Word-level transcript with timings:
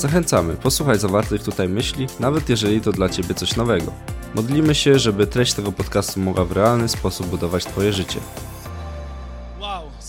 Zachęcamy, 0.00 0.56
posłuchaj 0.56 0.98
zawartych 0.98 1.42
tutaj 1.42 1.68
myśli, 1.68 2.06
nawet 2.20 2.48
jeżeli 2.48 2.80
to 2.80 2.92
dla 2.92 3.08
Ciebie 3.08 3.34
coś 3.34 3.56
nowego. 3.56 3.92
Modlimy 4.34 4.74
się, 4.74 4.98
żeby 4.98 5.26
treść 5.26 5.52
tego 5.52 5.72
podcastu 5.72 6.20
mogła 6.20 6.44
w 6.44 6.52
realny 6.52 6.88
sposób 6.88 7.26
budować 7.26 7.64
Twoje 7.64 7.92
życie. 7.92 8.20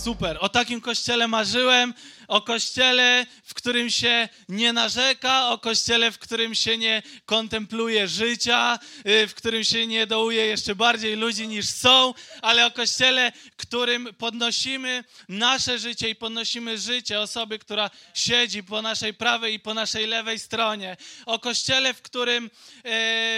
Super. 0.03 0.37
O 0.39 0.49
takim 0.49 0.81
kościele 0.81 1.27
marzyłem. 1.27 1.93
O 2.27 2.41
kościele, 2.41 3.25
w 3.43 3.53
którym 3.53 3.89
się 3.89 4.29
nie 4.49 4.73
narzeka, 4.73 5.49
o 5.49 5.57
kościele, 5.57 6.11
w 6.11 6.19
którym 6.19 6.55
się 6.55 6.77
nie 6.77 7.03
kontempluje 7.25 8.07
życia, 8.07 8.79
y, 9.07 9.27
w 9.27 9.33
którym 9.35 9.63
się 9.63 9.87
nie 9.87 10.07
dołuje 10.07 10.45
jeszcze 10.45 10.75
bardziej 10.75 11.15
ludzi 11.15 11.47
niż 11.47 11.69
są, 11.69 12.13
ale 12.41 12.65
o 12.65 12.71
kościele, 12.71 13.31
którym 13.57 14.09
podnosimy 14.17 15.03
nasze 15.29 15.79
życie 15.79 16.09
i 16.09 16.15
podnosimy 16.15 16.77
życie 16.77 17.19
osoby, 17.19 17.59
która 17.59 17.89
siedzi 18.13 18.63
po 18.63 18.81
naszej 18.81 19.13
prawej 19.13 19.53
i 19.53 19.59
po 19.59 19.73
naszej 19.73 20.07
lewej 20.07 20.39
stronie. 20.39 20.97
O 21.25 21.39
kościele, 21.39 21.93
w 21.93 22.01
którym, 22.01 22.45
y, 22.45 22.49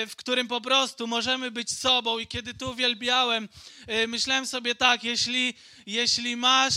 w 0.08 0.14
którym 0.16 0.48
po 0.48 0.62
prostu 0.62 1.08
możemy 1.08 1.52
być 1.52 1.78
sobą. 1.78 2.20
I 2.20 2.28
kiedy 2.28 2.54
tu 2.54 2.70
uwielbiałem, 2.70 3.50
myślałem 4.08 4.48
sobie 4.48 4.76
tak, 4.76 5.04
jeśli, 5.04 5.54
jeśli 5.86 6.38
masz 6.38 6.74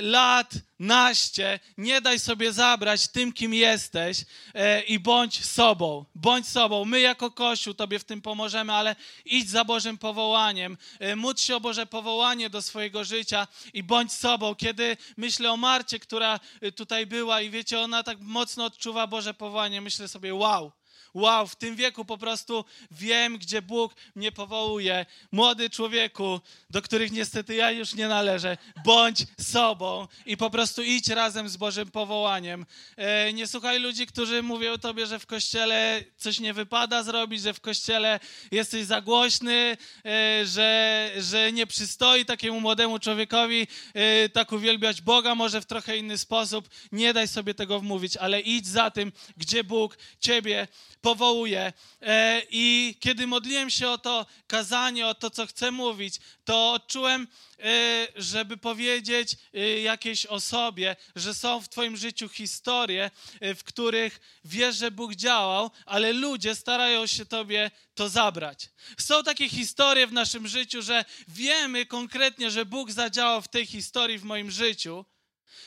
lat 0.00 0.54
naście, 0.80 1.60
nie 1.78 2.00
daj 2.00 2.18
sobie 2.18 2.52
zabrać 2.52 3.08
tym, 3.08 3.32
kim 3.32 3.54
jesteś 3.54 4.24
e, 4.54 4.82
i 4.82 4.98
bądź 4.98 5.44
sobą. 5.44 6.04
Bądź 6.14 6.48
sobą. 6.48 6.84
My 6.84 7.00
jako 7.00 7.30
Kościół 7.30 7.74
Tobie 7.74 7.98
w 7.98 8.04
tym 8.04 8.22
pomożemy, 8.22 8.72
ale 8.72 8.96
idź 9.24 9.50
za 9.50 9.64
Bożym 9.64 9.98
powołaniem. 9.98 10.78
E, 10.98 11.16
módl 11.16 11.40
się 11.40 11.56
o 11.56 11.60
Boże 11.60 11.86
powołanie 11.86 12.50
do 12.50 12.62
swojego 12.62 13.04
życia 13.04 13.46
i 13.74 13.82
bądź 13.82 14.12
sobą. 14.12 14.54
Kiedy 14.54 14.96
myślę 15.16 15.52
o 15.52 15.56
Marcie, 15.56 15.98
która 15.98 16.40
e, 16.60 16.72
tutaj 16.72 17.06
była 17.06 17.40
i 17.40 17.50
wiecie, 17.50 17.80
ona 17.80 18.02
tak 18.02 18.18
mocno 18.20 18.64
odczuwa 18.64 19.06
Boże 19.06 19.34
powołanie, 19.34 19.80
myślę 19.80 20.08
sobie, 20.08 20.34
wow, 20.34 20.72
Wow, 21.14 21.46
w 21.46 21.56
tym 21.56 21.76
wieku 21.76 22.04
po 22.04 22.18
prostu 22.18 22.64
wiem, 22.90 23.38
gdzie 23.38 23.62
Bóg 23.62 23.94
mnie 24.14 24.32
powołuje. 24.32 25.06
Młody 25.32 25.70
człowieku, 25.70 26.40
do 26.70 26.82
których 26.82 27.12
niestety 27.12 27.54
ja 27.54 27.70
już 27.70 27.94
nie 27.94 28.08
należę, 28.08 28.56
bądź 28.84 29.18
sobą 29.40 30.08
i 30.26 30.36
po 30.36 30.50
prostu 30.50 30.82
idź 30.82 31.08
razem 31.08 31.48
z 31.48 31.56
Bożym 31.56 31.90
powołaniem. 31.90 32.66
E, 32.96 33.32
nie 33.32 33.46
słuchaj 33.46 33.80
ludzi, 33.80 34.06
którzy 34.06 34.42
mówią 34.42 34.78
tobie, 34.78 35.06
że 35.06 35.18
w 35.18 35.26
kościele 35.26 36.04
coś 36.16 36.40
nie 36.40 36.54
wypada 36.54 37.02
zrobić, 37.02 37.42
że 37.42 37.54
w 37.54 37.60
kościele 37.60 38.20
jesteś 38.50 38.84
za 38.84 39.00
głośny, 39.00 39.76
e, 40.04 40.46
że, 40.46 41.10
że 41.18 41.52
nie 41.52 41.66
przystoi 41.66 42.24
takiemu 42.24 42.60
młodemu 42.60 42.98
człowiekowi 42.98 43.66
e, 43.94 44.28
tak 44.28 44.52
uwielbiać 44.52 45.02
Boga, 45.02 45.34
może 45.34 45.60
w 45.60 45.66
trochę 45.66 45.96
inny 45.96 46.18
sposób. 46.18 46.68
Nie 46.92 47.14
daj 47.14 47.28
sobie 47.28 47.54
tego 47.54 47.80
wmówić, 47.80 48.16
ale 48.16 48.40
idź 48.40 48.66
za 48.66 48.90
tym, 48.90 49.12
gdzie 49.36 49.64
Bóg 49.64 49.98
ciebie 50.20 50.68
powołuje. 51.00 51.72
E, 52.02 52.42
I 52.50 52.96
kiedy 53.00 53.26
modliłem 53.26 53.70
się 53.70 53.88
o 53.88 53.98
to 53.98 54.26
kazanie, 54.46 55.06
o 55.06 55.14
to, 55.14 55.30
co 55.30 55.46
chcę 55.46 55.70
mówić, 55.70 56.14
to 56.44 56.72
odczułem, 56.72 57.28
e, 57.58 58.08
żeby 58.16 58.56
powiedzieć 58.56 59.36
e, 59.54 59.80
jakiejś 59.80 60.26
osobie, 60.26 60.96
że 61.16 61.34
są 61.34 61.60
w 61.60 61.68
Twoim 61.68 61.96
życiu 61.96 62.28
historie, 62.28 63.10
w 63.40 63.64
których 63.64 64.20
wiesz, 64.44 64.76
że 64.76 64.90
Bóg 64.90 65.14
działał, 65.14 65.70
ale 65.86 66.12
ludzie 66.12 66.54
starają 66.54 67.06
się 67.06 67.26
Tobie 67.26 67.70
to 67.94 68.08
zabrać. 68.08 68.68
Są 68.98 69.22
takie 69.22 69.48
historie 69.48 70.06
w 70.06 70.12
naszym 70.12 70.48
życiu, 70.48 70.82
że 70.82 71.04
wiemy 71.28 71.86
konkretnie, 71.86 72.50
że 72.50 72.64
Bóg 72.64 72.92
zadziałał 72.92 73.42
w 73.42 73.48
tej 73.48 73.66
historii 73.66 74.18
w 74.18 74.24
moim 74.24 74.50
życiu 74.50 75.04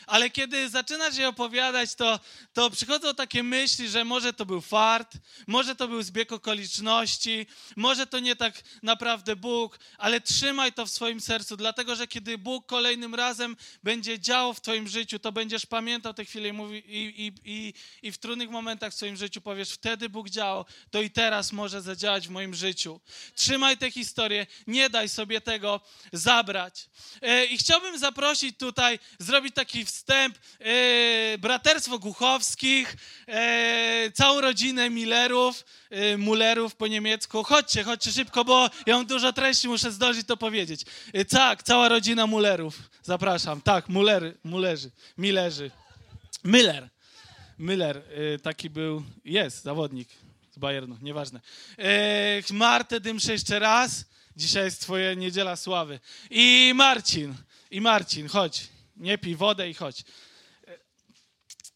ale 0.07 0.29
kiedy 0.29 0.69
zaczynasz 0.69 1.17
je 1.17 1.27
opowiadać, 1.27 1.95
to, 1.95 2.19
to 2.53 2.69
przychodzą 2.69 3.15
takie 3.15 3.43
myśli, 3.43 3.89
że 3.89 4.05
może 4.05 4.33
to 4.33 4.45
był 4.45 4.61
fart, 4.61 5.17
może 5.47 5.75
to 5.75 5.87
był 5.87 6.03
zbieg 6.03 6.31
okoliczności, 6.31 7.47
może 7.75 8.07
to 8.07 8.19
nie 8.19 8.35
tak 8.35 8.63
naprawdę 8.83 9.35
Bóg, 9.35 9.79
ale 9.97 10.21
trzymaj 10.21 10.73
to 10.73 10.85
w 10.85 10.89
swoim 10.89 11.21
sercu, 11.21 11.57
dlatego 11.57 11.95
że 11.95 12.07
kiedy 12.07 12.37
Bóg 12.37 12.65
kolejnym 12.65 13.15
razem 13.15 13.55
będzie 13.83 14.19
działał 14.19 14.53
w 14.53 14.61
Twoim 14.61 14.87
życiu, 14.87 15.19
to 15.19 15.31
będziesz 15.31 15.65
pamiętał 15.65 16.13
te 16.13 16.25
chwile 16.25 16.49
i, 16.49 16.53
i, 16.87 17.25
i, 17.25 17.33
i, 17.45 17.73
i 18.01 18.11
w 18.11 18.17
trudnych 18.17 18.49
momentach 18.49 18.93
w 18.93 18.95
swoim 18.95 19.17
życiu 19.17 19.41
powiesz, 19.41 19.71
wtedy 19.71 20.09
Bóg 20.09 20.29
działał, 20.29 20.65
to 20.91 21.01
i 21.01 21.09
teraz 21.09 21.51
może 21.51 21.81
zadziałać 21.81 22.27
w 22.27 22.31
moim 22.31 22.53
życiu. 22.53 23.01
Trzymaj 23.35 23.77
tę 23.77 23.91
historię, 23.91 24.47
nie 24.67 24.89
daj 24.89 25.09
sobie 25.09 25.41
tego 25.41 25.81
zabrać. 26.13 26.89
E, 27.21 27.45
I 27.45 27.57
chciałbym 27.57 27.99
zaprosić 27.99 28.57
tutaj, 28.57 28.99
zrobić 29.19 29.55
taki 29.55 29.72
wstęp, 29.85 30.37
e, 30.59 31.37
braterstwo 31.37 31.99
Głuchowskich, 31.99 32.95
e, 33.27 34.11
całą 34.13 34.41
rodzinę 34.41 34.89
Millerów, 34.89 35.65
e, 35.89 36.17
Mullerów 36.17 36.75
po 36.75 36.87
niemiecku. 36.87 37.43
Chodźcie, 37.43 37.83
chodźcie 37.83 38.11
szybko, 38.11 38.45
bo 38.45 38.69
ja 38.85 38.95
mam 38.95 39.05
dużo 39.05 39.33
treści, 39.33 39.67
muszę 39.67 39.91
zdążyć 39.91 40.27
to 40.27 40.37
powiedzieć. 40.37 40.85
Tak, 41.29 41.63
cała 41.63 41.89
rodzina 41.89 42.27
Mullerów. 42.27 42.77
Zapraszam. 43.03 43.61
Tak, 43.61 43.89
Mullery, 43.89 44.37
Mullerzy, 44.43 44.91
Millerzy. 45.17 45.71
Miller. 46.43 46.89
Miller, 47.59 48.01
taki 48.43 48.69
był, 48.69 49.03
jest 49.25 49.63
zawodnik 49.63 50.09
z 50.51 50.57
Bayernu, 50.57 50.97
nieważne. 51.01 51.41
E, 51.77 52.53
Martę 52.53 52.99
dymszę 52.99 53.31
jeszcze 53.31 53.59
raz. 53.59 54.05
Dzisiaj 54.37 54.65
jest 54.65 54.81
twoja 54.81 55.13
niedziela 55.13 55.55
sławy. 55.55 55.99
I 56.29 56.71
Marcin, 56.75 57.35
i 57.71 57.81
Marcin, 57.81 58.27
chodź 58.27 58.72
nie 58.95 59.17
pij 59.17 59.35
wodę 59.35 59.69
i 59.69 59.73
chodź. 59.73 60.03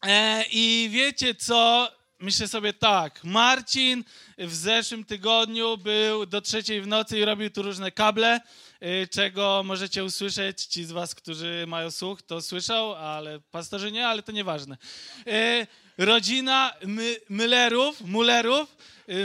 E, 0.06 0.44
I 0.52 0.88
wiecie 0.92 1.34
co? 1.34 1.92
Myślę 2.20 2.48
sobie 2.48 2.72
tak, 2.72 3.24
Marcin 3.24 4.04
w 4.38 4.54
zeszłym 4.54 5.04
tygodniu 5.04 5.76
był 5.76 6.26
do 6.26 6.40
trzeciej 6.40 6.82
w 6.82 6.86
nocy 6.86 7.18
i 7.18 7.24
robił 7.24 7.50
tu 7.50 7.62
różne 7.62 7.92
kable, 7.92 8.40
e, 8.80 9.06
czego 9.06 9.62
możecie 9.64 10.04
usłyszeć. 10.04 10.64
Ci 10.64 10.84
z 10.84 10.92
was, 10.92 11.14
którzy 11.14 11.64
mają 11.68 11.90
słuch, 11.90 12.22
to 12.22 12.42
słyszał, 12.42 12.94
ale 12.94 13.40
pastorzy 13.40 13.92
nie, 13.92 14.06
ale 14.08 14.22
to 14.22 14.32
nieważne. 14.32 14.76
E, 15.26 15.66
rodzina 15.98 16.74
My 16.84 17.16
Müllerów, 17.30 17.92
Mullerów 18.04 18.76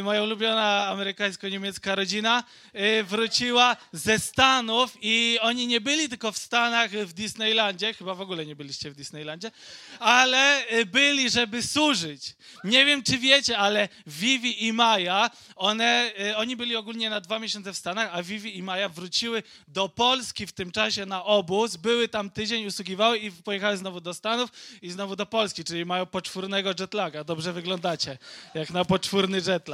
moja 0.03 0.23
ulubiona 0.23 0.87
amerykańsko-niemiecka 0.87 1.95
rodzina, 1.95 2.43
y, 2.75 3.03
wróciła 3.03 3.77
ze 3.91 4.19
Stanów 4.19 4.97
i 5.01 5.37
oni 5.41 5.67
nie 5.67 5.81
byli 5.81 6.09
tylko 6.09 6.31
w 6.31 6.37
Stanach, 6.37 6.91
w 6.91 7.13
Disneylandzie, 7.13 7.93
chyba 7.93 8.15
w 8.15 8.21
ogóle 8.21 8.45
nie 8.45 8.55
byliście 8.55 8.91
w 8.91 8.95
Disneylandzie, 8.95 9.51
ale 9.99 10.71
y, 10.73 10.85
byli, 10.85 11.29
żeby 11.29 11.63
służyć. 11.63 12.35
Nie 12.63 12.85
wiem, 12.85 13.03
czy 13.03 13.17
wiecie, 13.17 13.57
ale 13.57 13.89
Vivi 14.07 14.65
i 14.65 14.73
Maja, 14.73 15.29
one, 15.55 16.11
oni 16.35 16.55
byli 16.55 16.75
ogólnie 16.75 17.09
na 17.09 17.21
dwa 17.21 17.39
miesiące 17.39 17.73
w 17.73 17.77
Stanach, 17.77 18.09
a 18.13 18.23
Vivi 18.23 18.57
i 18.57 18.63
Maja 18.63 18.89
wróciły 18.89 19.43
do 19.67 19.89
Polski 19.89 20.47
w 20.47 20.51
tym 20.51 20.71
czasie 20.71 21.05
na 21.05 21.23
obóz, 21.23 21.77
były 21.77 22.07
tam 22.07 22.29
tydzień, 22.29 22.65
usługiwały 22.65 23.17
i 23.17 23.31
pojechały 23.31 23.77
znowu 23.77 24.01
do 24.01 24.13
Stanów 24.13 24.49
i 24.81 24.91
znowu 24.91 25.15
do 25.15 25.25
Polski, 25.25 25.63
czyli 25.63 25.85
mają 25.85 26.05
poczwórnego 26.05 26.73
jetlaga. 26.79 27.23
Dobrze 27.23 27.53
wyglądacie, 27.53 28.17
jak 28.53 28.69
na 28.69 28.85
poczwórny 28.85 29.41
jetlag. 29.47 29.72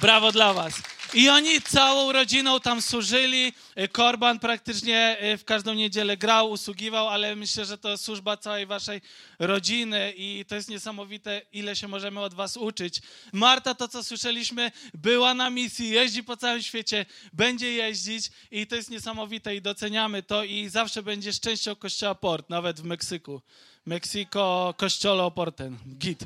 Brawo 0.00 0.32
dla 0.32 0.52
was. 0.52 0.74
I 1.14 1.28
oni 1.28 1.62
całą 1.62 2.12
rodziną 2.12 2.60
tam 2.60 2.82
służyli. 2.82 3.52
Korban 3.92 4.38
praktycznie 4.38 5.18
e, 5.18 5.38
w 5.38 5.44
każdą 5.44 5.74
niedzielę 5.74 6.16
grał, 6.16 6.50
usługiwał, 6.50 7.08
ale 7.08 7.36
myślę, 7.36 7.64
że 7.64 7.78
to 7.78 7.98
służba 7.98 8.36
całej 8.36 8.66
waszej 8.66 9.00
rodziny 9.38 10.12
i 10.16 10.44
to 10.48 10.54
jest 10.54 10.68
niesamowite, 10.68 11.42
ile 11.52 11.76
się 11.76 11.88
możemy 11.88 12.20
od 12.20 12.34
was 12.34 12.56
uczyć. 12.56 13.00
Marta, 13.32 13.74
to 13.74 13.88
co 13.88 14.04
słyszeliśmy, 14.04 14.72
była 14.94 15.34
na 15.34 15.50
misji, 15.50 15.88
jeździ 15.88 16.24
po 16.24 16.36
całym 16.36 16.62
świecie, 16.62 17.06
będzie 17.32 17.72
jeździć 17.72 18.30
i 18.50 18.66
to 18.66 18.76
jest 18.76 18.90
niesamowite 18.90 19.56
i 19.56 19.62
doceniamy 19.62 20.22
to 20.22 20.44
i 20.44 20.68
zawsze 20.68 21.02
będziesz 21.02 21.40
częścią 21.40 21.76
kościoła 21.76 22.14
Port, 22.14 22.50
nawet 22.50 22.80
w 22.80 22.84
Meksyku. 22.84 23.42
Meksiko, 23.86 24.74
kościolo 24.76 25.30
Porten, 25.30 25.78
git 25.98 26.24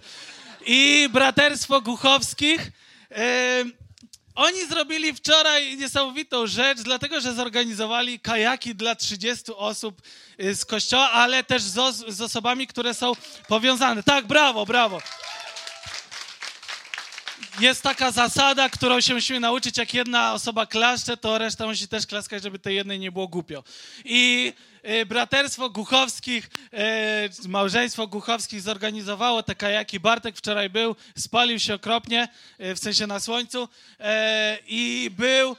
i 0.66 1.08
Braterstwo 1.12 1.80
Głuchowskich. 1.80 2.70
oni 4.34 4.66
zrobili 4.66 5.14
wczoraj 5.14 5.76
niesamowitą 5.76 6.46
rzecz, 6.46 6.78
dlatego 6.78 7.20
że 7.20 7.34
zorganizowali 7.34 8.20
kajaki 8.20 8.74
dla 8.74 8.94
30 8.94 9.44
osób 9.56 10.02
y, 10.40 10.54
z 10.54 10.64
kościoła, 10.64 11.10
ale 11.10 11.44
też 11.44 11.62
z, 11.62 11.96
z 12.08 12.20
osobami, 12.20 12.66
które 12.66 12.94
są 12.94 13.12
powiązane. 13.48 14.02
Tak, 14.02 14.26
brawo, 14.26 14.66
brawo. 14.66 14.98
Jest 17.60 17.82
taka 17.82 18.10
zasada, 18.10 18.68
którą 18.68 19.00
się 19.00 19.14
musimy 19.14 19.40
nauczyć, 19.40 19.78
jak 19.78 19.94
jedna 19.94 20.32
osoba 20.32 20.66
klaszcze, 20.66 21.16
to 21.16 21.38
reszta 21.38 21.66
musi 21.66 21.88
też 21.88 22.06
klaskać, 22.06 22.42
żeby 22.42 22.58
tej 22.58 22.76
jednej 22.76 22.98
nie 22.98 23.12
było 23.12 23.28
głupio. 23.28 23.64
I 24.04 24.52
y, 24.88 25.06
braterstwo 25.06 25.70
Guchowskich, 25.70 26.50
y, 27.44 27.48
małżeństwo 27.48 28.06
Guchowskich 28.06 28.60
zorganizowało 28.60 29.42
te 29.42 29.54
kajaki. 29.54 30.00
Bartek 30.00 30.36
wczoraj 30.36 30.70
był, 30.70 30.96
spalił 31.16 31.60
się 31.60 31.74
okropnie, 31.74 32.28
y, 32.60 32.74
w 32.74 32.78
sensie 32.78 33.06
na 33.06 33.20
słońcu 33.20 33.68
i 34.66 35.10
był 35.18 35.56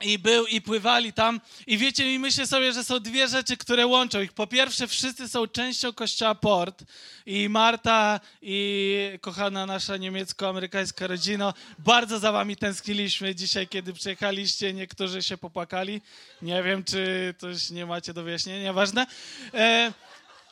i 0.00 0.18
był, 0.18 0.46
i 0.46 0.60
pływali 0.60 1.12
tam. 1.12 1.40
I 1.66 1.78
wiecie, 1.78 2.14
i 2.14 2.18
myślę 2.18 2.46
sobie, 2.46 2.72
że 2.72 2.84
są 2.84 3.00
dwie 3.00 3.28
rzeczy, 3.28 3.56
które 3.56 3.86
łączą 3.86 4.20
ich. 4.20 4.32
Po 4.32 4.46
pierwsze, 4.46 4.86
wszyscy 4.86 5.28
są 5.28 5.46
częścią 5.46 5.92
kościoła 5.92 6.34
Port. 6.34 6.84
I 7.26 7.48
Marta, 7.48 8.20
i 8.42 9.18
kochana 9.20 9.66
nasza 9.66 9.96
niemiecko-amerykańska 9.96 11.06
rodzina, 11.06 11.54
bardzo 11.78 12.18
za 12.18 12.32
wami 12.32 12.56
tęskniliśmy 12.56 13.34
dzisiaj, 13.34 13.68
kiedy 13.68 13.92
przyjechaliście. 13.92 14.72
Niektórzy 14.72 15.22
się 15.22 15.36
popłakali. 15.36 16.00
Nie 16.42 16.62
wiem, 16.62 16.84
czy 16.84 17.34
coś 17.38 17.70
nie 17.70 17.86
macie 17.86 18.14
do 18.14 18.22
wyjaśnienia, 18.22 18.72
ważne. 18.72 19.06
E 19.54 19.92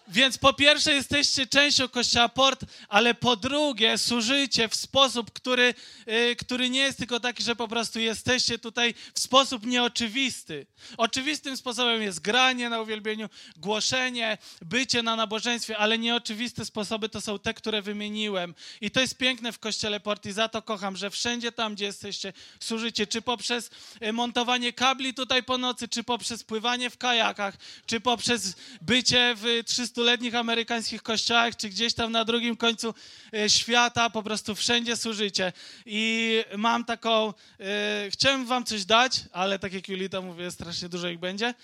więc 0.09 0.39
po 0.39 0.53
pierwsze 0.53 0.95
jesteście 0.95 1.47
częścią 1.47 1.89
Kościoła 1.89 2.29
Port, 2.29 2.65
ale 2.89 3.15
po 3.15 3.37
drugie 3.37 3.99
służycie 3.99 4.69
w 4.69 4.75
sposób, 4.75 5.33
który, 5.33 5.75
yy, 6.07 6.37
który 6.37 6.71
nie 6.71 6.81
jest 6.81 6.99
tylko 6.99 7.21
taki, 7.21 7.43
że 7.43 7.57
po 7.57 7.69
prostu 7.69 8.01
jesteście 8.01 8.59
tutaj 8.59 8.95
w 9.15 9.21
sposób 9.21 9.67
nieoczywisty. 9.67 10.67
Oczywistym 10.97 11.57
sposobem 11.57 12.03
jest 12.03 12.21
granie 12.21 12.69
na 12.69 12.81
uwielbieniu, 12.81 13.29
głoszenie, 13.57 14.39
bycie 14.63 15.03
na 15.03 15.17
nabożeństwie, 15.17 15.79
ale 15.79 15.99
nieoczywiste 15.99 16.65
sposoby 16.65 17.09
to 17.09 17.21
są 17.21 17.39
te, 17.39 17.55
które 17.55 17.83
wymieniłem. 17.83 18.55
I 18.81 18.91
to 18.91 19.01
jest 19.01 19.17
piękne 19.17 19.53
w 19.53 19.59
Kościele 19.59 20.01
Port 20.01 20.27
i 20.27 20.33
za 20.33 20.49
to 20.49 20.63
kocham, 20.63 20.97
że 20.97 21.11
wszędzie 21.11 21.53
tam, 21.53 21.75
gdzie 21.75 21.85
jesteście, 21.85 22.33
służycie, 22.61 23.07
czy 23.07 23.23
poprzez 23.23 23.71
y, 24.03 24.13
montowanie 24.13 24.73
kabli 24.73 25.15
tutaj 25.15 25.43
po 25.43 25.59
nocy, 25.59 25.89
czy 25.89 26.05
poprzez 26.05 26.45
pływanie 26.45 26.91
w 26.91 26.99
kajakach, 26.99 27.57
czy 27.87 28.01
poprzez 28.01 28.55
bycie 28.81 29.35
w 29.37 29.63
300 29.67 29.92
letnich 30.01 30.35
amerykańskich 30.35 31.03
kościołach, 31.03 31.57
czy 31.57 31.69
gdzieś 31.69 31.95
tam 31.95 32.13
na 32.13 32.25
drugim 32.25 32.57
końcu 32.57 32.95
e, 33.35 33.51
świata, 33.51 34.11
po 34.11 34.23
prostu 34.23 34.55
wszędzie 34.55 34.97
służycie. 34.97 35.53
I 35.87 36.45
mam 36.57 36.85
taką, 36.85 37.29
e, 37.61 38.11
chciałem 38.11 38.47
wam 38.47 38.65
coś 38.65 38.85
dać, 38.85 39.21
ale 39.33 39.59
tak 39.59 39.73
jak 39.73 39.89
Julita 39.89 40.21
mówię, 40.21 40.51
strasznie 40.51 40.89
dużo 40.89 41.09
ich 41.09 41.19
będzie, 41.19 41.55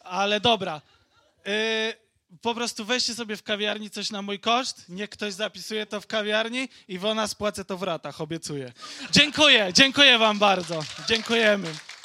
ale 0.00 0.40
dobra. 0.40 0.80
E, 1.46 1.94
po 2.42 2.54
prostu 2.54 2.84
weźcie 2.84 3.14
sobie 3.14 3.36
w 3.36 3.42
kawiarni 3.42 3.90
coś 3.90 4.10
na 4.10 4.22
mój 4.22 4.40
koszt, 4.40 4.84
niech 4.88 5.10
ktoś 5.10 5.34
zapisuje 5.34 5.86
to 5.86 6.00
w 6.00 6.06
kawiarni 6.06 6.68
i 6.88 6.98
wona 6.98 7.26
spłacę 7.26 7.64
to 7.64 7.76
w 7.76 7.82
ratach, 7.82 8.20
obiecuję. 8.20 8.72
Dziękuję, 9.10 9.70
dziękuję 9.72 10.18
wam 10.18 10.38
bardzo. 10.38 10.80
Dziękujemy. 11.08 11.95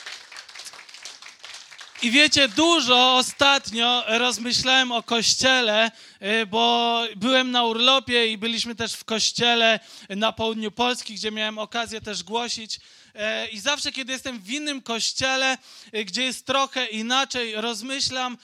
I 2.01 2.11
wiecie, 2.11 2.47
dużo 2.47 3.15
ostatnio 3.15 4.03
rozmyślałem 4.07 4.91
o 4.91 5.03
kościele, 5.03 5.91
y, 6.21 6.45
bo 6.45 7.03
byłem 7.15 7.51
na 7.51 7.63
urlopie 7.63 8.27
i 8.27 8.37
byliśmy 8.37 8.75
też 8.75 8.93
w 8.93 9.03
kościele 9.03 9.79
na 10.09 10.31
południu 10.31 10.71
Polski, 10.71 11.13
gdzie 11.13 11.31
miałem 11.31 11.57
okazję 11.57 12.01
też 12.01 12.23
głosić. 12.23 12.75
Y, 12.75 13.49
I 13.51 13.59
zawsze, 13.59 13.91
kiedy 13.91 14.13
jestem 14.13 14.39
w 14.39 14.49
innym 14.49 14.81
kościele, 14.81 15.57
y, 15.95 16.05
gdzie 16.05 16.23
jest 16.23 16.45
trochę 16.45 16.85
inaczej, 16.85 17.55
rozmyślam 17.55 18.37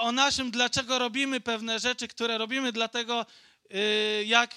o 0.00 0.12
naszym, 0.12 0.50
dlaczego 0.50 0.98
robimy 0.98 1.40
pewne 1.40 1.78
rzeczy, 1.78 2.08
które 2.08 2.38
robimy, 2.38 2.72
dlatego 2.72 3.26
jak 4.24 4.54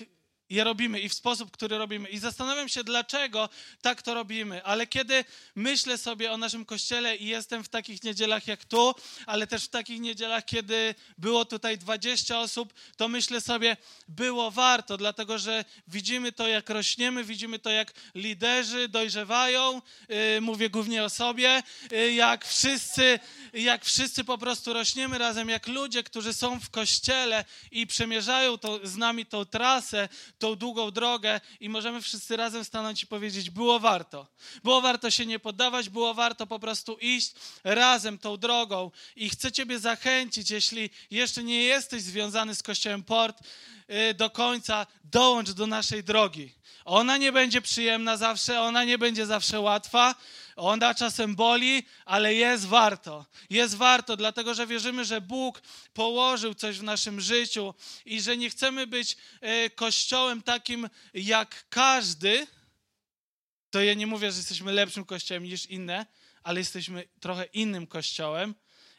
je 0.54 0.64
robimy 0.64 1.00
i 1.00 1.10
w 1.10 1.14
sposób, 1.14 1.52
który 1.52 1.78
robimy. 1.78 2.10
I 2.10 2.20
zastanawiam 2.20 2.70
się, 2.70 2.84
dlaczego 2.84 3.50
tak 3.82 4.02
to 4.02 4.14
robimy. 4.14 4.64
Ale 4.64 4.88
kiedy 4.88 5.26
myślę 5.56 5.98
sobie 5.98 6.32
o 6.32 6.38
naszym 6.38 6.66
kościele 6.66 7.16
i 7.16 7.28
jestem 7.28 7.64
w 7.64 7.70
takich 7.70 8.04
niedzielach 8.04 8.48
jak 8.48 8.66
tu, 8.66 8.96
ale 9.26 9.48
też 9.48 9.66
w 9.66 9.68
takich 9.68 10.00
niedzielach, 10.00 10.46
kiedy 10.46 10.96
było 11.18 11.46
tutaj 11.46 11.78
20 11.78 12.40
osób, 12.40 12.74
to 12.98 13.08
myślę 13.08 13.42
sobie, 13.42 13.78
było 14.08 14.52
warto, 14.52 14.98
dlatego 14.98 15.38
że 15.40 15.66
widzimy 15.88 16.32
to, 16.32 16.48
jak 16.48 16.70
rośniemy, 16.70 17.24
widzimy 17.24 17.60
to, 17.60 17.70
jak 17.70 17.94
liderzy 18.16 18.88
dojrzewają. 18.88 19.82
Yy, 20.10 20.42
mówię 20.42 20.70
głównie 20.70 21.04
o 21.04 21.10
sobie, 21.10 21.64
yy, 21.92 22.14
jak 22.14 22.46
wszyscy, 22.46 23.20
jak 23.54 23.86
wszyscy 23.86 24.24
po 24.24 24.38
prostu 24.38 24.74
rośniemy 24.74 25.18
razem, 25.18 25.50
jak 25.50 25.68
ludzie, 25.68 26.04
którzy 26.04 26.34
są 26.34 26.60
w 26.60 26.70
kościele 26.70 27.46
i 27.72 27.88
przemierzają 27.88 28.58
to, 28.58 28.80
z 28.84 28.98
nami 28.98 29.26
tą 29.26 29.46
trasę, 29.46 30.10
tą 30.44 30.56
długą 30.56 30.92
drogę 30.92 31.42
i 31.60 31.70
możemy 31.70 32.02
wszyscy 32.02 32.38
razem 32.38 32.66
stanąć 32.66 33.04
i 33.04 33.08
powiedzieć, 33.08 33.50
było 33.50 33.80
warto. 33.80 34.28
Było 34.64 34.82
warto 34.82 35.12
się 35.12 35.26
nie 35.26 35.40
poddawać, 35.40 35.90
było 35.90 36.14
warto 36.14 36.48
po 36.48 36.60
prostu 36.60 36.98
iść 37.02 37.34
razem 37.64 38.18
tą 38.18 38.38
drogą. 38.38 38.92
I 39.16 39.30
chcę 39.30 39.52
Ciebie 39.52 39.80
zachęcić, 39.80 40.52
jeśli 40.52 40.90
jeszcze 41.12 41.44
nie 41.44 41.64
jesteś 41.64 42.02
związany 42.02 42.56
z 42.56 42.64
Kościołem 42.64 43.04
Port, 43.04 43.42
y, 44.10 44.14
do 44.14 44.30
końca 44.30 44.88
dołącz 45.04 45.52
do 45.52 45.68
naszej 45.68 46.04
drogi. 46.04 46.54
Ona 46.86 47.18
nie 47.18 47.32
będzie 47.32 47.62
przyjemna 47.62 48.18
zawsze, 48.18 48.62
ona 48.62 48.84
nie 48.84 48.98
będzie 48.98 49.26
zawsze 49.26 49.60
łatwa, 49.60 50.16
ona 50.56 50.96
czasem 50.96 51.36
boli, 51.36 51.84
ale 52.06 52.34
jest 52.34 52.66
warto. 52.66 53.26
Jest 53.50 53.76
warto, 53.76 54.18
dlatego 54.18 54.54
że 54.54 54.68
wierzymy, 54.68 55.06
że 55.06 55.22
Bóg 55.22 55.62
położył 55.94 56.54
coś 56.54 56.80
w 56.80 56.84
naszym 56.84 57.22
życiu 57.22 57.74
i 58.06 58.22
że 58.22 58.38
nie 58.38 58.50
chcemy 58.50 58.88
być 58.88 59.18
e, 59.42 59.70
kościołem 59.70 60.42
takim 60.42 60.90
jak 61.14 61.66
każdy. 61.70 62.48
To 63.70 63.82
ja 63.82 63.94
nie 63.94 64.08
mówię, 64.08 64.32
że 64.32 64.38
jesteśmy 64.38 64.72
lepszym 64.72 65.06
kościołem 65.06 65.44
niż 65.44 65.66
inne, 65.66 66.06
ale 66.44 66.60
jesteśmy 66.60 67.08
trochę 67.20 67.46
innym 67.46 67.88
kościołem 67.88 68.56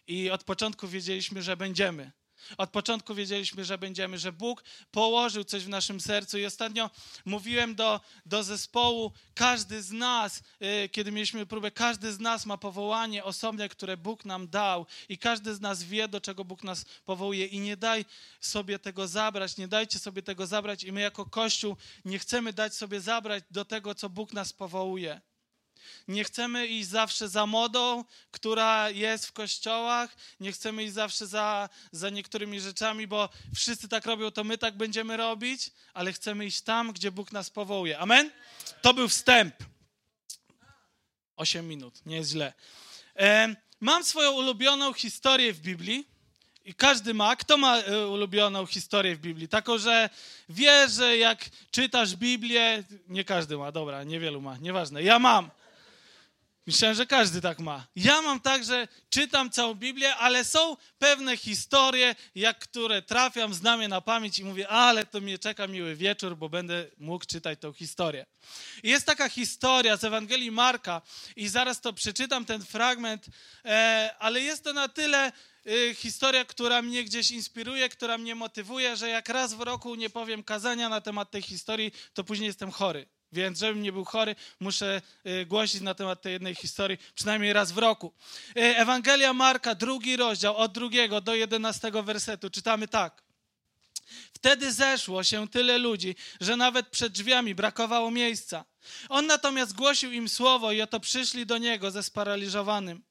i 0.07 0.31
od 0.31 0.45
początku 0.45 0.89
wiedzieliśmy, 0.89 1.43
że 1.43 1.57
będziemy. 1.57 2.13
Od 2.57 2.71
początku 2.71 3.15
wiedzieliśmy, 3.15 3.65
że 3.65 3.79
będziemy, 3.79 4.19
że 4.19 4.33
Bóg 4.33 4.65
położył 4.91 5.45
coś 5.45 5.65
w 5.65 5.69
naszym 5.69 6.01
sercu. 6.01 6.39
I 6.39 6.47
ostatnio 6.47 6.91
mówiłem 7.25 7.75
do, 7.75 8.01
do 8.27 8.43
zespołu, 8.43 9.13
każdy 9.35 9.83
z 9.83 9.91
nas, 9.91 10.43
yy, 10.61 10.89
kiedy 10.89 11.13
mieliśmy 11.13 11.47
próbę, 11.47 11.71
każdy 11.71 12.13
z 12.13 12.21
nas 12.21 12.47
ma 12.47 12.59
powołanie 12.59 13.25
osobne, 13.25 13.69
które 13.69 13.97
Bóg 13.97 14.25
nam 14.25 14.49
dał, 14.49 14.87
i 15.09 15.19
każdy 15.19 15.55
z 15.55 15.61
nas 15.61 15.83
wie, 15.83 16.09
do 16.09 16.21
czego 16.21 16.45
Bóg 16.45 16.65
nas 16.65 16.85
powołuje. 17.05 17.47
I 17.47 17.61
nie 17.61 17.77
daj 17.77 18.05
sobie 18.41 18.79
tego 18.79 19.09
zabrać, 19.09 19.57
nie 19.57 19.69
dajcie 19.69 19.99
sobie 19.99 20.23
tego 20.23 20.47
zabrać, 20.47 20.85
i 20.85 20.93
my 20.93 21.01
jako 21.01 21.27
Kościół 21.27 21.77
nie 22.05 22.19
chcemy 22.19 22.53
dać 22.53 22.75
sobie 22.75 23.01
zabrać 23.01 23.45
do 23.51 23.65
tego, 23.65 23.95
co 23.95 24.09
Bóg 24.09 24.33
nas 24.33 24.53
powołuje. 24.53 25.21
Nie 26.09 26.25
chcemy 26.25 26.67
iść 26.67 26.89
zawsze 26.89 27.29
za 27.29 27.47
modą, 27.47 28.05
która 28.31 28.91
jest 28.91 29.27
w 29.27 29.33
kościołach. 29.33 30.17
Nie 30.41 30.53
chcemy 30.53 30.85
iść 30.85 30.93
zawsze 30.93 31.27
za, 31.27 31.69
za 31.93 32.11
niektórymi 32.11 32.61
rzeczami, 32.61 33.07
bo 33.07 33.29
wszyscy 33.55 33.89
tak 33.89 34.07
robią, 34.07 34.31
to 34.31 34.45
my 34.45 34.59
tak 34.59 34.77
będziemy 34.77 35.17
robić, 35.17 35.71
ale 35.95 36.13
chcemy 36.13 36.47
iść 36.47 36.61
tam, 36.61 36.93
gdzie 36.93 37.11
Bóg 37.11 37.33
nas 37.33 37.51
powołuje. 37.51 37.99
Amen? 37.99 38.31
To 38.83 38.95
był 38.95 39.09
wstęp. 39.09 39.55
Osiem 41.37 41.69
minut, 41.69 42.07
nie 42.07 42.17
jest 42.17 42.31
źle. 42.31 42.53
Mam 43.81 44.05
swoją 44.05 44.33
ulubioną 44.33 44.93
historię 44.93 45.53
w 45.53 45.61
Biblii. 45.61 46.15
I 46.65 46.75
każdy 46.75 47.15
ma. 47.15 47.37
Kto 47.37 47.57
ma 47.57 47.79
e, 47.79 48.07
ulubioną 48.07 48.67
historię 48.67 49.17
w 49.17 49.21
Biblii? 49.21 49.49
Taką, 49.49 49.79
że 49.79 50.11
wie, 50.49 50.89
że 50.89 51.17
jak 51.17 51.45
czytasz 51.71 52.17
Biblię, 52.17 52.85
nie 53.09 53.25
każdy 53.25 53.57
ma, 53.57 53.73
dobra, 53.73 54.05
niewielu 54.05 54.41
ma, 54.41 54.57
nieważne. 54.57 55.03
Ja 55.03 55.19
mam. 55.19 55.51
Myślałem, 56.67 56.97
że 56.97 57.07
każdy 57.07 57.41
tak 57.41 57.59
ma. 57.59 57.87
Ja 57.97 58.23
mam 58.23 58.41
tak, 58.41 58.65
że 58.65 58.89
czytam 59.11 59.51
całą 59.51 59.75
Biblię, 59.75 60.17
ale 60.17 60.45
są 60.45 60.77
pewne 60.99 61.37
historie, 61.37 62.15
jak 62.35 62.59
które 62.59 63.03
trafiam, 63.03 63.55
znam 63.55 63.83
je 63.83 63.89
na 63.89 64.01
pamięć 64.01 64.39
i 64.39 64.45
mówię, 64.45 64.69
ale 64.69 65.07
to 65.07 65.21
mnie 65.21 65.39
czeka 65.39 65.67
miły 65.67 65.97
wieczór, 65.97 66.37
bo 66.37 66.49
będę 66.49 66.87
mógł 66.99 67.25
czytać 67.27 67.59
tą 67.61 67.73
historię. 67.73 68.27
I 68.83 68.89
jest 68.89 69.07
taka 69.07 69.29
historia 69.29 69.97
z 69.97 70.05
Ewangelii 70.05 70.51
Marka 70.51 71.03
i 71.37 71.49
zaraz 71.49 71.81
to 71.81 71.93
przeczytam, 71.93 72.45
ten 72.45 72.63
fragment, 72.65 73.27
e, 73.65 74.15
ale 74.19 74.41
jest 74.41 74.65
to 74.65 74.73
na 74.73 74.89
tyle 74.89 75.33
e, 75.67 75.95
historia, 75.95 76.45
która 76.45 76.83
mnie 76.83 77.05
gdzieś 77.05 77.31
inspiruje, 77.31 77.89
która 77.89 78.19
mnie 78.19 78.35
motywuje, 78.35 78.97
że 78.97 79.09
jak 79.09 79.29
raz 79.29 79.55
w 79.55 79.61
roku 79.61 79.95
nie 79.95 80.11
powiem 80.11 80.43
kazania 80.43 80.89
na 80.89 81.01
temat 81.01 81.31
tej 81.31 81.43
historii, 81.43 81.93
to 82.15 82.25
później 82.25 82.47
jestem 82.47 82.71
chory. 82.71 83.07
Więc 83.35 83.59
żebym 83.59 83.83
nie 83.83 83.93
był 83.93 84.05
chory, 84.05 84.37
muszę 84.61 85.03
y, 85.27 85.47
głosić 85.47 85.81
na 85.81 85.95
temat 85.95 86.23
tej 86.23 86.33
jednej 86.33 86.55
historii 86.55 86.99
przynajmniej 87.15 87.53
raz 87.53 87.73
w 87.73 87.79
roku. 87.79 88.13
Y, 88.49 88.61
Ewangelia 88.61 89.33
Marka, 89.33 89.75
drugi 89.75 90.17
rozdział, 90.17 90.57
od 90.57 90.73
drugiego 90.73 91.21
do 91.21 91.35
jedenastego 91.35 92.03
wersetu, 92.03 92.51
czytamy 92.51 92.89
tak. 92.89 93.23
Wtedy 94.33 94.73
zeszło 94.73 95.25
się 95.25 95.49
tyle 95.49 95.79
ludzi, 95.79 96.17
że 96.41 96.57
nawet 96.57 96.89
przed 96.89 97.13
drzwiami 97.13 97.55
brakowało 97.55 98.11
miejsca. 98.11 98.65
On 99.09 99.27
natomiast 99.27 99.75
głosił 99.75 100.13
im 100.13 100.29
słowo 100.29 100.73
i 100.73 100.83
oto 100.83 101.01
przyszli 101.01 101.47
do 101.47 101.59
niego 101.59 101.91
ze 101.91 102.03
sparaliżowanym. 102.03 103.03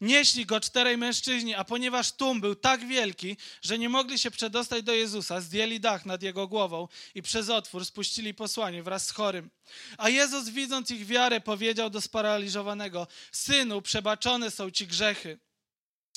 Nieśli 0.00 0.46
go 0.46 0.60
czterej 0.60 0.96
mężczyźni, 0.96 1.54
a 1.54 1.64
ponieważ 1.64 2.12
tłum 2.12 2.40
był 2.40 2.54
tak 2.54 2.86
wielki, 2.86 3.36
że 3.62 3.78
nie 3.78 3.88
mogli 3.88 4.18
się 4.18 4.30
przedostać 4.30 4.82
do 4.82 4.92
Jezusa, 4.92 5.40
zdjęli 5.40 5.80
dach 5.80 6.06
nad 6.06 6.22
jego 6.22 6.48
głową 6.48 6.88
i 7.14 7.22
przez 7.22 7.48
otwór 7.48 7.84
spuścili 7.84 8.34
posłanie 8.34 8.82
wraz 8.82 9.06
z 9.06 9.10
chorym. 9.10 9.50
A 9.98 10.08
Jezus, 10.08 10.48
widząc 10.48 10.90
ich 10.90 11.06
wiarę, 11.06 11.40
powiedział 11.40 11.90
do 11.90 12.00
sparaliżowanego: 12.00 13.06
Synu, 13.32 13.82
przebaczone 13.82 14.50
są 14.50 14.70
ci 14.70 14.86
grzechy. 14.86 15.38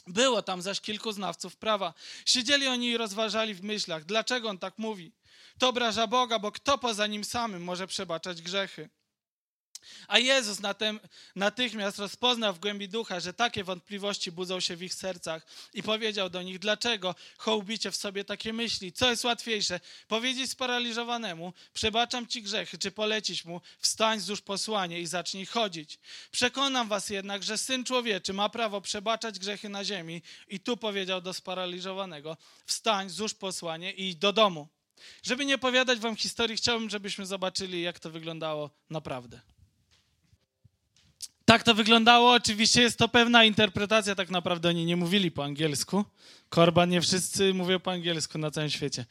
Było 0.08 0.42
tam 0.42 0.62
zaś 0.62 0.82
kilku 0.82 1.12
znawców 1.12 1.56
prawa. 1.56 1.94
Siedzieli 2.26 2.68
oni 2.68 2.88
i 2.88 2.98
rozważali 2.98 3.54
w 3.54 3.64
myślach, 3.64 4.06
dlaczego 4.06 4.50
on 4.50 4.58
tak 4.58 4.78
mówi. 4.78 5.14
To 5.60 5.70
obraża 5.70 6.08
Boga, 6.08 6.40
bo 6.40 6.52
kto 6.52 6.78
poza 6.78 7.08
nim 7.08 7.24
samym 7.24 7.64
może 7.64 7.88
przebaczać 7.88 8.42
grzechy? 8.42 8.90
A 10.08 10.20
Jezus 10.20 10.58
natychmiast 11.36 12.00
rozpoznał 12.00 12.54
w 12.54 12.60
głębi 12.60 12.90
ducha, 12.90 13.20
że 13.20 13.34
takie 13.34 13.64
wątpliwości 13.64 14.32
budzą 14.32 14.60
się 14.60 14.76
w 14.76 14.84
ich 14.84 14.94
sercach 14.94 15.46
i 15.74 15.84
powiedział 15.84 16.30
do 16.30 16.42
nich, 16.42 16.60
dlaczego 16.60 17.16
hołbicie 17.38 17.92
w 17.92 17.96
sobie 17.96 18.26
takie 18.26 18.54
myśli? 18.54 18.94
Co 18.94 19.10
jest 19.10 19.24
łatwiejsze? 19.24 19.80
Powiedzieć 20.08 20.52
sparaliżowanemu, 20.52 21.54
przebaczam 21.74 22.28
ci 22.28 22.42
grzechy, 22.42 22.78
czy 22.78 22.92
polecić 22.92 23.46
mu, 23.46 23.62
wstań, 23.80 24.20
złóż 24.20 24.42
posłanie 24.42 25.00
i 25.00 25.08
zacznij 25.08 25.46
chodzić. 25.46 26.00
Przekonam 26.32 26.88
was 26.88 27.10
jednak, 27.10 27.44
że 27.44 27.58
Syn 27.58 27.84
Człowieczy 27.84 28.34
ma 28.34 28.50
prawo 28.50 28.82
przebaczać 28.82 29.40
grzechy 29.40 29.70
na 29.70 29.86
ziemi 29.86 30.22
i 30.48 30.60
tu 30.60 30.78
powiedział 30.78 31.22
do 31.22 31.34
sparaliżowanego, 31.34 32.38
wstań, 32.66 33.10
złóż 33.10 33.34
posłanie 33.34 33.94
i 33.94 34.10
idź 34.10 34.16
do 34.16 34.34
domu. 34.34 34.68
Żeby 35.24 35.46
nie 35.46 35.56
opowiadać 35.56 36.00
wam 36.00 36.16
historii, 36.16 36.58
chciałbym, 36.58 36.90
żebyśmy 36.90 37.26
zobaczyli, 37.26 37.82
jak 37.82 38.00
to 38.00 38.10
wyglądało 38.10 38.70
naprawdę. 38.90 39.42
Tak 41.52 41.64
to 41.64 41.76
wyglądało. 41.76 42.34
Oczywiście 42.34 42.82
jest 42.82 42.98
to 42.98 43.08
pewna 43.08 43.44
interpretacja, 43.44 44.16
tak 44.16 44.30
naprawdę 44.30 44.70
oni 44.70 44.86
nie 44.86 44.96
mówili 44.96 45.32
po 45.32 45.44
angielsku. 45.44 46.06
Korban 46.50 46.90
nie 46.90 47.02
wszyscy 47.02 47.54
mówią 47.54 47.80
po 47.80 47.92
angielsku 47.92 48.38
na 48.38 48.52
całym 48.52 48.70
świecie. 48.70 49.06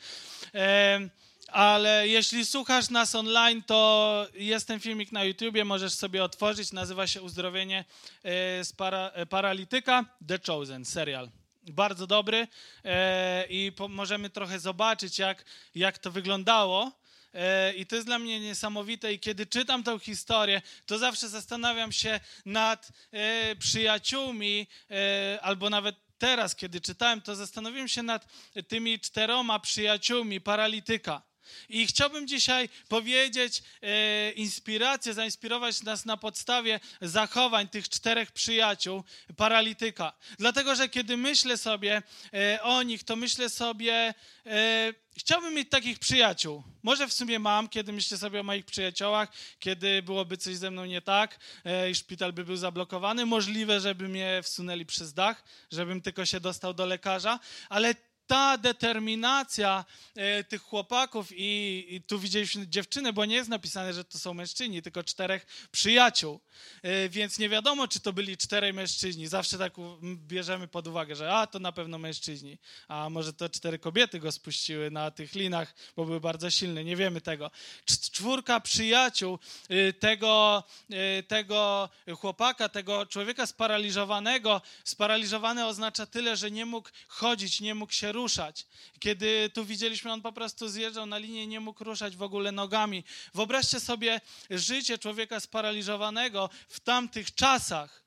Ale 1.48 2.08
jeśli 2.08 2.46
słuchasz 2.46 2.90
nas 2.90 3.14
online, 3.14 3.62
to 3.62 4.26
jest 4.34 4.68
ten 4.68 4.80
filmik 4.80 5.12
na 5.12 5.24
YouTubie, 5.24 5.64
możesz 5.64 5.92
sobie 5.92 6.24
otworzyć. 6.24 6.72
Nazywa 6.72 7.06
się 7.06 7.22
Uzdrowienie 7.22 7.84
e, 8.22 8.64
z 8.64 8.72
para, 8.72 9.10
e, 9.14 9.26
paralityka 9.26 10.04
The 10.28 10.38
Chosen, 10.46 10.84
serial. 10.84 11.30
Bardzo 11.62 12.06
dobry 12.06 12.48
e, 12.84 13.46
i 13.48 13.72
po, 13.72 13.88
możemy 13.88 14.30
trochę 14.30 14.58
zobaczyć, 14.58 15.18
jak, 15.18 15.44
jak 15.74 15.98
to 15.98 16.10
wyglądało. 16.10 16.99
E, 17.34 17.72
I 17.72 17.86
to 17.86 17.94
jest 17.96 18.06
dla 18.06 18.18
mnie 18.18 18.40
niesamowite. 18.40 19.12
I 19.12 19.18
kiedy 19.18 19.46
czytam 19.46 19.82
tę 19.82 19.98
historię, 19.98 20.62
to 20.86 20.98
zawsze 20.98 21.28
zastanawiam 21.28 21.92
się 21.92 22.20
nad 22.46 22.88
e, 23.12 23.56
przyjaciółmi, 23.56 24.66
e, 24.90 25.38
albo 25.42 25.70
nawet 25.70 25.96
teraz, 26.18 26.56
kiedy 26.56 26.80
czytałem, 26.80 27.20
to 27.20 27.34
zastanowiłem 27.34 27.88
się 27.88 28.02
nad 28.02 28.26
tymi 28.68 29.00
czteroma 29.00 29.58
przyjaciółmi 29.58 30.40
paralityka. 30.40 31.22
I 31.68 31.86
chciałbym 31.86 32.28
dzisiaj 32.28 32.68
powiedzieć 32.88 33.62
inspirację, 34.36 35.14
zainspirować 35.14 35.82
nas 35.82 36.04
na 36.04 36.16
podstawie 36.16 36.80
zachowań 37.00 37.68
tych 37.68 37.88
czterech 37.88 38.32
przyjaciół 38.32 39.04
paralityka. 39.36 40.12
Dlatego, 40.38 40.74
że 40.74 40.88
kiedy 40.88 41.16
myślę 41.16 41.58
sobie 41.58 42.02
o 42.62 42.82
nich, 42.82 43.04
to 43.04 43.16
myślę 43.16 43.48
sobie, 43.48 44.14
chciałbym 45.20 45.54
mieć 45.54 45.70
takich 45.70 45.98
przyjaciół. 45.98 46.62
Może 46.82 47.08
w 47.08 47.12
sumie 47.12 47.38
mam, 47.38 47.68
kiedy 47.68 47.92
myślę 47.92 48.18
sobie 48.18 48.40
o 48.40 48.42
moich 48.42 48.64
przyjaciołach, 48.64 49.32
kiedy 49.58 50.02
byłoby 50.02 50.36
coś 50.36 50.56
ze 50.56 50.70
mną 50.70 50.84
nie 50.84 51.02
tak 51.02 51.38
e, 51.64 51.90
i 51.90 51.94
szpital 51.94 52.32
by 52.32 52.44
był 52.44 52.56
zablokowany. 52.56 53.26
Możliwe, 53.26 53.80
żeby 53.80 54.08
mnie 54.08 54.40
wsunęli 54.42 54.86
przez 54.86 55.14
dach, 55.14 55.44
żebym 55.70 56.02
tylko 56.02 56.26
się 56.26 56.40
dostał 56.40 56.74
do 56.74 56.86
lekarza, 56.86 57.38
ale 57.68 57.94
ta 58.30 58.58
determinacja 58.58 59.84
e, 60.14 60.44
tych 60.44 60.62
chłopaków 60.62 61.28
i, 61.32 61.86
i, 61.88 62.02
tu 62.02 62.18
widzieliśmy 62.18 62.68
dziewczynę, 62.68 63.12
bo 63.12 63.24
nie 63.24 63.34
jest 63.34 63.50
napisane, 63.50 63.94
że 63.94 64.04
to 64.04 64.18
są 64.18 64.34
mężczyźni, 64.34 64.82
tylko 64.82 65.04
czterech 65.04 65.46
przyjaciół. 65.72 66.40
E, 66.82 67.08
więc 67.08 67.38
nie 67.38 67.48
wiadomo, 67.48 67.88
czy 67.88 68.00
to 68.00 68.12
byli 68.12 68.36
czterej 68.36 68.72
mężczyźni. 68.72 69.26
Zawsze 69.26 69.58
tak 69.58 69.72
bierzemy 70.02 70.68
pod 70.68 70.86
uwagę, 70.86 71.16
że 71.16 71.32
a, 71.32 71.46
to 71.46 71.58
na 71.58 71.72
pewno 71.72 71.98
mężczyźni. 71.98 72.58
A 72.88 73.10
może 73.10 73.32
to 73.32 73.48
cztery 73.48 73.78
kobiety 73.78 74.20
go 74.20 74.32
spuściły 74.32 74.90
na 74.90 75.10
tych 75.10 75.34
linach, 75.34 75.74
bo 75.96 76.04
były 76.04 76.20
bardzo 76.20 76.50
silne. 76.50 76.84
Nie 76.84 76.96
wiemy 76.96 77.20
tego. 77.20 77.50
Czwórka 78.12 78.60
przyjaciół 78.60 79.38
e, 79.68 79.92
tego, 79.92 80.64
e, 80.90 81.22
tego 81.22 81.88
chłopaka, 82.18 82.68
tego 82.68 83.06
człowieka 83.06 83.46
sparaliżowanego. 83.46 84.62
Sparaliżowany 84.84 85.66
oznacza 85.66 86.06
tyle, 86.06 86.36
że 86.36 86.50
nie 86.50 86.66
mógł 86.66 86.88
chodzić, 87.08 87.60
nie 87.60 87.74
mógł 87.74 87.92
się 87.92 88.12
ruszać. 88.12 88.19
Kiedy 88.98 89.50
tu 89.54 89.64
widzieliśmy, 89.64 90.12
on 90.12 90.22
po 90.22 90.32
prostu 90.32 90.68
zjeżdżał 90.68 91.06
na 91.06 91.18
linię, 91.18 91.46
nie 91.46 91.60
mógł 91.60 91.84
ruszać 91.84 92.16
w 92.16 92.22
ogóle 92.22 92.52
nogami. 92.52 93.04
Wyobraźcie 93.34 93.80
sobie 93.80 94.20
życie 94.50 94.98
człowieka 94.98 95.40
sparaliżowanego 95.40 96.50
w 96.68 96.80
tamtych 96.80 97.34
czasach. 97.34 97.99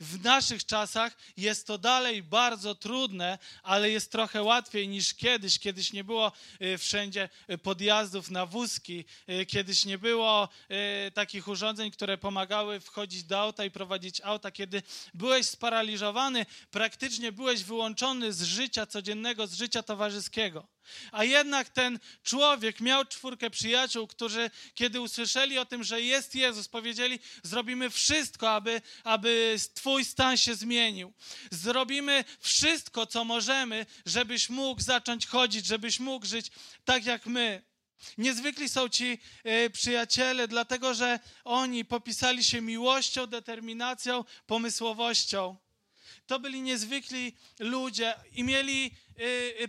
W 0.00 0.24
naszych 0.24 0.66
czasach 0.66 1.16
jest 1.36 1.66
to 1.66 1.78
dalej 1.78 2.22
bardzo 2.22 2.74
trudne, 2.74 3.38
ale 3.62 3.90
jest 3.90 4.12
trochę 4.12 4.42
łatwiej 4.42 4.88
niż 4.88 5.14
kiedyś. 5.14 5.58
Kiedyś 5.58 5.92
nie 5.92 6.04
było 6.04 6.32
y, 6.62 6.78
wszędzie 6.78 7.28
y, 7.50 7.58
podjazdów 7.58 8.30
na 8.30 8.46
wózki, 8.46 9.04
y, 9.28 9.46
kiedyś 9.46 9.84
nie 9.84 9.98
było 9.98 10.48
takich 11.14 11.48
urządzeń, 11.48 11.90
które 11.90 12.18
pomagały 12.18 12.80
wchodzić 12.80 13.24
do 13.24 13.40
auta 13.40 13.64
i 13.64 13.70
prowadzić 13.70 14.20
auta. 14.20 14.50
Kiedy 14.50 14.82
byłeś 15.14 15.46
sparaliżowany, 15.46 16.46
praktycznie 16.70 17.32
byłeś 17.32 17.62
wyłączony 17.62 18.32
z 18.32 18.42
życia 18.42 18.86
codziennego, 18.86 19.46
z 19.46 19.54
życia 19.54 19.82
towarzyskiego. 19.82 20.66
A 21.12 21.24
jednak 21.24 21.68
ten 21.68 21.98
człowiek 22.22 22.80
miał 22.80 23.04
czwórkę 23.04 23.50
przyjaciół, 23.50 24.06
którzy, 24.06 24.50
kiedy 24.74 25.00
usłyszeli 25.00 25.58
o 25.58 25.64
tym, 25.64 25.84
że 25.84 26.02
jest 26.02 26.34
Jezus, 26.34 26.68
powiedzieli: 26.68 27.18
Zrobimy 27.42 27.90
wszystko, 27.90 28.50
aby, 28.50 28.82
aby 29.04 29.56
Twój 29.74 30.04
stan 30.04 30.36
się 30.36 30.54
zmienił. 30.54 31.12
Zrobimy 31.50 32.24
wszystko, 32.40 33.06
co 33.06 33.24
możemy, 33.24 33.86
żebyś 34.06 34.48
mógł 34.48 34.80
zacząć 34.80 35.26
chodzić, 35.26 35.66
żebyś 35.66 36.00
mógł 36.00 36.26
żyć 36.26 36.50
tak 36.84 37.04
jak 37.04 37.26
my. 37.26 37.62
Niezwykli 38.18 38.68
są 38.68 38.88
ci 38.88 39.18
y, 39.46 39.70
przyjaciele, 39.70 40.48
dlatego 40.48 40.94
że 40.94 41.20
oni 41.44 41.84
popisali 41.84 42.44
się 42.44 42.60
miłością, 42.60 43.26
determinacją, 43.26 44.24
pomysłowością. 44.46 45.56
To 46.26 46.38
byli 46.38 46.62
niezwykli 46.62 47.36
ludzie 47.58 48.14
i 48.32 48.44
mieli 48.44 48.90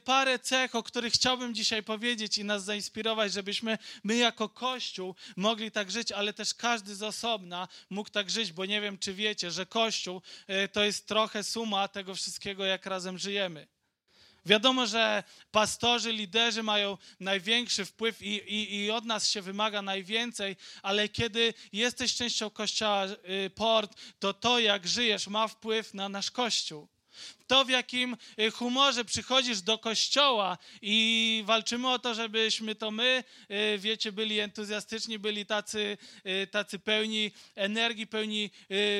parę 0.03 0.39
cech, 0.39 0.75
o 0.75 0.83
których 0.83 1.13
chciałbym 1.13 1.55
dzisiaj 1.55 1.83
powiedzieć 1.83 2.37
i 2.37 2.43
nas 2.43 2.63
zainspirować, 2.63 3.33
żebyśmy 3.33 3.77
my 4.03 4.15
jako 4.15 4.49
Kościół 4.49 5.15
mogli 5.35 5.71
tak 5.71 5.91
żyć, 5.91 6.11
ale 6.11 6.33
też 6.33 6.53
każdy 6.53 6.95
z 6.95 7.03
osobna 7.03 7.67
mógł 7.89 8.09
tak 8.09 8.29
żyć, 8.29 8.51
bo 8.51 8.65
nie 8.65 8.81
wiem, 8.81 8.97
czy 8.97 9.13
wiecie, 9.13 9.51
że 9.51 9.65
Kościół 9.65 10.21
y, 10.49 10.67
to 10.67 10.83
jest 10.83 11.07
trochę 11.07 11.43
suma 11.43 11.87
tego 11.87 12.15
wszystkiego, 12.15 12.65
jak 12.65 12.85
razem 12.85 13.17
żyjemy. 13.17 13.67
Wiadomo, 14.45 14.87
że 14.87 15.23
pastorzy, 15.51 16.11
liderzy 16.11 16.63
mają 16.63 16.97
największy 17.19 17.85
wpływ 17.85 18.21
i, 18.21 18.27
i, 18.27 18.75
i, 18.75 18.91
od 18.91 19.05
nas 19.05 19.29
się 19.29 19.41
wymaga 19.41 19.81
najwięcej, 19.81 20.55
ale 20.81 21.09
kiedy 21.09 21.53
jesteś 21.73 22.15
częścią 22.15 22.49
kościoła 22.49 23.05
y, 23.05 23.49
port, 23.49 23.95
to 24.19 24.33
to, 24.33 24.59
jak 24.59 24.87
żyjesz, 24.87 25.27
ma 25.27 25.47
wpływ 25.47 25.93
na 25.93 26.09
nasz 26.09 26.31
kościół 26.31 26.87
to, 27.47 27.65
w 27.65 27.69
jakim 27.69 28.17
y, 28.39 28.51
humorze 28.51 29.05
przychodzisz 29.05 29.61
do 29.61 29.77
kościoła 29.77 30.57
i 30.81 31.43
walczymy 31.45 31.89
o 31.91 31.99
to, 31.99 32.13
żebyśmy 32.13 32.75
to 32.75 32.91
my, 32.91 33.23
y, 33.51 33.77
wiecie, 33.77 34.11
byli 34.11 34.39
entuzjastyczni, 34.39 35.19
byli 35.19 35.45
tacy, 35.45 35.97
y, 36.43 36.47
tacy 36.47 36.79
pełni 36.79 37.31
energii, 37.55 38.07
pełni 38.07 38.49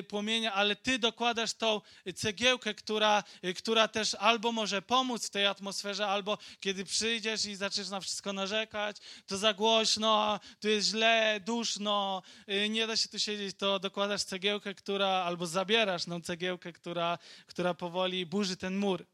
płomienia, 0.07 0.53
ale 0.53 0.75
ty 0.75 1.00
dokładasz 1.00 1.53
tą 1.53 1.81
cegiełkę, 2.15 2.73
która, 2.73 3.23
która 3.57 3.88
też 3.88 4.15
albo 4.15 4.51
może 4.51 4.81
pomóc 4.81 5.27
w 5.27 5.29
tej 5.29 5.45
atmosferze, 5.45 6.07
albo 6.07 6.38
kiedy 6.59 6.85
przyjdziesz 6.85 7.45
i 7.45 7.55
zaczniesz 7.55 7.89
na 7.89 8.00
wszystko 8.00 8.33
narzekać, 8.33 8.97
to 9.27 9.38
za 9.38 9.53
głośno, 9.53 10.39
tu 10.59 10.69
jest 10.69 10.88
źle, 10.88 11.39
duszno, 11.45 12.23
nie 12.69 12.88
da 12.88 12.97
się 12.97 13.09
tu 13.09 13.19
siedzieć, 13.19 13.57
to 13.57 13.79
dokładasz 13.79 14.23
cegiełkę, 14.23 14.75
która, 14.75 15.07
albo 15.07 15.47
zabierasz 15.47 16.05
tą 16.05 16.21
cegiełkę, 16.21 16.73
która, 16.73 17.17
która 17.47 17.73
powoli 17.73 18.25
burzy 18.34 18.58
ten 18.58 18.78
mur. 18.78 19.06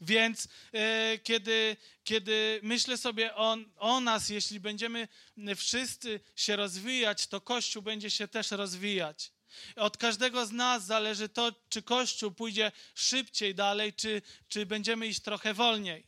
Więc 0.00 0.48
e, 0.72 1.18
kiedy, 1.18 1.76
kiedy 2.04 2.60
myślę 2.62 2.96
sobie 2.96 3.34
o, 3.34 3.56
o 3.76 4.00
nas, 4.00 4.28
jeśli 4.28 4.60
będziemy 4.60 5.08
wszyscy 5.56 6.20
się 6.36 6.56
rozwijać, 6.56 7.26
to 7.26 7.40
Kościół 7.40 7.82
będzie 7.82 8.10
się 8.10 8.28
też 8.28 8.50
rozwijać. 8.50 9.32
Od 9.76 9.96
każdego 9.96 10.46
z 10.46 10.52
nas 10.52 10.86
zależy 10.86 11.28
to, 11.28 11.52
czy 11.68 11.82
Kościół 11.82 12.30
pójdzie 12.30 12.72
szybciej 12.94 13.54
dalej, 13.54 13.92
czy, 13.92 14.22
czy 14.48 14.66
będziemy 14.66 15.06
iść 15.06 15.20
trochę 15.20 15.54
wolniej. 15.54 16.06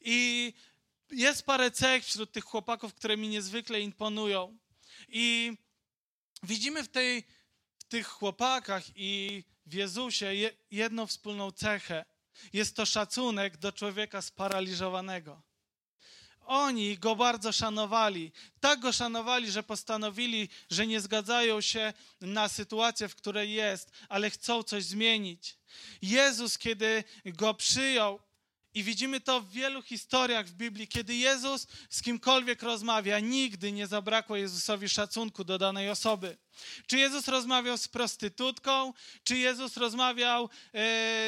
I 0.00 0.52
jest 1.10 1.42
parę 1.42 1.70
cech 1.70 2.04
wśród 2.04 2.32
tych 2.32 2.44
chłopaków, 2.44 2.94
które 2.94 3.16
mi 3.16 3.28
niezwykle 3.28 3.80
imponują. 3.80 4.58
I 5.08 5.52
widzimy 6.42 6.82
w, 6.82 6.88
tej, 6.88 7.24
w 7.78 7.84
tych 7.84 8.06
chłopakach 8.06 8.84
i 8.96 9.44
w 9.66 9.74
Jezusie 9.74 10.32
jedną 10.70 11.06
wspólną 11.06 11.50
cechę. 11.50 12.04
Jest 12.52 12.76
to 12.76 12.86
szacunek 12.86 13.56
do 13.56 13.72
człowieka 13.72 14.22
sparaliżowanego. 14.22 15.42
Oni 16.46 16.98
go 16.98 17.16
bardzo 17.16 17.52
szanowali. 17.52 18.32
Tak 18.60 18.80
go 18.80 18.92
szanowali, 18.92 19.50
że 19.50 19.62
postanowili, 19.62 20.48
że 20.70 20.86
nie 20.86 21.00
zgadzają 21.00 21.60
się 21.60 21.92
na 22.20 22.48
sytuację, 22.48 23.08
w 23.08 23.16
której 23.16 23.52
jest, 23.52 23.90
ale 24.08 24.30
chcą 24.30 24.62
coś 24.62 24.84
zmienić. 24.84 25.58
Jezus, 26.02 26.58
kiedy 26.58 27.04
go 27.24 27.54
przyjął, 27.54 28.20
i 28.76 28.82
widzimy 28.82 29.20
to 29.20 29.40
w 29.40 29.50
wielu 29.50 29.82
historiach 29.82 30.46
w 30.46 30.52
Biblii, 30.52 30.88
kiedy 30.88 31.14
Jezus 31.14 31.66
z 31.90 32.02
kimkolwiek 32.02 32.62
rozmawia, 32.62 33.20
nigdy 33.20 33.72
nie 33.72 33.86
zabrakło 33.86 34.36
Jezusowi 34.36 34.88
szacunku 34.88 35.44
do 35.44 35.58
danej 35.58 35.90
osoby. 35.90 36.36
Czy 36.86 36.98
Jezus 36.98 37.28
rozmawiał 37.28 37.78
z 37.78 37.88
prostytutką, 37.88 38.92
czy 39.24 39.38
Jezus 39.38 39.76
rozmawiał 39.76 40.44
e, 40.44 40.48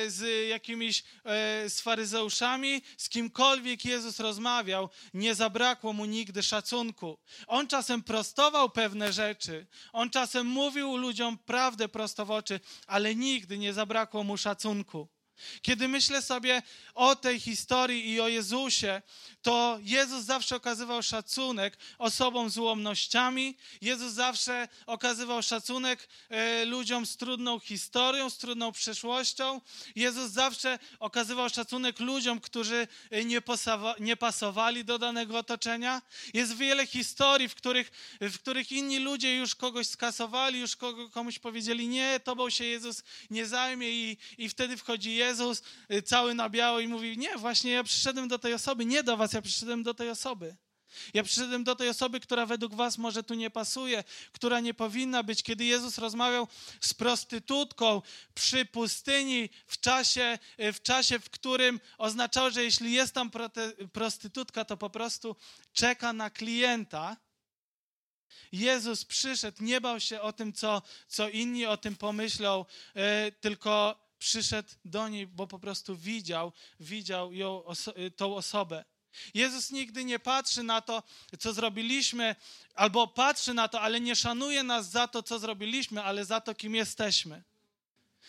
z 0.07 0.49
jakimiś 0.49 1.02
e, 1.25 1.71
z 1.71 1.81
faryzeuszami, 1.81 2.83
z 2.97 3.09
kimkolwiek 3.09 3.85
Jezus 3.85 4.21
rozmawiał, 4.21 4.88
nie 5.14 5.35
zabrakło 5.35 5.93
mu 5.93 6.05
nigdy 6.05 6.43
szacunku. 6.43 7.19
On 7.47 7.67
czasem 7.67 8.02
prostował 8.02 8.71
pewne 8.71 9.12
rzeczy, 9.12 9.67
on 9.93 10.11
czasem 10.11 10.47
mówił 10.47 10.97
ludziom 10.97 11.38
prawdę 11.38 11.88
prosto 11.88 12.26
w 12.26 12.31
oczy, 12.31 12.61
ale 12.87 13.14
nigdy 13.14 13.59
nie 13.59 13.73
zabrakło 13.73 14.25
mu 14.25 14.37
szacunku. 14.37 15.17
Kiedy 15.62 15.88
myślę 15.88 16.23
sobie 16.23 16.62
o 16.95 17.16
tej 17.16 17.40
historii 17.40 18.11
i 18.11 18.21
o 18.21 18.28
Jezusie, 18.28 19.02
to 19.42 19.78
Jezus 19.83 20.25
zawsze 20.25 20.57
okazywał 20.57 21.02
szacunek 21.02 21.78
osobom 21.99 22.50
z 22.50 22.59
ułomnościami. 22.59 23.57
Jezus 23.80 24.12
zawsze 24.12 24.68
okazywał 24.87 25.42
szacunek 25.42 26.09
e, 26.28 26.64
ludziom 26.64 27.07
z 27.07 27.16
trudną 27.16 27.59
historią, 27.59 28.30
z 28.30 28.38
trudną 28.38 28.73
przeszłością. 28.73 29.61
Jezus 29.97 30.30
zawsze 30.30 30.78
okazywał 30.99 31.49
szacunek 31.50 32.00
ludziom, 32.00 32.40
którzy 32.40 32.88
e, 33.11 33.25
nie, 33.25 33.42
nie 34.00 34.16
pasowali 34.16 34.85
do 34.85 34.99
danego 34.99 35.38
otoczenia. 35.38 36.02
Jest 36.35 36.57
wiele 36.57 36.87
historii, 36.87 37.49
w 37.49 37.54
których, 37.54 37.90
w 38.21 38.38
których 38.38 38.73
inni 38.73 38.99
ludzie 38.99 39.37
już 39.37 39.54
kogoś 39.54 39.87
skasowali, 39.87 40.61
już 40.61 40.76
komuś 41.12 41.38
powiedzieli, 41.38 41.88
nie, 41.88 42.21
tobą 42.21 42.50
się 42.50 42.64
Jezus 42.64 43.02
nie 43.30 43.47
zajmie 43.47 43.90
i, 43.90 44.16
i 44.38 44.49
wtedy 44.49 44.76
wchodzi 44.76 45.14
Jezus 45.14 45.27
e, 45.88 46.02
cały 46.02 46.35
na 46.35 46.49
biało 46.49 46.80
i 46.80 46.88
mówi, 46.88 47.18
nie, 47.18 47.37
właśnie 47.37 47.70
ja 47.73 47.85
przyszedłem 47.85 48.28
do 48.28 48.38
tej 48.38 48.54
osoby, 48.54 48.85
nie 48.85 49.02
do 49.02 49.16
was, 49.16 49.32
ja 49.32 49.42
przyszedłem 49.42 49.82
do 49.82 49.94
tej 49.94 50.11
osoby. 50.11 50.56
Ja 51.14 51.23
przyszedłem 51.23 51.64
do 51.64 51.76
tej 51.76 51.88
osoby, 51.88 52.20
która 52.20 52.47
według 52.47 52.75
was 52.75 52.99
może 52.99 53.23
tu 53.23 53.35
nie 53.35 53.50
pasuje, 53.50 54.04
która 54.32 54.61
nie 54.61 54.75
powinna 54.75 55.23
być. 55.23 55.42
Kiedy 55.42 55.64
Jezus 55.64 55.99
rozmawiał 55.99 56.49
z 56.80 56.94
prostytutką 56.94 58.02
przy 58.35 58.64
pustyni 58.64 59.50
w 59.66 59.80
czasie, 59.80 60.38
w 60.58 60.82
czasie, 60.82 61.18
w 61.18 61.30
którym 61.30 61.80
oznaczało, 61.99 62.50
że 62.50 62.64
jeśli 62.64 62.92
jest 62.92 63.14
tam 63.14 63.30
prostytutka, 63.92 64.64
to 64.64 64.76
po 64.76 64.90
prostu 64.90 65.37
czeka 65.73 66.12
na 66.12 66.30
klienta. 66.30 67.16
Jezus 68.52 69.04
przyszedł, 69.04 69.64
nie 69.64 69.80
bał 69.80 70.00
się 70.00 70.20
o 70.20 70.32
tym, 70.32 70.52
co, 70.52 70.82
co 71.08 71.28
inni 71.28 71.66
o 71.66 71.76
tym 71.76 71.97
pomyślą, 71.97 72.64
yy, 72.94 73.02
tylko 73.40 74.08
przyszedł 74.18 74.68
do 74.84 75.08
niej, 75.08 75.26
bo 75.26 75.46
po 75.46 75.58
prostu 75.58 75.96
widział, 75.96 76.52
widział 76.80 77.32
ją, 77.32 77.64
oso 77.64 77.92
tą 78.16 78.37
osobę. 78.37 78.84
Jezus 79.34 79.70
nigdy 79.70 80.04
nie 80.04 80.18
patrzy 80.18 80.62
na 80.62 80.80
to, 80.80 81.02
co 81.38 81.52
zrobiliśmy, 81.52 82.37
albo 82.75 83.06
patrzy 83.06 83.54
na 83.54 83.68
to, 83.68 83.80
ale 83.80 84.00
nie 84.00 84.16
szanuje 84.16 84.62
nas 84.62 84.90
za 84.90 85.08
to, 85.08 85.22
co 85.22 85.38
zrobiliśmy, 85.38 86.02
ale 86.02 86.25
za 86.25 86.40
to, 86.40 86.54
kim 86.54 86.75
jesteśmy. 86.75 87.44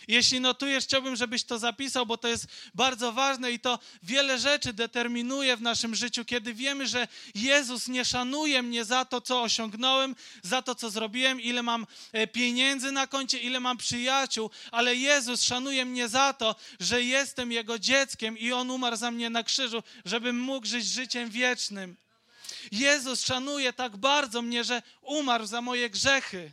Jeśli 0.07 0.39
notujesz, 0.39 0.83
chciałbym, 0.83 1.15
żebyś 1.15 1.43
to 1.43 1.59
zapisał, 1.59 2.05
bo 2.05 2.17
to 2.17 2.27
jest 2.27 2.47
bardzo 2.75 3.13
ważne 3.13 3.51
i 3.51 3.59
to 3.59 3.79
wiele 4.03 4.39
rzeczy 4.39 4.73
determinuje 4.73 5.57
w 5.57 5.61
naszym 5.61 5.95
życiu, 5.95 6.25
kiedy 6.25 6.53
wiemy, 6.53 6.87
że 6.87 7.07
Jezus 7.35 7.87
nie 7.87 8.05
szanuje 8.05 8.61
mnie 8.61 8.85
za 8.85 9.05
to, 9.05 9.21
co 9.21 9.41
osiągnąłem, 9.41 10.15
za 10.43 10.61
to, 10.61 10.75
co 10.75 10.89
zrobiłem, 10.89 11.41
ile 11.41 11.63
mam 11.63 11.87
e, 12.11 12.27
pieniędzy 12.27 12.91
na 12.91 13.07
koncie, 13.07 13.39
ile 13.39 13.59
mam 13.59 13.77
przyjaciół, 13.77 14.49
ale 14.71 14.95
Jezus 14.95 15.43
szanuje 15.43 15.85
mnie 15.85 16.07
za 16.07 16.33
to, 16.33 16.55
że 16.79 17.03
jestem 17.03 17.51
Jego 17.51 17.79
dzieckiem 17.79 18.37
i 18.37 18.51
On 18.51 18.71
umarł 18.71 18.95
za 18.95 19.11
mnie 19.11 19.29
na 19.29 19.43
krzyżu, 19.43 19.83
żebym 20.05 20.39
mógł 20.39 20.67
żyć 20.67 20.85
życiem 20.85 21.29
wiecznym. 21.29 21.95
Jezus 22.71 23.25
szanuje 23.25 23.73
tak 23.73 23.97
bardzo 23.97 24.41
mnie, 24.41 24.63
że 24.63 24.81
umarł 25.01 25.45
za 25.45 25.61
moje 25.61 25.89
grzechy. 25.89 26.51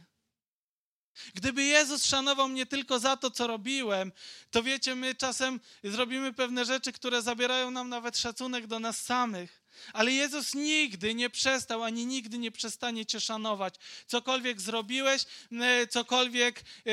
Gdyby 1.34 1.62
Jezus 1.64 2.06
szanował 2.06 2.48
mnie 2.48 2.66
tylko 2.66 2.98
za 2.98 3.16
to, 3.16 3.30
co 3.30 3.46
robiłem, 3.46 4.12
to 4.50 4.62
wiecie, 4.62 4.94
my 4.94 5.14
czasem 5.14 5.60
zrobimy 5.84 6.32
pewne 6.32 6.64
rzeczy, 6.64 6.92
które 6.92 7.22
zabierają 7.22 7.70
nam 7.70 7.88
nawet 7.88 8.18
szacunek 8.18 8.66
do 8.66 8.80
nas 8.80 9.02
samych. 9.02 9.66
Ale 9.92 10.12
Jezus 10.12 10.54
nigdy 10.54 11.14
nie 11.14 11.30
przestał, 11.30 11.82
ani 11.82 12.06
nigdy 12.06 12.38
nie 12.38 12.50
przestanie 12.50 13.06
Cię 13.06 13.20
szanować. 13.20 13.74
Cokolwiek 14.06 14.60
zrobiłeś, 14.60 15.24
e, 15.52 15.86
cokolwiek 15.86 16.60
e, 16.86 16.90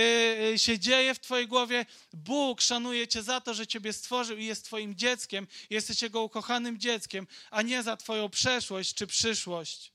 e, 0.53 0.59
się 0.59 0.79
dzieje 0.79 1.13
w 1.13 1.19
Twojej 1.19 1.47
głowie, 1.47 1.85
Bóg 2.13 2.61
szanuje 2.61 3.07
Cię 3.07 3.23
za 3.23 3.41
to, 3.41 3.53
że 3.53 3.67
Ciebie 3.67 3.93
stworzył 3.93 4.37
i 4.37 4.45
jest 4.45 4.65
Twoim 4.65 4.95
dzieckiem, 4.95 5.47
jesteś 5.69 6.01
Jego 6.01 6.23
ukochanym 6.23 6.79
dzieckiem, 6.79 7.27
a 7.51 7.61
nie 7.61 7.83
za 7.83 7.97
Twoją 7.97 8.29
przeszłość 8.29 8.93
czy 8.93 9.07
przyszłość. 9.07 9.92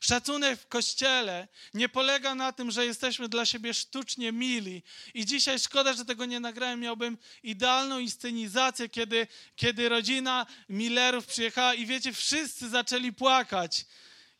Szacunek 0.00 0.60
w 0.60 0.66
kościele 0.66 1.48
nie 1.74 1.88
polega 1.88 2.34
na 2.34 2.52
tym, 2.52 2.70
że 2.70 2.86
jesteśmy 2.86 3.28
dla 3.28 3.46
siebie 3.46 3.74
sztucznie 3.74 4.32
mili. 4.32 4.82
I 5.14 5.26
dzisiaj 5.26 5.58
szkoda, 5.58 5.92
że 5.92 6.04
tego 6.04 6.24
nie 6.24 6.40
nagrałem. 6.40 6.80
Miałbym 6.80 7.18
idealną 7.42 7.98
inscenizację, 7.98 8.88
kiedy, 8.88 9.26
kiedy 9.56 9.88
rodzina 9.88 10.46
Millerów 10.68 11.26
przyjechała 11.26 11.74
i 11.74 11.86
wiecie, 11.86 12.12
wszyscy 12.12 12.68
zaczęli 12.68 13.12
płakać. 13.12 13.86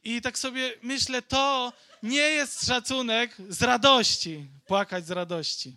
I 0.05 0.21
tak 0.21 0.39
sobie 0.39 0.75
myślę, 0.83 1.23
to 1.23 1.73
nie 2.03 2.17
jest 2.17 2.67
szacunek 2.67 3.37
z 3.49 3.63
radości. 3.63 4.49
Płakać 4.67 5.07
z 5.07 5.11
radości. 5.11 5.77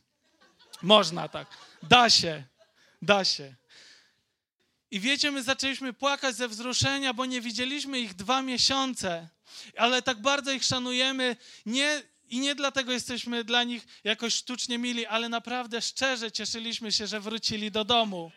Można 0.81 1.29
tak. 1.29 1.47
Da 1.83 2.09
się. 2.09 2.43
Da 3.01 3.25
się. 3.25 3.55
I 4.91 4.99
wiecie, 4.99 5.31
my 5.31 5.43
zaczęliśmy 5.43 5.93
płakać 5.93 6.35
ze 6.35 6.47
wzruszenia, 6.47 7.13
bo 7.13 7.25
nie 7.25 7.41
widzieliśmy 7.41 7.99
ich 7.99 8.13
dwa 8.13 8.41
miesiące 8.41 9.29
ale 9.77 10.01
tak 10.01 10.21
bardzo 10.21 10.51
ich 10.51 10.63
szanujemy, 10.63 11.35
nie, 11.65 12.03
i 12.31 12.39
nie 12.39 12.55
dlatego 12.55 12.91
jesteśmy 12.91 13.43
dla 13.43 13.63
nich 13.63 13.87
jakoś 14.03 14.33
sztucznie 14.33 14.77
mili, 14.77 15.05
ale 15.05 15.29
naprawdę 15.29 15.81
szczerze 15.81 16.31
cieszyliśmy 16.31 16.91
się, 16.91 17.07
że 17.07 17.19
wrócili 17.19 17.71
do 17.71 17.85
domu. 17.85 18.31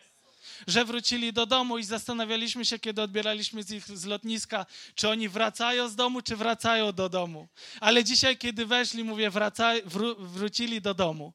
Że 0.67 0.85
wrócili 0.85 1.33
do 1.33 1.45
domu 1.45 1.77
i 1.77 1.83
zastanawialiśmy 1.83 2.65
się, 2.65 2.79
kiedy 2.79 3.01
odbieraliśmy 3.01 3.63
z 3.63 3.71
ich 3.71 3.97
z 3.97 4.05
lotniska, 4.05 4.65
czy 4.95 5.09
oni 5.09 5.29
wracają 5.29 5.89
z 5.89 5.95
domu, 5.95 6.21
czy 6.21 6.35
wracają 6.35 6.91
do 6.91 7.09
domu. 7.09 7.47
Ale 7.79 8.03
dzisiaj, 8.03 8.37
kiedy 8.37 8.65
weszli, 8.65 9.03
mówię, 9.03 9.29
wraca, 9.29 9.73
wró 9.85 10.15
wrócili 10.15 10.81
do 10.81 10.93
domu. 10.93 11.33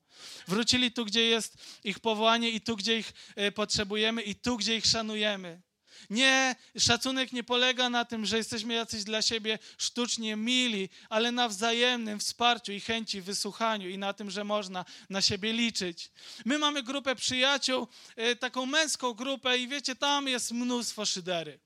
Wrócili 0.48 0.92
tu, 0.92 1.04
gdzie 1.04 1.22
jest 1.22 1.54
ich 1.84 2.00
powołanie 2.00 2.50
i 2.50 2.60
tu, 2.60 2.76
gdzie 2.76 2.98
ich 2.98 3.12
y, 3.38 3.52
potrzebujemy 3.52 4.22
i 4.22 4.34
tu, 4.34 4.56
gdzie 4.56 4.76
ich 4.76 4.86
szanujemy. 4.86 5.60
Nie, 6.10 6.56
szacunek 6.78 7.32
nie 7.32 7.44
polega 7.44 7.90
na 7.90 8.04
tym, 8.04 8.26
że 8.26 8.36
jesteśmy 8.36 8.74
jacyś 8.74 9.04
dla 9.04 9.22
siebie 9.22 9.58
sztucznie 9.78 10.36
mili, 10.36 10.88
ale 11.08 11.32
na 11.32 11.48
wzajemnym 11.48 12.18
wsparciu 12.18 12.72
i 12.72 12.80
chęci 12.80 13.20
wysłuchaniu 13.20 13.88
i 13.88 13.98
na 13.98 14.12
tym, 14.12 14.30
że 14.30 14.44
można 14.44 14.84
na 15.10 15.22
siebie 15.22 15.52
liczyć. 15.52 16.10
My 16.44 16.58
mamy 16.58 16.82
grupę 16.82 17.16
przyjaciół, 17.16 17.88
e, 18.16 18.36
taką 18.36 18.66
męską 18.66 19.12
grupę 19.12 19.58
i 19.58 19.68
wiecie, 19.68 19.96
tam 19.96 20.28
jest 20.28 20.52
mnóstwo 20.52 21.06
szydery. 21.06 21.60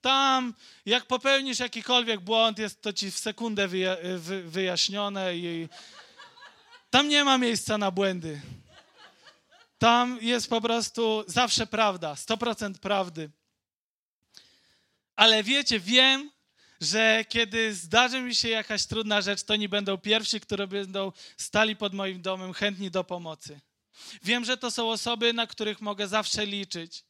Tam, 0.00 0.54
jak 0.86 1.06
popełnisz 1.06 1.58
jakikolwiek 1.58 2.20
błąd, 2.20 2.58
jest 2.58 2.82
to 2.82 2.92
ci 2.92 3.10
w 3.10 3.18
sekundę 3.18 3.68
wyjaśnione 4.44 5.36
i 5.36 5.68
tam 6.90 7.08
nie 7.08 7.24
ma 7.24 7.38
miejsca 7.38 7.78
na 7.78 7.90
błędy. 7.90 8.40
Tam 9.78 10.18
jest 10.20 10.50
po 10.50 10.60
prostu 10.60 11.24
zawsze 11.26 11.66
prawda, 11.66 12.14
100% 12.14 12.78
prawdy. 12.78 13.30
Ale 15.18 15.42
wiecie, 15.42 15.80
wiem, 15.80 16.30
że 16.80 17.24
kiedy 17.28 17.74
zdarzy 17.74 18.20
mi 18.20 18.34
się 18.34 18.48
jakaś 18.48 18.86
trudna 18.86 19.20
rzecz, 19.20 19.42
to 19.42 19.56
nie 19.56 19.68
będą 19.68 19.98
pierwsi, 19.98 20.40
które 20.40 20.66
będą 20.66 21.12
stali 21.36 21.76
pod 21.76 21.94
moim 21.94 22.22
domem 22.22 22.52
chętni 22.52 22.90
do 22.90 23.04
pomocy. 23.04 23.60
Wiem, 24.22 24.44
że 24.44 24.56
to 24.56 24.70
są 24.70 24.90
osoby, 24.90 25.32
na 25.32 25.46
których 25.46 25.80
mogę 25.80 26.08
zawsze 26.08 26.46
liczyć. 26.46 27.04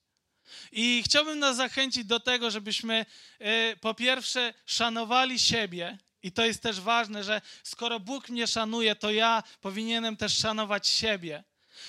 I 0.73 1.03
chciałbym 1.05 1.39
nas 1.39 1.57
zachęcić 1.57 2.05
do 2.05 2.21
tego, 2.21 2.51
żebyśmy 2.51 3.07
e, 3.39 3.77
po 3.77 3.95
pierwsze 3.95 4.55
szanowali 4.67 5.39
siebie, 5.39 5.99
i 6.23 6.33
to 6.33 6.45
jest 6.45 6.63
też 6.63 6.81
ważne, 6.81 7.25
że 7.25 7.41
skoro 7.63 8.01
Bóg 8.01 8.29
mnie 8.29 8.47
szanuje, 8.47 8.97
to 8.97 9.11
ja 9.11 9.43
powinienem 9.61 10.17
też 10.17 10.39
szanować 10.39 10.89
siebie. 10.89 11.45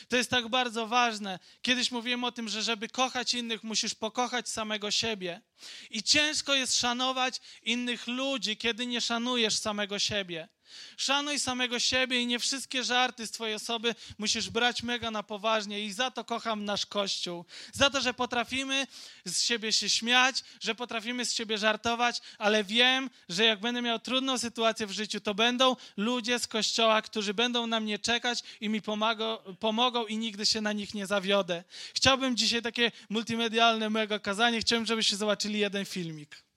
To 0.07 0.17
jest 0.17 0.29
tak 0.29 0.47
bardzo 0.47 0.87
ważne. 0.87 1.39
Kiedyś 1.61 1.91
mówiłem 1.91 2.23
o 2.23 2.31
tym, 2.31 2.49
że 2.49 2.63
żeby 2.63 2.87
kochać 2.89 3.33
innych, 3.33 3.63
musisz 3.63 3.95
pokochać 3.95 4.49
samego 4.49 4.91
siebie. 4.91 5.41
I 5.89 6.03
ciężko 6.03 6.53
jest 6.53 6.79
szanować 6.79 7.41
innych 7.63 8.07
ludzi, 8.07 8.57
kiedy 8.57 8.85
nie 8.85 9.01
szanujesz 9.01 9.57
samego 9.57 9.99
siebie. 9.99 10.49
Szanuj 10.97 11.39
samego 11.39 11.79
siebie 11.79 12.21
i 12.21 12.25
nie 12.25 12.39
wszystkie 12.39 12.83
żarty 12.83 13.27
z 13.27 13.31
twojej 13.31 13.55
osoby 13.55 13.95
musisz 14.17 14.49
brać 14.49 14.83
mega 14.83 15.11
na 15.11 15.23
poważnie 15.23 15.85
i 15.85 15.93
za 15.93 16.11
to 16.11 16.23
kocham 16.23 16.65
nasz 16.65 16.85
Kościół. 16.85 17.45
Za 17.73 17.89
to, 17.89 18.01
że 18.01 18.13
potrafimy 18.13 18.87
z 19.25 19.41
siebie 19.41 19.73
się 19.73 19.89
śmiać, 19.89 20.43
że 20.59 20.75
potrafimy 20.75 21.25
z 21.25 21.33
siebie 21.33 21.57
żartować, 21.57 22.21
ale 22.37 22.63
wiem, 22.63 23.09
że 23.29 23.45
jak 23.45 23.59
będę 23.59 23.81
miał 23.81 23.99
trudną 23.99 24.37
sytuację 24.37 24.87
w 24.87 24.91
życiu, 24.91 25.19
to 25.19 25.33
będą 25.33 25.75
ludzie 25.97 26.39
z 26.39 26.47
Kościoła, 26.47 27.01
którzy 27.01 27.33
będą 27.33 27.67
na 27.67 27.79
mnie 27.79 27.99
czekać 27.99 28.43
i 28.61 28.69
mi 28.69 28.81
pomogą, 28.81 29.37
pomogą 29.59 30.05
i 30.05 30.17
nigdy 30.17 30.45
się 30.45 30.61
na 30.61 30.73
nich 30.73 30.93
nie 30.93 31.07
zawiodę. 31.07 31.63
Chciałbym 31.93 32.37
dzisiaj 32.37 32.61
takie 32.61 32.91
multimedialne 33.09 33.89
mega 33.89 34.19
kazanie, 34.19 34.59
chciałbym, 34.59 34.85
żebyście 34.85 35.15
zobaczyli 35.15 35.59
jeden 35.59 35.85
filmik. 35.85 36.48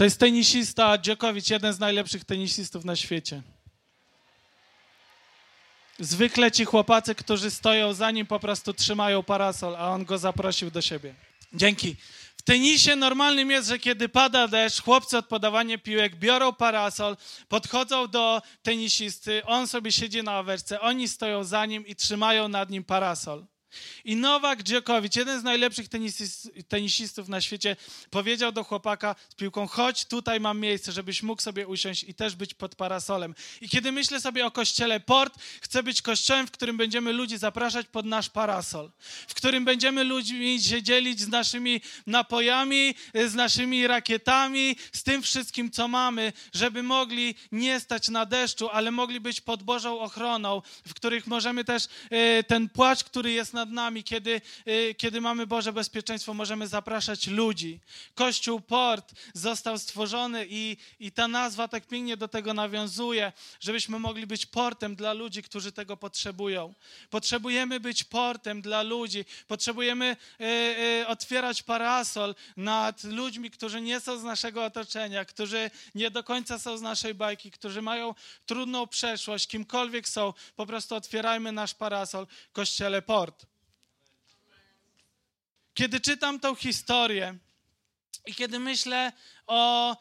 To 0.00 0.04
jest 0.04 0.20
tenisista 0.20 0.98
Dziokowicz, 0.98 1.50
jeden 1.50 1.72
z 1.72 1.78
najlepszych 1.78 2.24
tenisistów 2.24 2.84
na 2.84 2.96
świecie. 2.96 3.42
Zwykle 5.98 6.52
ci 6.52 6.64
chłopacy, 6.64 7.14
którzy 7.14 7.50
stoją 7.50 7.92
za 7.92 8.10
nim, 8.10 8.26
po 8.26 8.40
prostu 8.40 8.72
trzymają 8.72 9.22
parasol, 9.22 9.76
a 9.76 9.90
on 9.90 10.04
go 10.04 10.18
zaprosił 10.18 10.70
do 10.70 10.82
siebie. 10.82 11.14
Dzięki. 11.52 11.96
W 12.36 12.42
tenisie 12.42 12.96
normalnym 12.96 13.50
jest, 13.50 13.68
że 13.68 13.78
kiedy 13.78 14.08
pada 14.08 14.48
deszcz, 14.48 14.82
chłopcy 14.82 15.18
od 15.18 15.26
podawania 15.26 15.78
piłek 15.78 16.16
biorą 16.16 16.52
parasol, 16.52 17.16
podchodzą 17.48 18.08
do 18.08 18.42
tenisisty, 18.62 19.44
on 19.44 19.68
sobie 19.68 19.92
siedzi 19.92 20.22
na 20.22 20.32
awerce, 20.32 20.80
oni 20.80 21.08
stoją 21.08 21.44
za 21.44 21.66
nim 21.66 21.86
i 21.86 21.96
trzymają 21.96 22.48
nad 22.48 22.70
nim 22.70 22.84
parasol. 22.84 23.46
I 24.04 24.16
Nowak 24.16 24.62
Djokovic, 24.62 25.16
jeden 25.16 25.40
z 25.40 25.42
najlepszych 25.42 25.86
tenisistów 26.68 27.28
na 27.28 27.40
świecie, 27.40 27.76
powiedział 28.10 28.52
do 28.52 28.64
chłopaka 28.64 29.16
z 29.28 29.34
piłką: 29.34 29.66
Chodź, 29.66 30.04
tutaj 30.04 30.40
mam 30.40 30.60
miejsce, 30.60 30.92
żebyś 30.92 31.22
mógł 31.22 31.42
sobie 31.42 31.66
usiąść 31.66 32.04
i 32.04 32.14
też 32.14 32.36
być 32.36 32.54
pod 32.54 32.74
parasolem. 32.74 33.34
I 33.60 33.68
kiedy 33.68 33.92
myślę 33.92 34.20
sobie 34.20 34.46
o 34.46 34.50
kościele 34.50 35.00
Port, 35.00 35.38
chcę 35.60 35.82
być 35.82 36.02
kościołem, 36.02 36.46
w 36.46 36.50
którym 36.50 36.76
będziemy 36.76 37.12
ludzi 37.12 37.38
zapraszać 37.38 37.86
pod 37.86 38.06
nasz 38.06 38.28
parasol, 38.28 38.90
w 39.28 39.34
którym 39.34 39.64
będziemy 39.64 40.04
ludźmi 40.04 40.62
się 40.62 40.82
dzielić 40.82 41.20
z 41.20 41.28
naszymi 41.28 41.80
napojami, 42.06 42.94
z 43.14 43.34
naszymi 43.34 43.86
rakietami, 43.86 44.76
z 44.92 45.02
tym 45.02 45.22
wszystkim, 45.22 45.70
co 45.70 45.88
mamy, 45.88 46.32
żeby 46.54 46.82
mogli 46.82 47.34
nie 47.52 47.80
stać 47.80 48.08
na 48.08 48.26
deszczu, 48.26 48.68
ale 48.68 48.90
mogli 48.90 49.20
być 49.20 49.40
pod 49.40 49.62
Bożą 49.62 50.00
ochroną, 50.00 50.62
w 50.86 50.94
których 50.94 51.26
możemy 51.26 51.64
też 51.64 51.88
e, 52.10 52.42
ten 52.42 52.68
płacz, 52.68 53.04
który 53.04 53.32
jest 53.32 53.52
na 53.52 53.59
nad 53.60 53.70
nami, 53.70 54.04
kiedy, 54.04 54.40
y, 54.68 54.94
kiedy 54.98 55.20
mamy 55.20 55.46
Boże 55.46 55.72
bezpieczeństwo, 55.72 56.34
możemy 56.34 56.66
zapraszać 56.66 57.26
ludzi. 57.26 57.80
Kościół 58.14 58.60
Port 58.60 59.12
został 59.34 59.78
stworzony 59.78 60.46
i, 60.48 60.76
i 61.00 61.12
ta 61.12 61.28
nazwa 61.28 61.68
tak 61.68 61.86
pięknie 61.86 62.16
do 62.16 62.28
tego 62.28 62.54
nawiązuje, 62.54 63.32
żebyśmy 63.60 63.98
mogli 63.98 64.26
być 64.26 64.46
portem 64.46 64.96
dla 64.96 65.12
ludzi, 65.12 65.42
którzy 65.42 65.72
tego 65.72 65.96
potrzebują. 65.96 66.74
Potrzebujemy 67.10 67.80
być 67.80 68.04
portem 68.04 68.62
dla 68.62 68.82
ludzi, 68.82 69.24
potrzebujemy 69.48 70.16
y, 70.40 70.44
y, 71.02 71.06
otwierać 71.06 71.62
parasol 71.62 72.34
nad 72.56 73.04
ludźmi, 73.04 73.50
którzy 73.50 73.80
nie 73.80 74.00
są 74.00 74.18
z 74.18 74.22
naszego 74.22 74.64
otoczenia, 74.64 75.24
którzy 75.24 75.70
nie 75.94 76.10
do 76.10 76.24
końca 76.24 76.58
są 76.58 76.78
z 76.78 76.82
naszej 76.82 77.14
bajki, 77.14 77.50
którzy 77.50 77.82
mają 77.82 78.14
trudną 78.46 78.86
przeszłość, 78.86 79.46
kimkolwiek 79.46 80.08
są, 80.08 80.32
po 80.56 80.66
prostu 80.66 80.94
otwierajmy 80.94 81.52
nasz 81.52 81.74
parasol, 81.74 82.26
Kościele 82.52 83.02
Port. 83.02 83.49
Kiedy 85.74 86.00
czytam 86.00 86.40
tą 86.40 86.54
historię 86.54 87.38
i 88.26 88.34
kiedy 88.34 88.58
myślę 88.58 89.12
o 89.46 89.96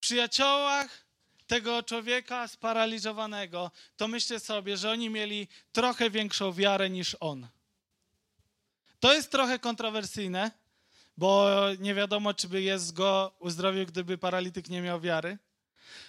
przyjaciołach 0.00 1.04
tego 1.46 1.82
człowieka 1.82 2.48
sparaliżowanego, 2.48 3.70
to 3.96 4.08
myślę 4.08 4.40
sobie, 4.40 4.76
że 4.76 4.90
oni 4.90 5.10
mieli 5.10 5.48
trochę 5.72 6.10
większą 6.10 6.52
wiarę 6.52 6.90
niż 6.90 7.16
on. 7.20 7.48
To 9.00 9.14
jest 9.14 9.30
trochę 9.30 9.58
kontrowersyjne, 9.58 10.50
bo 11.16 11.50
nie 11.78 11.94
wiadomo, 11.94 12.34
czy 12.34 12.48
by 12.48 12.62
jest 12.62 12.92
go 12.92 13.34
uzdrowił, 13.38 13.86
gdyby 13.86 14.18
paralityk 14.18 14.68
nie 14.68 14.82
miał 14.82 15.00
wiary. 15.00 15.38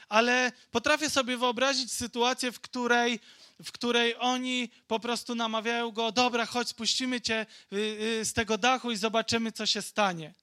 Ale 0.09 0.51
potrafię 0.71 1.09
sobie 1.09 1.37
wyobrazić 1.37 1.91
sytuację, 1.91 2.51
w 2.51 2.59
której 2.59 3.19
w 3.63 3.71
której 3.71 4.15
oni 4.19 4.69
po 4.87 4.99
prostu 4.99 5.35
namawiają 5.35 5.91
go, 5.91 6.11
dobra, 6.11 6.45
chodź, 6.45 6.67
spuścimy 6.67 7.21
cię 7.21 7.45
y, 7.73 7.77
y, 8.21 8.25
z 8.25 8.33
tego 8.33 8.57
dachu 8.57 8.91
i 8.91 8.97
zobaczymy, 8.97 9.51
co 9.51 9.65
się 9.65 9.81
stanie. 9.81 10.33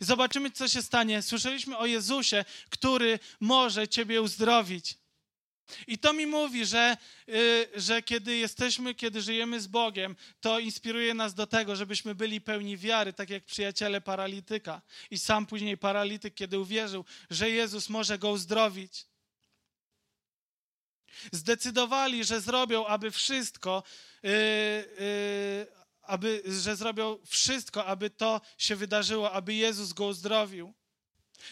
Zobaczymy, 0.00 0.50
co 0.50 0.68
się 0.68 0.82
stanie. 0.82 1.22
Słyszeliśmy 1.22 1.78
o 1.78 1.86
Jezusie, 1.86 2.44
który 2.70 3.18
może 3.40 3.88
ciebie 3.88 4.22
uzdrowić. 4.22 4.98
I 5.86 5.98
to 5.98 6.12
mi 6.12 6.26
mówi, 6.26 6.66
że, 6.66 6.96
y, 7.28 7.68
że 7.76 8.02
kiedy 8.02 8.36
jesteśmy, 8.36 8.94
kiedy 8.94 9.22
żyjemy 9.22 9.60
z 9.60 9.66
Bogiem, 9.66 10.16
to 10.40 10.58
inspiruje 10.58 11.14
nas 11.14 11.34
do 11.34 11.46
tego, 11.46 11.76
żebyśmy 11.76 12.14
byli 12.14 12.40
pełni 12.40 12.76
wiary, 12.76 13.12
tak 13.12 13.30
jak 13.30 13.44
przyjaciele 13.44 14.00
paralityka. 14.00 14.82
I 15.10 15.18
sam 15.18 15.46
później 15.46 15.78
paralityk, 15.78 16.34
kiedy 16.34 16.58
uwierzył, 16.58 17.04
że 17.30 17.50
Jezus 17.50 17.88
może 17.88 18.18
go 18.18 18.30
uzdrowić. 18.30 19.09
Zdecydowali, 21.32 22.24
że 22.24 22.40
zrobią, 22.40 22.86
aby 22.86 23.10
wszystko, 23.10 23.82
yy, 24.22 24.30
yy, 24.30 25.66
aby, 26.02 26.42
że 26.46 26.76
zrobią 26.76 27.18
wszystko, 27.26 27.86
aby 27.86 28.10
to 28.10 28.40
się 28.58 28.76
wydarzyło, 28.76 29.32
aby 29.32 29.54
Jezus 29.54 29.92
go 29.92 30.06
uzdrowił. 30.06 30.74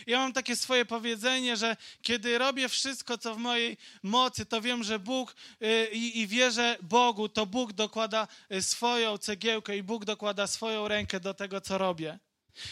Ja 0.07 0.19
mam 0.19 0.33
takie 0.33 0.57
swoje 0.57 0.85
powiedzenie, 0.85 1.57
że 1.57 1.77
kiedy 2.03 2.39
robię 2.39 2.69
wszystko, 2.69 3.19
co 3.19 3.35
w 3.35 3.39
mojej 3.39 3.77
mocy, 4.03 4.47
to 4.47 4.61
wiem, 4.61 4.85
że 4.85 4.99
Bóg 4.99 5.35
yy, 5.61 5.87
i 5.93 6.27
wierzę 6.27 6.77
Bogu, 6.83 7.29
to 7.29 7.47
Bóg 7.47 7.73
dokłada 7.73 8.29
y, 8.53 8.63
swoją 8.63 9.19
cegiełkę 9.19 9.77
i 9.77 9.83
Bóg 9.83 10.05
dokłada 10.05 10.47
swoją 10.47 10.89
rękę 10.89 11.21
do 11.21 11.35
tego, 11.35 11.61
co 11.61 11.79
robię. 11.79 12.19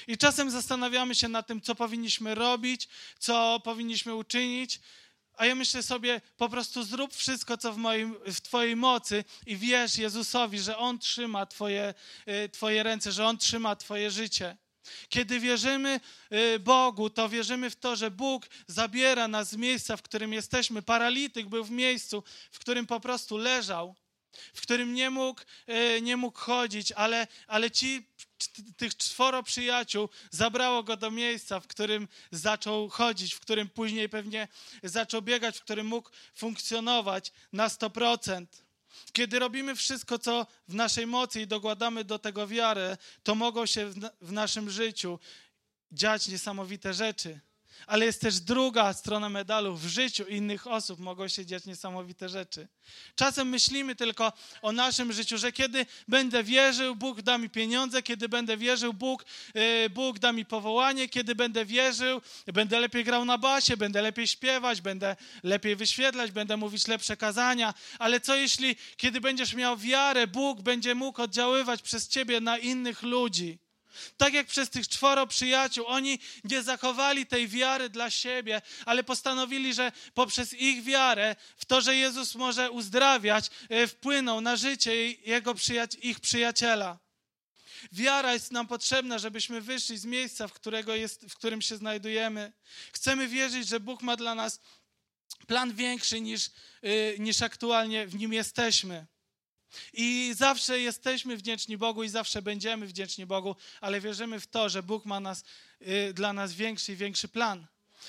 I 0.06 0.18
czasem 0.18 0.50
zastanawiamy 0.50 1.14
się 1.14 1.28
nad 1.28 1.46
tym, 1.46 1.60
co 1.60 1.74
powinniśmy 1.74 2.34
robić, 2.34 2.88
co 3.18 3.60
powinniśmy 3.64 4.14
uczynić, 4.14 4.80
a 5.36 5.46
ja 5.46 5.54
myślę 5.54 5.82
sobie, 5.82 6.20
po 6.36 6.48
prostu 6.48 6.82
zrób 6.82 7.14
wszystko, 7.14 7.56
co 7.56 7.72
w, 7.72 7.76
moim, 7.76 8.14
w 8.26 8.40
Twojej 8.40 8.76
mocy 8.76 9.24
i 9.46 9.56
wierz 9.56 9.98
Jezusowi, 9.98 10.58
że 10.58 10.78
On 10.78 10.98
trzyma 10.98 11.46
twoje, 11.46 11.94
y, 12.28 12.48
twoje 12.48 12.82
ręce, 12.82 13.12
że 13.12 13.26
On 13.26 13.38
trzyma 13.38 13.76
Twoje 13.76 14.10
życie. 14.10 14.56
Kiedy 15.08 15.40
wierzymy 15.40 16.00
y, 16.32 16.58
Bogu, 16.58 17.10
to 17.10 17.28
wierzymy 17.28 17.70
w 17.70 17.76
to, 17.76 17.96
że 17.96 18.10
Bóg 18.10 18.46
zabiera 18.66 19.28
nas 19.28 19.50
z 19.50 19.56
miejsca, 19.56 19.96
w 19.96 20.02
którym 20.02 20.32
jesteśmy. 20.32 20.82
Paralityk 20.82 21.48
był 21.48 21.64
w 21.64 21.70
miejscu, 21.70 22.22
w 22.50 22.58
którym 22.58 22.86
po 22.86 23.00
prostu 23.00 23.36
leżał, 23.36 23.94
w 24.54 24.60
którym 24.60 24.94
nie 24.94 25.10
mógł, 25.10 25.40
y, 25.68 26.00
nie 26.02 26.16
mógł 26.16 26.38
chodzić, 26.38 26.92
ale, 26.92 27.26
ale 27.46 27.70
ci 27.70 28.06
tych 28.76 28.96
czworo 28.96 29.42
przyjaciół 29.42 30.08
zabrało 30.30 30.82
go 30.82 30.96
do 30.96 31.10
miejsca, 31.10 31.60
w 31.60 31.66
którym 31.66 32.08
zaczął 32.30 32.88
chodzić, 32.88 33.34
w 33.34 33.40
którym 33.40 33.68
później 33.68 34.08
pewnie 34.08 34.48
zaczął 34.82 35.22
biegać, 35.22 35.58
w 35.58 35.62
którym 35.62 35.86
mógł 35.86 36.10
funkcjonować 36.34 37.32
na 37.52 37.68
100%. 37.68 38.46
Kiedy 39.12 39.38
robimy 39.38 39.76
wszystko, 39.76 40.18
co 40.18 40.46
w 40.68 40.74
naszej 40.74 41.06
mocy 41.06 41.40
i 41.40 41.46
dokładamy 41.46 42.04
do 42.04 42.18
tego 42.18 42.46
wiarę, 42.46 42.96
to 43.22 43.34
mogą 43.34 43.66
się 43.66 43.92
w 44.20 44.32
naszym 44.32 44.70
życiu 44.70 45.18
dziać 45.92 46.28
niesamowite 46.28 46.94
rzeczy. 46.94 47.40
Ale 47.86 48.06
jest 48.06 48.20
też 48.20 48.40
druga 48.40 48.92
strona 48.92 49.28
medalu. 49.28 49.76
W 49.76 49.86
życiu 49.86 50.24
innych 50.24 50.66
osób 50.66 51.00
mogą 51.00 51.28
się 51.28 51.46
dziać 51.46 51.64
niesamowite 51.66 52.28
rzeczy. 52.28 52.68
Czasem 53.14 53.48
myślimy 53.48 53.96
tylko 53.96 54.32
o 54.62 54.72
naszym 54.72 55.12
życiu, 55.12 55.38
że 55.38 55.52
kiedy 55.52 55.86
będę 56.08 56.44
wierzył, 56.44 56.96
Bóg 56.96 57.22
da 57.22 57.38
mi 57.38 57.50
pieniądze, 57.50 58.02
kiedy 58.02 58.28
będę 58.28 58.56
wierzył, 58.56 58.92
Bóg, 58.92 59.24
yy, 59.54 59.90
Bóg 59.90 60.18
da 60.18 60.32
mi 60.32 60.44
powołanie, 60.44 61.08
kiedy 61.08 61.34
będę 61.34 61.64
wierzył, 61.64 62.20
będę 62.46 62.80
lepiej 62.80 63.04
grał 63.04 63.24
na 63.24 63.38
basie, 63.38 63.76
będę 63.76 64.02
lepiej 64.02 64.26
śpiewać, 64.26 64.80
będę 64.80 65.16
lepiej 65.42 65.76
wyświetlać, 65.76 66.30
będę 66.30 66.56
mówić 66.56 66.86
lepsze 66.86 67.16
kazania. 67.16 67.74
Ale 67.98 68.20
co 68.20 68.34
jeśli, 68.34 68.76
kiedy 68.96 69.20
będziesz 69.20 69.54
miał 69.54 69.76
wiarę, 69.76 70.26
Bóg 70.26 70.62
będzie 70.62 70.94
mógł 70.94 71.22
oddziaływać 71.22 71.82
przez 71.82 72.08
ciebie 72.08 72.40
na 72.40 72.58
innych 72.58 73.02
ludzi? 73.02 73.65
Tak 74.16 74.34
jak 74.34 74.46
przez 74.46 74.70
tych 74.70 74.88
czworo 74.88 75.26
przyjaciół, 75.26 75.86
oni 75.86 76.18
nie 76.44 76.62
zachowali 76.62 77.26
tej 77.26 77.48
wiary 77.48 77.88
dla 77.88 78.10
siebie, 78.10 78.62
ale 78.86 79.04
postanowili, 79.04 79.74
że 79.74 79.92
poprzez 80.14 80.52
ich 80.52 80.84
wiarę 80.84 81.36
w 81.56 81.64
to, 81.64 81.80
że 81.80 81.96
Jezus 81.96 82.34
może 82.34 82.70
uzdrawiać, 82.70 83.50
e, 83.68 83.86
wpłyną 83.86 84.40
na 84.40 84.56
życie 84.56 85.12
jego 85.12 85.54
przyjac 85.54 85.94
ich 85.94 86.20
przyjaciela. 86.20 86.98
Wiara 87.92 88.32
jest 88.32 88.52
nam 88.52 88.66
potrzebna, 88.66 89.18
żebyśmy 89.18 89.60
wyszli 89.60 89.98
z 89.98 90.04
miejsca, 90.04 90.48
w, 90.48 90.52
którego 90.52 90.94
jest, 90.94 91.26
w 91.28 91.34
którym 91.34 91.62
się 91.62 91.76
znajdujemy. 91.76 92.52
Chcemy 92.92 93.28
wierzyć, 93.28 93.68
że 93.68 93.80
Bóg 93.80 94.02
ma 94.02 94.16
dla 94.16 94.34
nas 94.34 94.60
plan 95.46 95.74
większy 95.74 96.20
niż, 96.20 96.50
yy, 96.82 97.16
niż 97.18 97.42
aktualnie 97.42 98.06
w 98.06 98.14
nim 98.14 98.32
jesteśmy. 98.32 99.06
I 99.92 100.32
zawsze 100.36 100.80
jesteśmy 100.80 101.36
wdzięczni 101.36 101.76
Bogu 101.76 102.02
i 102.02 102.08
zawsze 102.08 102.42
będziemy 102.42 102.86
wdzięczni 102.86 103.26
Bogu, 103.26 103.56
ale 103.80 104.00
wierzymy 104.00 104.40
w 104.40 104.46
to, 104.46 104.68
że 104.68 104.82
Bóg 104.82 105.04
ma 105.04 105.20
nas, 105.20 105.44
y, 105.82 106.14
dla 106.14 106.32
nas 106.32 106.52
większy 106.52 106.92
i 106.92 106.96
większy 106.96 107.28
plan. 107.28 107.66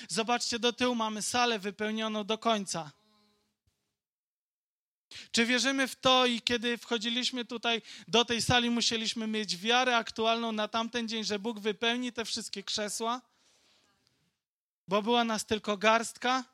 Zobaczcie 0.08 0.58
do 0.58 0.72
tyłu, 0.72 0.94
mamy 0.94 1.22
salę 1.22 1.58
wypełnioną 1.58 2.24
do 2.24 2.38
końca. 2.38 2.92
Czy 5.30 5.46
wierzymy 5.46 5.88
w 5.88 5.96
to 5.96 6.26
i 6.26 6.42
kiedy 6.42 6.78
wchodziliśmy 6.78 7.44
tutaj 7.44 7.82
do 8.08 8.24
tej 8.24 8.42
sali, 8.42 8.70
musieliśmy 8.70 9.26
mieć 9.26 9.56
wiarę 9.56 9.96
aktualną 9.96 10.52
na 10.52 10.68
tamten 10.68 11.08
dzień, 11.08 11.24
że 11.24 11.38
Bóg 11.38 11.60
wypełni 11.60 12.12
te 12.12 12.24
wszystkie 12.24 12.62
krzesła? 12.62 13.20
Bo 14.88 15.02
była 15.02 15.24
nas 15.24 15.46
tylko 15.46 15.76
garstka? 15.76 16.44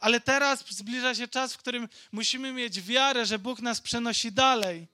Ale 0.00 0.20
teraz 0.20 0.64
zbliża 0.68 1.14
się 1.14 1.28
czas, 1.28 1.54
w 1.54 1.58
którym 1.58 1.88
musimy 2.12 2.52
mieć 2.52 2.80
wiarę, 2.80 3.26
że 3.26 3.38
Bóg 3.38 3.60
nas 3.60 3.80
przenosi 3.80 4.32
dalej. 4.32 4.86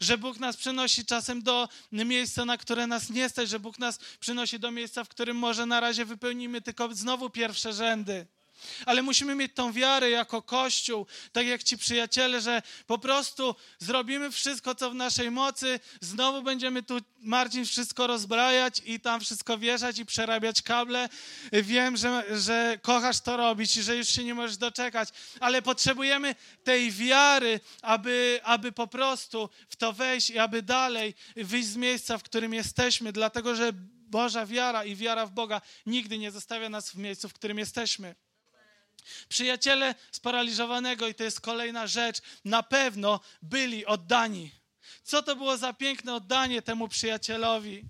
Że 0.00 0.18
Bóg 0.18 0.38
nas 0.38 0.56
przenosi 0.56 1.04
czasem 1.04 1.42
do 1.42 1.68
miejsca, 1.92 2.44
na 2.44 2.58
które 2.58 2.86
nas 2.86 3.10
nie 3.10 3.28
stać, 3.28 3.48
że 3.48 3.60
Bóg 3.60 3.78
nas 3.78 3.98
przynosi 4.20 4.58
do 4.58 4.70
miejsca, 4.70 5.04
w 5.04 5.08
którym 5.08 5.36
może 5.36 5.66
na 5.66 5.80
razie 5.80 6.04
wypełnimy 6.04 6.60
tylko 6.60 6.94
znowu 6.94 7.30
pierwsze 7.30 7.72
rzędy. 7.72 8.26
Ale 8.86 9.02
musimy 9.02 9.34
mieć 9.34 9.52
tą 9.54 9.72
wiarę 9.72 10.10
jako 10.10 10.42
Kościół, 10.42 11.06
tak 11.32 11.46
jak 11.46 11.62
ci 11.62 11.78
przyjaciele, 11.78 12.40
że 12.40 12.62
po 12.86 12.98
prostu 12.98 13.54
zrobimy 13.78 14.30
wszystko, 14.30 14.74
co 14.74 14.90
w 14.90 14.94
naszej 14.94 15.30
mocy. 15.30 15.80
Znowu 16.00 16.42
będziemy 16.42 16.82
tu, 16.82 16.98
Marcin, 17.20 17.64
wszystko 17.64 18.06
rozbrajać 18.06 18.82
i 18.84 19.00
tam 19.00 19.20
wszystko 19.20 19.58
wieszać 19.58 19.98
i 19.98 20.06
przerabiać 20.06 20.62
kable. 20.62 21.08
Wiem, 21.52 21.96
że, 21.96 22.40
że 22.40 22.78
kochasz 22.82 23.20
to 23.20 23.36
robić 23.36 23.76
i 23.76 23.82
że 23.82 23.96
już 23.96 24.08
się 24.08 24.24
nie 24.24 24.34
możesz 24.34 24.56
doczekać, 24.56 25.08
ale 25.40 25.62
potrzebujemy 25.62 26.34
tej 26.64 26.90
wiary, 26.90 27.60
aby, 27.82 28.40
aby 28.42 28.72
po 28.72 28.86
prostu 28.86 29.48
w 29.68 29.76
to 29.76 29.92
wejść 29.92 30.30
i 30.30 30.38
aby 30.38 30.62
dalej 30.62 31.14
wyjść 31.36 31.68
z 31.68 31.76
miejsca, 31.76 32.18
w 32.18 32.22
którym 32.22 32.54
jesteśmy, 32.54 33.12
dlatego 33.12 33.54
że 33.54 33.72
Boża 34.12 34.46
wiara 34.46 34.84
i 34.84 34.96
wiara 34.96 35.26
w 35.26 35.30
Boga 35.30 35.60
nigdy 35.86 36.18
nie 36.18 36.30
zostawia 36.30 36.68
nas 36.68 36.90
w 36.90 36.96
miejscu, 36.96 37.28
w 37.28 37.32
którym 37.32 37.58
jesteśmy. 37.58 38.14
Przyjaciele 39.28 39.94
sparaliżowanego, 40.12 41.08
i 41.08 41.14
to 41.14 41.24
jest 41.24 41.40
kolejna 41.40 41.86
rzecz, 41.86 42.20
na 42.44 42.62
pewno 42.62 43.20
byli 43.42 43.86
oddani. 43.86 44.50
Co 45.02 45.22
to 45.22 45.36
było 45.36 45.56
za 45.56 45.72
piękne 45.72 46.14
oddanie 46.14 46.62
temu 46.62 46.88
przyjacielowi? 46.88 47.84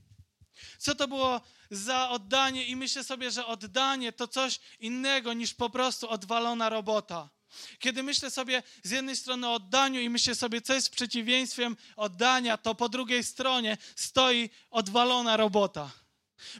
Co 0.78 0.94
to 0.94 1.08
było 1.08 1.40
za 1.70 2.10
oddanie? 2.10 2.64
I 2.64 2.76
myślę 2.76 3.04
sobie, 3.04 3.30
że 3.30 3.46
oddanie 3.46 4.12
to 4.12 4.28
coś 4.28 4.60
innego 4.80 5.32
niż 5.32 5.54
po 5.54 5.70
prostu 5.70 6.10
odwalona 6.10 6.68
robota. 6.68 7.30
Kiedy 7.78 8.02
myślę 8.02 8.30
sobie 8.30 8.62
z 8.82 8.90
jednej 8.90 9.16
strony 9.16 9.48
o 9.48 9.54
oddaniu 9.54 10.00
i 10.00 10.10
myślę 10.10 10.34
sobie, 10.34 10.60
co 10.60 10.74
jest 10.74 10.90
przeciwieństwem 10.90 11.76
oddania, 11.96 12.56
to 12.56 12.74
po 12.74 12.88
drugiej 12.88 13.24
stronie 13.24 13.76
stoi 13.96 14.50
odwalona 14.70 15.36
robota. 15.36 15.90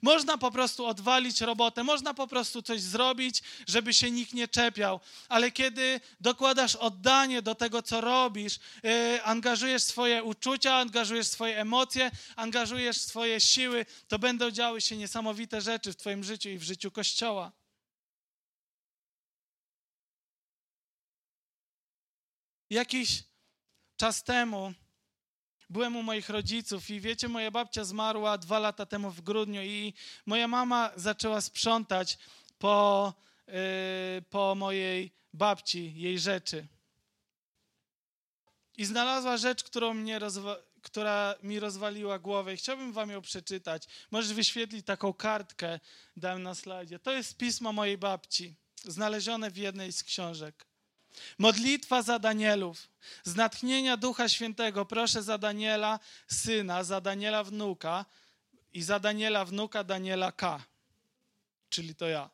Można 0.03 0.38
po 0.38 0.51
prostu 0.51 0.87
odwalić 0.87 1.40
robotę, 1.40 1.85
można 1.85 2.14
po 2.14 2.27
prostu 2.27 2.62
coś 2.62 2.81
zrobić, 2.81 3.42
żeby 3.68 3.95
się 3.95 4.11
nikt 4.11 4.33
nie 4.35 4.49
czepiał, 4.49 5.01
ale 5.29 5.51
kiedy 5.51 6.01
dokładasz 6.21 6.77
oddanie 6.77 7.42
do 7.42 7.55
tego, 7.55 7.83
co 7.83 8.01
robisz, 8.01 8.59
yy, 8.83 9.25
angażujesz 9.25 9.83
swoje 9.83 10.23
uczucia, 10.23 10.75
angażujesz 10.75 11.27
swoje 11.27 11.61
emocje, 11.61 12.11
angażujesz 12.37 13.01
swoje 13.01 13.40
siły, 13.40 13.87
to 14.09 14.18
będą 14.18 14.51
działy 14.51 14.81
się 14.81 14.97
niesamowite 14.97 15.61
rzeczy 15.61 15.92
w 15.92 15.97
Twoim 15.97 16.25
życiu 16.25 16.49
i 16.49 16.59
w 16.59 16.62
życiu 16.62 16.90
Kościoła. 16.90 17.53
Jakiś 22.71 23.23
czas 23.97 24.25
temu 24.25 24.75
byłem 25.72 25.96
u 25.96 26.02
moich 26.02 26.28
rodziców 26.28 26.90
i 26.90 27.00
wiecie, 27.00 27.28
moja 27.28 27.50
babcia 27.50 27.85
zmarła 27.85 28.38
dwa 28.38 28.58
lata 28.58 28.87
temu 28.87 29.11
w 29.11 29.20
grudniu 29.20 29.62
i 29.62 29.94
moja 30.26 30.48
mama 30.48 30.90
zaczęła 30.96 31.40
sprzątać 31.40 32.18
po, 32.58 33.14
yy, 33.46 33.54
po 34.30 34.54
mojej 34.54 35.12
babci, 35.32 35.94
jej 35.96 36.18
rzeczy. 36.18 36.66
I 38.76 38.85
znalazła 38.85 39.37
rzecz, 39.37 39.64
którą 39.64 39.94
mnie 39.94 40.20
która 40.82 41.35
mi 41.42 41.61
rozwaliła 41.61 42.18
głowę 42.18 42.54
i 42.54 42.56
chciałbym 42.56 42.92
wam 42.92 43.11
ją 43.11 43.22
przeczytać. 43.22 43.87
Możesz 44.11 44.32
wyświetlić 44.32 44.87
taką 44.87 45.12
kartkę, 45.12 45.80
dałem 46.16 46.42
na 46.42 46.54
slajdzie. 46.54 46.98
To 46.98 47.12
jest 47.12 47.37
pismo 47.37 47.72
mojej 47.72 47.98
babci, 47.98 48.54
znalezione 48.85 49.50
w 49.50 49.56
jednej 49.56 49.92
z 49.92 50.02
książek. 50.02 50.71
Modlitwa 51.38 52.03
za 52.03 52.18
Danielów. 52.18 52.88
Z 53.25 53.35
natchnienia 53.35 53.96
Ducha 53.96 54.29
Świętego 54.29 54.85
proszę 54.85 55.22
za 55.22 55.38
Daniela 55.38 55.98
syna, 56.27 56.85
za 56.85 57.01
Daniela 57.01 57.44
wnuka 57.44 58.05
i 58.72 58.83
za 58.83 58.98
Daniela 58.98 59.44
wnuka 59.44 59.85
Daniela 59.85 60.33
K. 60.33 60.64
Czyli 61.68 61.94
to 61.94 62.09
ja. 62.09 62.31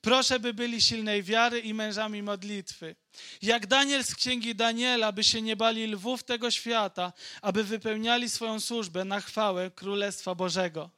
Proszę, 0.00 0.40
by 0.40 0.54
byli 0.54 0.82
silnej 0.82 1.22
wiary 1.22 1.60
i 1.60 1.74
mężami 1.74 2.22
modlitwy. 2.22 2.96
Jak 3.42 3.66
Daniel 3.66 4.04
z 4.04 4.14
księgi 4.14 4.54
Daniela, 4.54 5.12
by 5.12 5.24
się 5.24 5.42
nie 5.42 5.56
bali 5.56 5.86
lwów 5.86 6.22
tego 6.22 6.50
świata, 6.50 7.12
aby 7.42 7.64
wypełniali 7.64 8.30
swoją 8.30 8.60
służbę 8.60 9.04
na 9.04 9.20
chwałę 9.20 9.70
Królestwa 9.70 10.34
Bożego. 10.34 10.90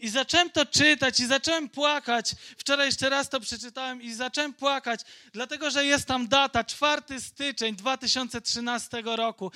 I 0.00 0.08
zacząłem 0.08 0.50
to 0.50 0.66
czytać 0.66 1.20
i 1.20 1.26
zacząłem 1.26 1.68
płakać. 1.68 2.34
Wczoraj 2.58 2.86
jeszcze 2.86 3.08
raz 3.08 3.28
to 3.28 3.40
przeczytałem 3.40 4.02
i 4.02 4.14
zacząłem 4.14 4.54
płakać, 4.54 5.00
dlatego 5.32 5.70
że 5.70 5.86
jest 5.86 6.06
tam 6.06 6.28
data 6.28 6.64
4 6.64 7.20
styczeń 7.20 7.76
2013 7.76 9.02
roku. 9.04 9.52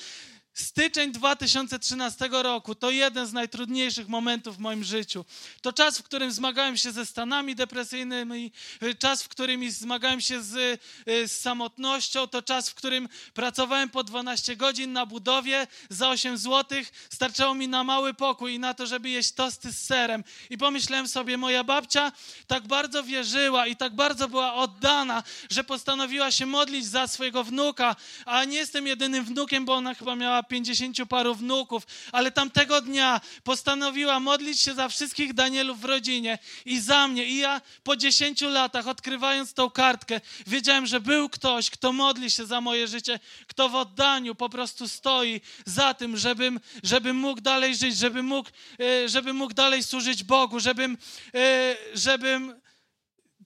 Styczeń 0.58 1.12
2013 1.12 2.28
roku 2.32 2.74
to 2.74 2.90
jeden 2.90 3.26
z 3.26 3.32
najtrudniejszych 3.32 4.08
momentów 4.08 4.56
w 4.56 4.58
moim 4.58 4.84
życiu. 4.84 5.24
To 5.60 5.72
czas, 5.72 5.98
w 5.98 6.02
którym 6.02 6.32
zmagałem 6.32 6.76
się 6.76 6.92
ze 6.92 7.06
stanami 7.06 7.54
depresyjnymi, 7.54 8.52
czas, 8.98 9.22
w 9.22 9.28
którym 9.28 9.70
zmagałem 9.70 10.20
się 10.20 10.42
z, 10.42 10.80
z, 11.06 11.32
samotnością, 11.32 12.26
to 12.26 12.42
czas, 12.42 12.70
w 12.70 12.74
którym 12.74 13.08
pracowałem 13.34 13.88
po 13.88 14.04
12 14.04 14.56
godzin 14.56 14.92
na 14.92 15.06
budowie 15.06 15.66
za 15.90 16.08
8 16.08 16.38
zł. 16.38 16.78
Starczało 17.10 17.54
mi 17.54 17.68
na 17.68 17.84
mały 17.84 18.14
pokój 18.14 18.54
i 18.54 18.58
na 18.58 18.74
to, 18.74 18.86
żeby 18.86 19.10
jeść 19.10 19.32
tosty 19.32 19.72
z 19.72 19.78
serem. 19.78 20.24
I 20.50 20.58
pomyślałem 20.58 21.08
sobie, 21.08 21.36
moja 21.36 21.64
babcia 21.64 22.12
tak 22.46 22.66
bardzo 22.66 23.02
wierzyła 23.02 23.66
i 23.66 23.76
tak 23.76 23.94
bardzo 23.94 24.28
była 24.28 24.54
oddana, 24.54 25.22
że 25.50 25.64
postanowiła 25.64 26.30
się 26.30 26.46
modlić 26.46 26.86
za 26.86 27.06
swojego 27.06 27.44
wnuka, 27.44 27.96
a 28.26 28.44
nie 28.44 28.56
jestem 28.56 28.86
jedynym 28.86 29.24
wnukiem, 29.24 29.64
bo 29.64 29.74
ona 29.74 29.94
chyba 29.94 30.16
miała 30.16 30.47
pięćdziesięciu 30.48 31.06
paru 31.06 31.34
wnuków, 31.34 31.86
ale 32.12 32.32
tamtego 32.32 32.80
dnia 32.80 33.20
postanowiła 33.44 34.20
modlić 34.20 34.60
się 34.60 34.74
za 34.74 34.88
wszystkich 34.88 35.34
Danielów 35.34 35.80
w 35.80 35.84
rodzinie 35.84 36.38
i 36.64 36.80
za 36.80 37.08
mnie. 37.08 37.24
I 37.24 37.36
ja 37.36 37.60
po 37.82 37.96
dziesięciu 37.96 38.48
latach, 38.48 38.88
odkrywając 38.88 39.54
tą 39.54 39.70
kartkę, 39.70 40.20
wiedziałem, 40.46 40.86
że 40.86 41.00
był 41.00 41.28
ktoś, 41.28 41.70
kto 41.70 41.92
modli 41.92 42.30
się 42.30 42.46
za 42.46 42.60
moje 42.60 42.88
życie, 42.88 43.20
kto 43.46 43.68
w 43.68 43.74
oddaniu 43.74 44.34
po 44.34 44.48
prostu 44.48 44.88
stoi 44.88 45.40
za 45.66 45.94
tym, 45.94 46.16
żebym, 46.16 46.60
żebym 46.82 47.16
mógł 47.16 47.40
dalej 47.40 47.76
żyć, 47.76 47.96
żebym 47.96 48.26
mógł, 48.26 48.50
e, 48.80 49.08
żebym 49.08 49.36
mógł 49.36 49.54
dalej 49.54 49.82
służyć 49.82 50.24
Bogu, 50.24 50.60
żebym, 50.60 50.98
e, 51.34 51.76
żebym 51.94 52.54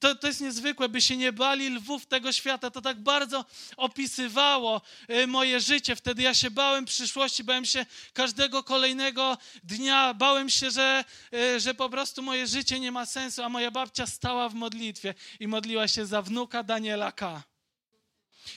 to, 0.03 0.15
to 0.15 0.27
jest 0.27 0.41
niezwykłe, 0.41 0.89
by 0.89 1.01
się 1.01 1.17
nie 1.17 1.33
bali 1.33 1.71
lwów 1.71 2.07
tego 2.07 2.33
świata. 2.33 2.71
To 2.71 2.81
tak 2.81 3.01
bardzo 3.01 3.45
opisywało 3.77 4.83
y, 5.11 5.27
moje 5.27 5.61
życie. 5.61 5.97
Wtedy 5.97 6.23
ja 6.23 6.35
się 6.35 6.51
bałem 6.51 6.85
przyszłości, 6.85 7.45
bałem 7.45 7.65
się 7.65 7.87
każdego 8.13 8.63
kolejnego 8.63 9.39
dnia, 9.65 10.15
bałem 10.15 10.51
się, 10.51 10.71
że, 10.71 11.05
y, 11.35 11.61
że 11.61 11.75
po 11.75 11.89
prostu 11.89 12.23
moje 12.23 12.47
życie 12.47 12.81
nie 12.81 12.93
ma 12.93 13.07
sensu, 13.07 13.43
a 13.43 13.49
moja 13.49 13.71
babcia 13.71 14.07
stała 14.07 14.49
w 14.49 14.55
modlitwie 14.55 15.15
i 15.41 15.49
modliła 15.49 15.89
się 15.89 16.07
za 16.07 16.23
wnuka 16.23 16.63
Daniela 16.63 17.13
K. 17.13 17.43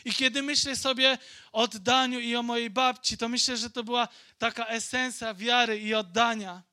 I 0.05 0.13
kiedy 0.13 0.41
myślę 0.41 0.75
sobie 0.75 1.17
o 1.51 1.62
oddaniu 1.62 2.19
i 2.19 2.36
o 2.36 2.43
mojej 2.43 2.69
babci, 2.69 3.17
to 3.17 3.29
myślę, 3.29 3.58
że 3.58 3.69
to 3.69 3.84
była 3.84 4.08
taka 4.38 4.65
esencja 4.65 5.34
wiary 5.34 5.79
i 5.79 5.93
oddania. 5.93 6.63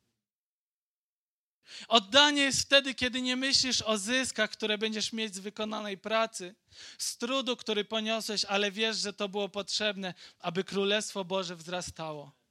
Oddanie 1.88 2.42
jest 2.42 2.62
wtedy, 2.62 2.94
kiedy 2.94 3.22
nie 3.22 3.36
myślisz 3.36 3.82
o 3.82 3.98
zyskach, 3.98 4.50
które 4.50 4.78
będziesz 4.78 5.12
mieć 5.12 5.34
z 5.34 5.38
wykonanej 5.38 5.98
pracy, 5.98 6.54
z 6.98 7.16
trudu, 7.18 7.56
który 7.56 7.84
poniosłeś, 7.84 8.44
ale 8.44 8.70
wiesz, 8.70 8.96
że 8.96 9.12
to 9.12 9.28
było 9.28 9.48
potrzebne, 9.48 10.14
aby 10.40 10.64
Królestwo 10.64 11.24
Boże 11.24 11.56
wzrastało. 11.56 12.42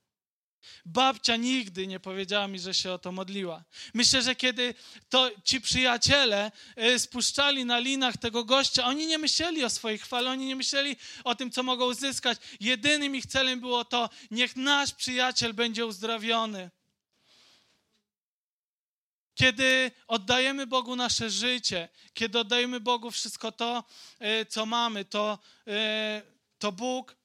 Babcia 0.86 1.36
nigdy 1.36 1.88
nie 1.88 1.99
powiedziała 1.99 2.47
mi, 2.47 2.60
że 2.60 2.73
się 2.73 2.91
o 2.91 2.99
to 2.99 3.12
modliła. 3.12 3.63
Myślę, 3.93 4.21
że 4.21 4.36
kiedy 4.36 4.73
to 5.10 5.31
ci 5.43 5.62
przyjaciele 5.62 6.51
y, 6.77 6.99
spuszczali 6.99 7.65
na 7.65 7.79
linach 7.79 8.17
tego 8.17 8.43
gościa, 8.43 8.86
oni 8.86 9.07
nie 9.07 9.17
myśleli 9.17 9.63
o 9.63 9.69
swojej 9.69 9.99
chwale, 9.99 10.29
oni 10.29 10.45
nie 10.45 10.55
myśleli 10.55 10.95
o 11.23 11.36
tym, 11.36 11.51
co 11.51 11.63
mogą 11.63 11.86
uzyskać. 11.86 12.38
Jedynym 12.60 13.15
ich 13.15 13.25
celem 13.25 13.60
było 13.60 13.86
to, 13.86 14.10
niech 14.31 14.55
nasz 14.55 14.93
przyjaciel 14.93 15.53
będzie 15.53 15.86
uzdrowiony. 15.86 16.71
Kiedy 19.36 19.91
oddajemy 20.08 20.67
Bogu 20.67 20.96
nasze 20.96 21.30
życie, 21.30 21.89
kiedy 22.13 22.39
oddajemy 22.39 22.80
Bogu 22.80 23.12
wszystko 23.12 23.52
to, 23.52 23.84
e, 24.20 24.46
co 24.46 24.65
mamy, 24.65 25.06
to, 25.06 25.39
e, 25.67 26.22
to 26.60 26.72
Bóg 26.72 27.15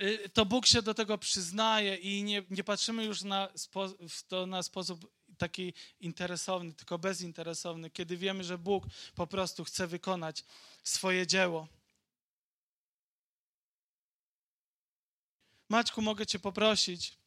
y, 0.00 0.28
to 0.28 0.46
Bóg 0.46 0.66
się 0.66 0.82
do 0.82 0.94
tego 0.94 1.18
przyznaje 1.18 1.96
i 1.96 2.22
nie, 2.22 2.42
nie 2.50 2.64
patrzymy 2.64 3.04
już 3.04 3.22
na, 3.22 3.48
to 4.28 4.46
na 4.46 4.62
sposób 4.62 5.12
taki 5.38 5.74
interesowny, 6.00 6.72
tylko 6.72 6.98
bezinteresowny, 6.98 7.90
kiedy 7.90 8.16
wiemy, 8.16 8.44
że 8.44 8.58
Bóg 8.58 8.84
po 9.14 9.26
prostu 9.26 9.64
chce 9.64 9.86
wykonać 9.86 10.44
swoje 10.84 11.26
dzieło. 11.26 11.68
Maćku, 15.68 16.02
mogę 16.02 16.26
Cię 16.26 16.38
poprosić. 16.38 17.21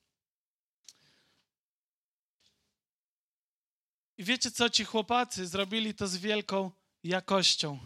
I 4.17 4.23
wiecie 4.23 4.51
co, 4.51 4.69
ci 4.69 4.85
chłopacy 4.85 5.47
zrobili 5.47 5.93
to 5.93 6.07
z 6.07 6.17
wielką 6.17 6.71
jakością. 7.03 7.79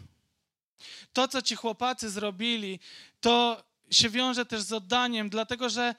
To, 1.12 1.28
co 1.28 1.42
ci 1.42 1.56
chłopacy 1.56 2.10
zrobili, 2.10 2.80
to 3.20 3.64
się 3.90 4.10
wiąże 4.10 4.46
też 4.46 4.62
z 4.62 4.72
oddaniem, 4.72 5.30
dlatego 5.30 5.68
że 5.68 5.94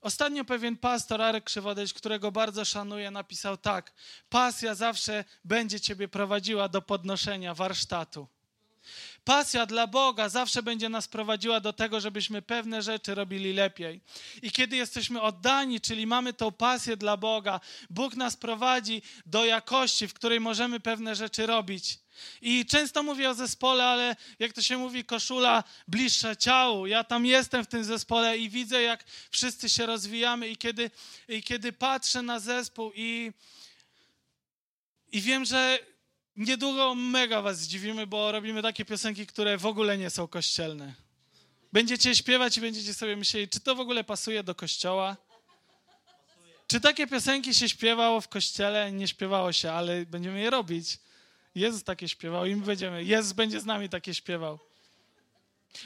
ostatnio 0.00 0.44
pewien 0.44 0.76
pastor, 0.76 1.22
Arek 1.22 1.44
Krzywodeć, 1.44 1.92
którego 1.92 2.32
bardzo 2.32 2.64
szanuję, 2.64 3.10
napisał 3.10 3.56
tak: 3.56 3.92
Pasja 4.28 4.74
zawsze 4.74 5.24
będzie 5.44 5.80
ciebie 5.80 6.08
prowadziła 6.08 6.68
do 6.68 6.82
podnoszenia 6.82 7.54
warsztatu. 7.54 8.28
Pasja 9.24 9.66
dla 9.66 9.86
Boga 9.86 10.28
zawsze 10.28 10.62
będzie 10.62 10.88
nas 10.88 11.08
prowadziła 11.08 11.60
do 11.60 11.72
tego, 11.72 12.00
żebyśmy 12.00 12.42
pewne 12.42 12.82
rzeczy 12.82 13.14
robili 13.14 13.52
lepiej. 13.52 14.00
I 14.42 14.50
kiedy 14.50 14.76
jesteśmy 14.76 15.20
oddani, 15.20 15.80
czyli 15.80 16.06
mamy 16.06 16.32
tą 16.32 16.52
pasję 16.52 16.96
dla 16.96 17.16
Boga, 17.16 17.60
Bóg 17.90 18.16
nas 18.16 18.36
prowadzi 18.36 19.02
do 19.26 19.44
jakości, 19.44 20.08
w 20.08 20.14
której 20.14 20.40
możemy 20.40 20.80
pewne 20.80 21.14
rzeczy 21.14 21.46
robić. 21.46 21.98
I 22.42 22.66
często 22.66 23.02
mówię 23.02 23.30
o 23.30 23.34
zespole, 23.34 23.84
ale 23.84 24.16
jak 24.38 24.52
to 24.52 24.62
się 24.62 24.78
mówi, 24.78 25.04
koszula 25.04 25.64
bliższa 25.88 26.36
ciału. 26.36 26.86
Ja 26.86 27.04
tam 27.04 27.26
jestem 27.26 27.64
w 27.64 27.68
tym 27.68 27.84
zespole 27.84 28.38
i 28.38 28.50
widzę, 28.50 28.82
jak 28.82 29.04
wszyscy 29.30 29.68
się 29.68 29.86
rozwijamy. 29.86 30.48
I 30.48 30.56
kiedy, 30.56 30.90
i 31.28 31.42
kiedy 31.42 31.72
patrzę 31.72 32.22
na 32.22 32.40
zespół 32.40 32.92
i, 32.94 33.32
i 35.12 35.20
wiem, 35.20 35.44
że 35.44 35.78
niedługo 36.36 36.94
mega 36.94 37.42
was 37.42 37.60
zdziwimy, 37.60 38.06
bo 38.06 38.32
robimy 38.32 38.62
takie 38.62 38.84
piosenki, 38.84 39.26
które 39.26 39.58
w 39.58 39.66
ogóle 39.66 39.98
nie 39.98 40.10
są 40.10 40.28
kościelne. 40.28 40.94
Będziecie 41.72 42.14
śpiewać 42.14 42.56
i 42.56 42.60
będziecie 42.60 42.94
sobie 42.94 43.16
myśleli, 43.16 43.48
czy 43.48 43.60
to 43.60 43.74
w 43.74 43.80
ogóle 43.80 44.04
pasuje 44.04 44.42
do 44.42 44.54
kościoła? 44.54 45.16
Czy 46.66 46.80
takie 46.80 47.06
piosenki 47.06 47.54
się 47.54 47.68
śpiewało 47.68 48.20
w 48.20 48.28
kościele? 48.28 48.92
Nie 48.92 49.08
śpiewało 49.08 49.52
się, 49.52 49.72
ale 49.72 50.06
będziemy 50.06 50.40
je 50.40 50.50
robić. 50.50 50.98
Jezus 51.54 51.84
takie 51.84 52.08
śpiewał 52.08 52.46
i 52.46 52.56
my 52.56 52.66
będziemy. 52.66 53.04
Jezus 53.04 53.32
będzie 53.32 53.60
z 53.60 53.64
nami 53.64 53.88
takie 53.88 54.14
śpiewał. 54.14 54.58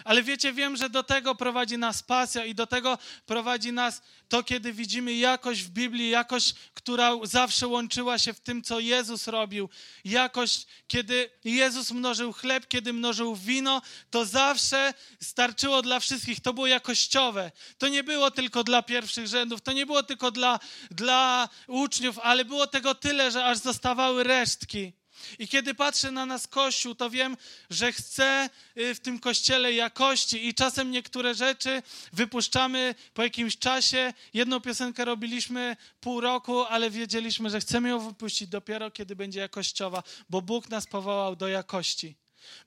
Ale 0.04 0.22
wiecie, 0.22 0.52
wiem, 0.52 0.76
że 0.76 0.90
do 0.90 1.02
tego 1.02 1.34
prowadzi 1.34 1.78
nas 1.78 2.02
pasja 2.02 2.44
i 2.44 2.54
do 2.54 2.66
tego 2.66 2.98
prowadzi 3.26 3.72
nas 3.72 4.02
to, 4.28 4.42
kiedy 4.42 4.72
widzimy 4.72 5.14
jakość 5.14 5.62
w 5.62 5.70
Biblii, 5.70 6.10
jakość, 6.10 6.54
która 6.74 7.12
zawsze 7.22 7.66
łączyła 7.66 8.18
się 8.18 8.32
w 8.32 8.40
tym, 8.40 8.62
co 8.62 8.80
Jezus 8.80 9.26
robił. 9.26 9.68
Jakość, 10.04 10.66
kiedy 10.88 11.30
Jezus 11.44 11.90
mnożył 11.90 12.32
chleb, 12.32 12.68
kiedy 12.68 12.92
mnożył 12.92 13.36
wino, 13.36 13.82
to 14.10 14.24
zawsze 14.24 14.94
starczyło 15.22 15.82
dla 15.82 16.00
wszystkich. 16.00 16.40
To 16.40 16.52
było 16.54 16.66
jakościowe. 16.66 17.52
To 17.78 17.88
nie 17.88 18.04
było 18.04 18.30
tylko 18.30 18.64
dla 18.64 18.82
pierwszych 18.82 19.26
rzędów, 19.26 19.60
to 19.60 19.72
nie 19.72 19.86
było 19.86 20.02
tylko 20.02 20.30
dla, 20.30 20.60
dla 20.90 21.48
uczniów, 21.66 22.18
ale 22.18 22.44
było 22.44 22.66
tego 22.66 22.94
tyle, 22.94 23.30
że 23.30 23.44
aż 23.44 23.58
zostawały 23.58 24.24
resztki. 24.24 24.92
I 25.38 25.48
kiedy 25.48 25.74
patrzę 25.74 26.10
na 26.10 26.26
nas 26.26 26.46
Kościół, 26.46 26.94
to 26.94 27.10
wiem, 27.10 27.36
że 27.70 27.92
chcę 27.92 28.50
y, 28.76 28.94
w 28.94 29.00
tym 29.00 29.18
Kościele 29.18 29.72
jakości 29.72 30.48
i 30.48 30.54
czasem 30.54 30.90
niektóre 30.90 31.34
rzeczy 31.34 31.82
wypuszczamy 32.12 32.94
po 33.14 33.22
jakimś 33.22 33.58
czasie. 33.58 34.12
Jedną 34.34 34.60
piosenkę 34.60 35.04
robiliśmy 35.04 35.76
pół 36.00 36.20
roku, 36.20 36.64
ale 36.64 36.90
wiedzieliśmy, 36.90 37.50
że 37.50 37.60
chcemy 37.60 37.88
ją 37.88 37.98
wypuścić 37.98 38.48
dopiero, 38.48 38.90
kiedy 38.90 39.16
będzie 39.16 39.40
jakościowa, 39.40 40.02
bo 40.30 40.42
Bóg 40.42 40.68
nas 40.68 40.86
powołał 40.86 41.36
do 41.36 41.48
jakości, 41.48 42.16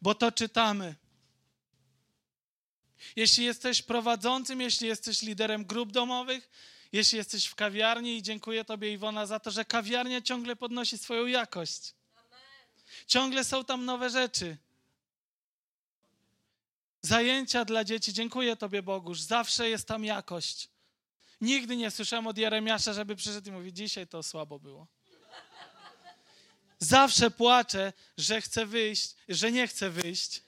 bo 0.02 0.16
to 0.16 0.32
czytamy. 0.32 0.96
Jeśli 3.16 3.46
jesteś 3.46 3.82
prowadzącym, 3.82 4.62
jeśli 4.62 4.88
jesteś 4.88 5.22
liderem 5.22 5.66
grup 5.66 5.92
domowych, 5.92 6.50
jeśli 6.92 7.18
jesteś 7.18 7.46
w 7.46 7.56
kawiarni 7.56 8.18
i 8.18 8.24
dziękuję 8.24 8.66
Tobie 8.66 8.94
Iwona 8.94 9.26
za 9.26 9.40
to, 9.40 9.52
że 9.52 9.66
kawiarnia 9.66 10.22
ciągle 10.22 10.56
podnosi 10.56 10.98
swoją 10.98 11.26
jakość. 11.26 11.94
Ciągle 13.08 13.44
są 13.44 13.66
tam 13.66 13.86
nowe 13.86 14.10
rzeczy. 14.10 14.58
Zajęcia 17.02 17.66
dla 17.66 17.84
dzieci. 17.84 18.14
Dziękuję 18.14 18.56
Tobie, 18.56 18.84
Bogusz. 18.84 19.22
Zawsze 19.22 19.70
jest 19.70 19.88
tam 19.88 20.06
jakość. 20.06 20.70
Nigdy 21.42 21.76
nie 21.78 21.92
słyszałem 21.92 22.28
od 22.28 22.38
Jeremiasza, 22.38 22.94
żeby 22.94 23.16
przyszedł 23.16 23.50
i 23.50 23.52
mówił, 23.52 23.72
dzisiaj 23.72 24.08
to 24.08 24.24
słabo 24.24 24.60
było. 24.60 24.88
Zawsze 26.80 27.32
płaczę, 27.32 27.94
że 28.18 28.42
chcę 28.42 28.66
wyjść, 28.66 29.16
że 29.30 29.52
nie 29.52 29.68
chcę 29.68 29.90
wyjść. 29.90 30.42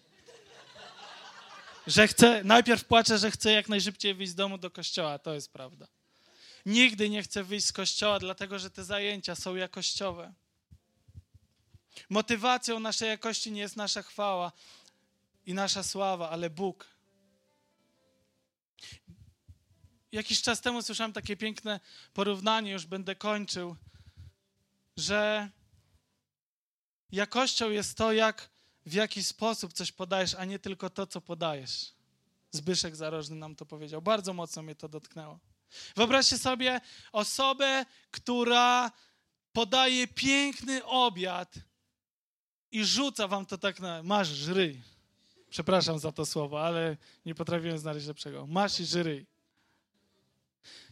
Że 1.87 2.07
chcę, 2.07 2.43
najpierw 2.43 2.85
płaczę, 2.85 3.17
że 3.17 3.31
chcę 3.31 3.51
jak 3.51 3.69
najszybciej 3.69 4.13
wyjść 4.13 4.31
z 4.31 4.35
domu 4.35 4.57
do 4.57 4.71
kościoła, 4.71 5.19
to 5.19 5.33
jest 5.33 5.53
prawda. 5.53 5.87
Nigdy 6.65 7.09
nie 7.09 7.23
chcę 7.23 7.43
wyjść 7.43 7.65
z 7.65 7.71
kościoła, 7.71 8.19
dlatego 8.19 8.59
że 8.59 8.69
te 8.69 8.83
zajęcia 8.83 9.35
są 9.35 9.55
jakościowe. 9.55 10.33
Motywacją 12.09 12.79
naszej 12.79 13.09
jakości 13.09 13.51
nie 13.51 13.61
jest 13.61 13.75
nasza 13.75 14.01
chwała 14.01 14.51
i 15.45 15.53
nasza 15.53 15.83
sława, 15.83 16.29
ale 16.29 16.49
Bóg. 16.49 16.87
Jakiś 20.11 20.41
czas 20.41 20.61
temu 20.61 20.81
słyszałem 20.81 21.13
takie 21.13 21.37
piękne 21.37 21.79
porównanie, 22.13 22.71
już 22.71 22.85
będę 22.85 23.15
kończył, 23.15 23.75
że 24.97 25.49
jakością 27.11 27.69
jest 27.69 27.97
to, 27.97 28.13
jak 28.13 28.49
w 28.85 28.93
jaki 28.93 29.23
sposób 29.23 29.73
coś 29.73 29.91
podajesz, 29.91 30.35
a 30.35 30.45
nie 30.45 30.59
tylko 30.59 30.89
to, 30.89 31.07
co 31.07 31.21
podajesz. 31.21 31.93
Zbyszek 32.51 32.95
Zarożny 32.95 33.35
nam 33.35 33.55
to 33.55 33.65
powiedział. 33.65 34.01
Bardzo 34.01 34.33
mocno 34.33 34.61
mnie 34.61 34.75
to 34.75 34.89
dotknęło. 34.89 35.39
Wyobraźcie 35.95 36.37
sobie 36.37 36.81
osobę, 37.11 37.85
która 38.11 38.91
podaje 39.53 40.07
piękny 40.07 40.85
obiad, 40.85 41.55
i 42.73 42.85
rzuca 42.85 43.27
wam 43.27 43.45
to 43.45 43.57
tak 43.57 43.79
na 43.79 44.03
masz 44.03 44.27
żryj. 44.27 44.81
Przepraszam 45.49 45.99
za 45.99 46.11
to 46.11 46.25
słowo, 46.25 46.65
ale 46.65 46.97
nie 47.25 47.35
potrafiłem 47.35 47.77
znaleźć 47.77 48.07
lepszego. 48.07 48.47
Masz 48.47 48.79
i 48.79 48.85
żryj. 48.85 49.25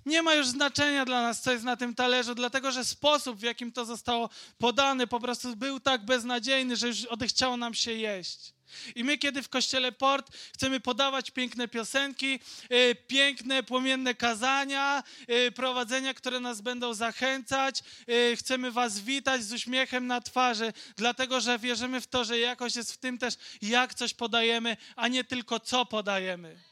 Nie 0.06 0.22
ma 0.22 0.34
już 0.34 0.48
znaczenia 0.48 1.06
dla 1.06 1.22
nas, 1.22 1.42
co 1.42 1.52
jest 1.52 1.64
na 1.64 1.78
tym 1.78 1.96
talerzu, 1.96 2.36
dlatego 2.36 2.72
że 2.72 2.86
sposób, 2.86 3.38
w 3.38 3.44
jakim 3.44 3.72
to 3.72 3.86
zostało 3.86 4.30
podane, 4.58 5.08
po 5.08 5.20
prostu 5.20 5.56
był 5.56 5.80
tak 5.80 6.06
beznadziejny, 6.06 6.76
że 6.76 6.88
już 6.88 7.06
odechciało 7.06 7.58
nam 7.58 7.74
się 7.74 7.94
jeść. 7.94 8.54
I 8.96 9.04
my, 9.04 9.18
kiedy 9.18 9.44
w 9.44 9.50
kościele 9.50 9.92
Port 9.92 10.38
chcemy 10.54 10.80
podawać 10.80 11.32
piękne 11.32 11.68
piosenki, 11.68 12.40
y, 12.72 12.96
piękne, 13.08 13.64
płomienne 13.64 14.16
kazania, 14.16 15.04
y, 15.30 15.52
prowadzenia, 15.52 16.14
które 16.14 16.40
nas 16.40 16.62
będą 16.62 16.94
zachęcać, 16.94 17.84
y, 18.10 18.36
chcemy 18.36 18.72
Was 18.72 19.00
witać 19.00 19.44
z 19.44 19.54
uśmiechem 19.54 20.08
na 20.08 20.22
twarzy, 20.22 20.74
dlatego 20.96 21.42
że 21.42 21.60
wierzymy 21.60 22.02
w 22.02 22.08
to, 22.08 22.26
że 22.26 22.40
jakość 22.40 22.76
jest 22.76 22.94
w 22.94 22.98
tym 22.98 23.18
też, 23.18 23.34
jak 23.62 23.94
coś 23.94 24.14
podajemy, 24.14 24.78
a 24.96 25.08
nie 25.08 25.24
tylko 25.24 25.60
co 25.60 25.86
podajemy. 25.86 26.71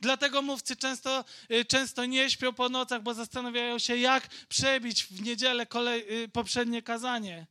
Dlatego 0.00 0.42
mówcy 0.42 0.76
często, 0.76 1.24
często 1.68 2.04
nie 2.04 2.30
śpią 2.30 2.52
po 2.52 2.68
nocach, 2.68 3.02
bo 3.02 3.14
zastanawiają 3.14 3.78
się, 3.78 3.96
jak 3.96 4.28
przebić 4.48 5.04
w 5.04 5.22
niedzielę 5.22 5.66
kolej, 5.66 6.04
poprzednie 6.32 6.82
kazanie. 6.82 7.46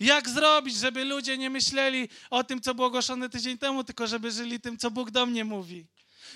Jak 0.00 0.28
zrobić, 0.28 0.76
żeby 0.76 1.04
ludzie 1.04 1.38
nie 1.38 1.50
myśleli 1.50 2.08
o 2.30 2.44
tym, 2.44 2.60
co 2.60 2.74
było 2.74 2.90
głoszone 2.90 3.28
tydzień 3.28 3.58
temu, 3.58 3.84
tylko 3.84 4.06
żeby 4.06 4.30
żyli 4.30 4.60
tym, 4.60 4.78
co 4.78 4.90
Bóg 4.90 5.10
do 5.10 5.26
mnie 5.26 5.44
mówi. 5.44 5.86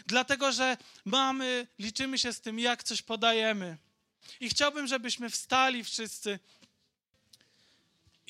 Dlatego, 0.06 0.52
że 0.52 0.76
mamy, 1.04 1.66
liczymy 1.78 2.18
się 2.18 2.32
z 2.32 2.40
tym, 2.40 2.58
jak 2.58 2.82
coś 2.82 3.02
podajemy. 3.02 3.76
I 4.40 4.48
chciałbym, 4.48 4.87
żebyśmy 4.87 5.30
wstali 5.30 5.85
wszyscy. 5.85 6.38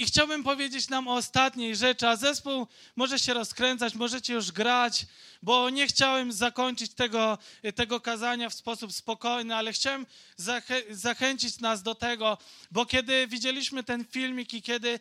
I 0.03 0.07
chciałbym 0.07 0.45
powiedzieć 0.45 0.89
nam 0.89 1.09
o 1.09 1.15
ostatniej 1.15 1.77
rzeczy, 1.77 2.09
a 2.09 2.17
zespół 2.17 2.67
może 2.97 3.19
się 3.19 3.35
rozkręcać, 3.35 3.95
możecie 3.95 4.35
już 4.35 4.53
grać, 4.53 5.07
bo 5.43 5.71
nie 5.71 5.87
chciałem 5.87 6.33
zakończyć 6.33 6.95
tego, 6.95 7.39
tego 7.75 8.01
kazania 8.01 8.51
w 8.51 8.55
sposób 8.55 8.93
spokojny, 8.93 9.57
ale 9.57 9.73
chciałem 9.73 10.07
zachę 10.37 10.83
zachęcić 10.91 11.61
nas 11.61 11.83
do 11.83 11.95
tego, 11.95 12.39
bo 12.71 12.87
kiedy 12.87 13.27
widzieliśmy 13.27 13.85
ten 13.85 14.05
filmik 14.05 14.55
i 14.55 14.63
kiedy 14.63 15.01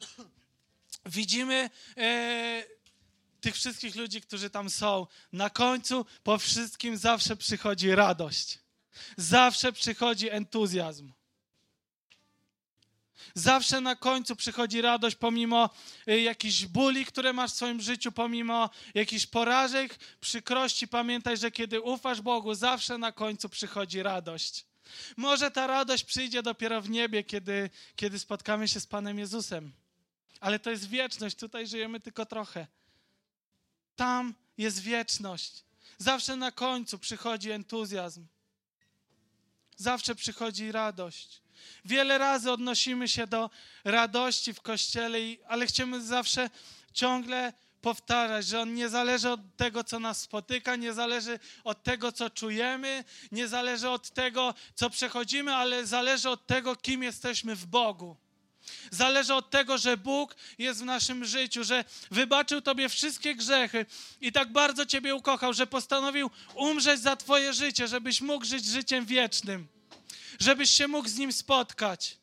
widzimy 1.16 1.70
e, 1.96 2.64
tych 3.40 3.54
wszystkich 3.54 3.96
ludzi, 3.96 4.20
którzy 4.20 4.50
tam 4.50 4.70
są, 4.70 5.06
na 5.32 5.50
końcu 5.50 6.06
po 6.24 6.38
wszystkim 6.38 6.96
zawsze 6.96 7.36
przychodzi 7.36 7.94
radość. 7.94 8.58
Zawsze 9.16 9.72
przychodzi 9.72 10.30
entuzjazm. 10.30 11.12
Zawsze 13.34 13.80
na 13.80 13.96
końcu 13.96 14.36
przychodzi 14.36 14.82
radość, 14.82 15.16
pomimo 15.16 15.70
y, 16.08 16.20
jakichś 16.20 16.64
bóli, 16.64 17.06
które 17.06 17.32
masz 17.32 17.50
w 17.50 17.54
swoim 17.54 17.80
życiu, 17.80 18.12
pomimo 18.12 18.70
jakichś 18.94 19.26
porażek, 19.26 19.98
przykrości. 20.20 20.88
Pamiętaj, 20.88 21.36
że 21.36 21.50
kiedy 21.50 21.80
ufasz 21.80 22.20
Bogu, 22.20 22.54
zawsze 22.54 22.98
na 22.98 23.12
końcu 23.12 23.48
przychodzi 23.48 24.02
radość. 24.02 24.66
Może 25.16 25.50
ta 25.50 25.66
radość 25.66 26.04
przyjdzie 26.04 26.42
dopiero 26.42 26.82
w 26.82 26.90
niebie, 26.90 27.24
kiedy, 27.24 27.70
kiedy 27.96 28.18
spotkamy 28.18 28.68
się 28.68 28.80
z 28.80 28.86
Panem 28.86 29.18
Jezusem. 29.18 29.72
Ale 30.40 30.58
to 30.58 30.70
jest 30.70 30.88
wieczność, 30.88 31.36
tutaj 31.36 31.66
żyjemy 31.66 32.00
tylko 32.00 32.26
trochę. 32.26 32.66
Tam 33.96 34.34
jest 34.58 34.80
wieczność. 34.80 35.64
Zawsze 35.98 36.36
na 36.36 36.52
końcu 36.52 36.98
przychodzi 36.98 37.50
entuzjazm. 37.50 38.26
Zawsze 39.76 40.14
przychodzi 40.14 40.72
radość. 40.72 41.42
Wiele 41.84 42.18
razy 42.18 42.50
odnosimy 42.50 43.08
się 43.08 43.26
do 43.26 43.50
radości 43.84 44.54
w 44.54 44.60
kościele, 44.60 45.18
ale 45.48 45.66
chcemy 45.66 46.02
zawsze 46.02 46.50
ciągle 46.92 47.52
powtarzać, 47.82 48.46
że 48.46 48.60
on 48.60 48.74
nie 48.74 48.88
zależy 48.88 49.30
od 49.30 49.40
tego, 49.56 49.84
co 49.84 50.00
nas 50.00 50.20
spotyka, 50.20 50.76
nie 50.76 50.92
zależy 50.92 51.38
od 51.64 51.82
tego, 51.82 52.12
co 52.12 52.30
czujemy, 52.30 53.04
nie 53.32 53.48
zależy 53.48 53.90
od 53.90 54.10
tego, 54.10 54.54
co 54.74 54.90
przechodzimy, 54.90 55.54
ale 55.54 55.86
zależy 55.86 56.30
od 56.30 56.46
tego, 56.46 56.76
kim 56.76 57.02
jesteśmy 57.02 57.56
w 57.56 57.66
Bogu. 57.66 58.16
Zależy 58.90 59.34
od 59.34 59.50
tego, 59.50 59.78
że 59.78 59.96
Bóg 59.96 60.36
jest 60.58 60.80
w 60.80 60.84
naszym 60.84 61.24
życiu, 61.24 61.64
że 61.64 61.84
wybaczył 62.10 62.60
Tobie 62.60 62.88
wszystkie 62.88 63.34
grzechy 63.34 63.86
i 64.20 64.32
tak 64.32 64.52
bardzo 64.52 64.86
Ciebie 64.86 65.14
ukochał, 65.14 65.52
że 65.52 65.66
postanowił 65.66 66.30
umrzeć 66.54 67.00
za 67.00 67.16
Twoje 67.16 67.52
życie, 67.52 67.88
żebyś 67.88 68.20
mógł 68.20 68.44
żyć 68.44 68.64
życiem 68.64 69.06
wiecznym, 69.06 69.68
żebyś 70.42 70.70
się 70.70 70.88
mógł 70.88 71.08
z 71.08 71.18
Nim 71.18 71.32
spotkać. 71.32 72.16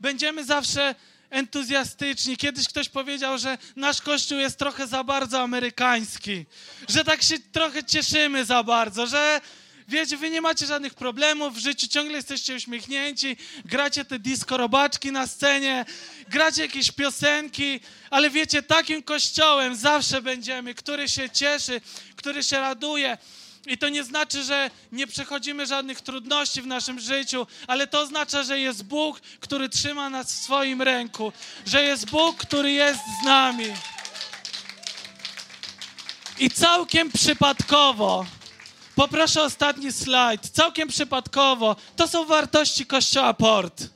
Będziemy 0.00 0.44
zawsze 0.44 0.94
entuzjastyczni. 1.30 2.36
Kiedyś 2.36 2.68
ktoś 2.68 2.88
powiedział, 2.88 3.38
że 3.38 3.58
nasz 3.76 4.02
kościół 4.02 4.38
jest 4.38 4.58
trochę 4.58 4.86
za 4.86 5.04
bardzo 5.04 5.40
amerykański, 5.40 6.46
że 6.88 7.04
tak 7.04 7.22
się 7.22 7.38
trochę 7.38 7.84
cieszymy 7.84 8.44
za 8.44 8.62
bardzo, 8.62 9.06
że 9.06 9.40
wiecie, 9.88 10.16
wy 10.16 10.30
nie 10.30 10.40
macie 10.40 10.66
żadnych 10.66 10.94
problemów 10.94 11.54
w 11.54 11.58
życiu, 11.58 11.88
ciągle 11.88 12.16
jesteście 12.16 12.54
uśmiechnięci, 12.54 13.36
gracie 13.64 14.04
te 14.04 14.18
disco 14.18 14.56
robaczki 14.56 15.12
na 15.12 15.26
scenie, 15.26 15.84
gracie 16.28 16.62
jakieś 16.62 16.92
piosenki, 16.92 17.80
ale 18.10 18.30
wiecie, 18.30 18.62
takim 18.62 19.02
kościołem 19.02 19.76
zawsze 19.76 20.22
będziemy, 20.22 20.74
który 20.74 21.08
się 21.08 21.30
cieszy, 21.30 21.80
który 22.16 22.42
się 22.42 22.60
raduje. 22.60 23.18
I 23.66 23.78
to 23.78 23.88
nie 23.88 24.04
znaczy, 24.04 24.42
że 24.42 24.70
nie 24.92 25.06
przechodzimy 25.06 25.66
żadnych 25.66 26.00
trudności 26.00 26.62
w 26.62 26.66
naszym 26.66 27.00
życiu, 27.00 27.46
ale 27.66 27.86
to 27.86 28.00
oznacza, 28.00 28.42
że 28.42 28.60
jest 28.60 28.84
Bóg, 28.84 29.20
który 29.40 29.68
trzyma 29.68 30.10
nas 30.10 30.32
w 30.32 30.42
swoim 30.42 30.82
ręku, 30.82 31.32
że 31.66 31.82
jest 31.82 32.10
Bóg, 32.10 32.36
który 32.36 32.72
jest 32.72 33.00
z 33.22 33.24
nami. 33.24 33.66
I 36.38 36.50
całkiem 36.50 37.12
przypadkowo, 37.12 38.26
poproszę 38.94 39.42
ostatni 39.42 39.92
slajd, 39.92 40.48
całkiem 40.48 40.88
przypadkowo, 40.88 41.76
to 41.96 42.08
są 42.08 42.24
wartości 42.24 42.86
Kościoła 42.86 43.34
Port. 43.34 43.95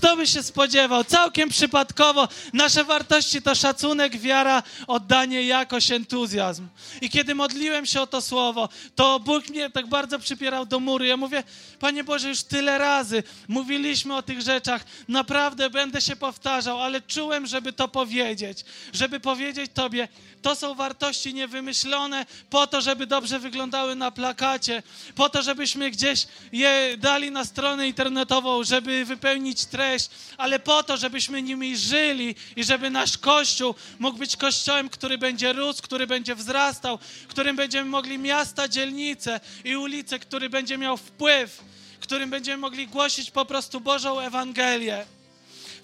Kto 0.00 0.16
by 0.16 0.26
się 0.26 0.42
spodziewał? 0.42 1.04
Całkiem 1.04 1.48
przypadkowo 1.48 2.28
nasze 2.52 2.84
wartości 2.84 3.42
to 3.42 3.54
szacunek, 3.54 4.18
wiara, 4.18 4.62
oddanie, 4.86 5.42
jakość, 5.42 5.90
entuzjazm. 5.90 6.66
I 7.00 7.10
kiedy 7.10 7.34
modliłem 7.34 7.86
się 7.86 8.00
o 8.00 8.06
to 8.06 8.20
słowo, 8.20 8.68
to 8.94 9.20
Bóg 9.20 9.48
mnie 9.48 9.70
tak 9.70 9.86
bardzo 9.86 10.18
przypierał 10.18 10.66
do 10.66 10.80
muru. 10.80 11.04
Ja 11.04 11.16
mówię, 11.16 11.42
Panie 11.80 12.04
Boże, 12.04 12.28
już 12.28 12.42
tyle 12.42 12.78
razy 12.78 13.22
mówiliśmy 13.48 14.16
o 14.16 14.22
tych 14.22 14.40
rzeczach. 14.40 14.84
Naprawdę 15.08 15.70
będę 15.70 16.00
się 16.00 16.16
powtarzał, 16.16 16.82
ale 16.82 17.00
czułem, 17.00 17.46
żeby 17.46 17.72
to 17.72 17.88
powiedzieć. 17.88 18.64
Żeby 18.92 19.20
powiedzieć 19.20 19.70
Tobie, 19.74 20.08
to 20.42 20.56
są 20.56 20.74
wartości 20.74 21.34
niewymyślone 21.34 22.26
po 22.50 22.66
to, 22.66 22.80
żeby 22.80 23.06
dobrze 23.06 23.38
wyglądały 23.38 23.94
na 23.94 24.10
plakacie, 24.10 24.82
po 25.14 25.28
to, 25.28 25.42
żebyśmy 25.42 25.90
gdzieś 25.90 26.26
je 26.52 26.96
dali 26.98 27.30
na 27.30 27.44
stronę 27.44 27.88
internetową, 27.88 28.64
żeby 28.64 29.04
wypełnić 29.04 29.64
treść, 29.64 29.89
ale 30.36 30.58
po 30.58 30.82
to, 30.82 30.96
żebyśmy 30.96 31.42
nimi 31.42 31.76
żyli 31.76 32.34
i 32.56 32.64
żeby 32.64 32.90
nasz 32.90 33.18
Kościół 33.18 33.74
mógł 33.98 34.18
być 34.18 34.36
Kościołem, 34.36 34.88
który 34.88 35.18
będzie 35.18 35.52
rósł, 35.52 35.82
który 35.82 36.06
będzie 36.06 36.34
wzrastał, 36.34 36.98
którym 37.28 37.56
będziemy 37.56 37.90
mogli 37.90 38.18
miasta, 38.18 38.68
dzielnice 38.68 39.40
i 39.64 39.76
ulice, 39.76 40.18
który 40.18 40.50
będzie 40.50 40.78
miał 40.78 40.96
wpływ, 40.96 41.64
którym 42.00 42.30
będziemy 42.30 42.56
mogli 42.56 42.86
głosić 42.86 43.30
po 43.30 43.44
prostu 43.44 43.80
Bożą 43.80 44.20
Ewangelię. 44.20 45.06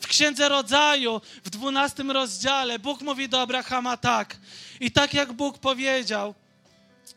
W 0.01 0.07
Księdze 0.07 0.49
Rodzaju, 0.49 1.21
w 1.45 1.51
dwunastym 1.51 2.11
rozdziale, 2.11 2.79
Bóg 2.79 3.01
mówi 3.01 3.29
do 3.29 3.41
Abrahama 3.41 3.97
tak. 3.97 4.37
I 4.81 4.91
tak 4.91 5.15
jak 5.15 5.33
Bóg 5.33 5.59
powiedział, 5.59 6.35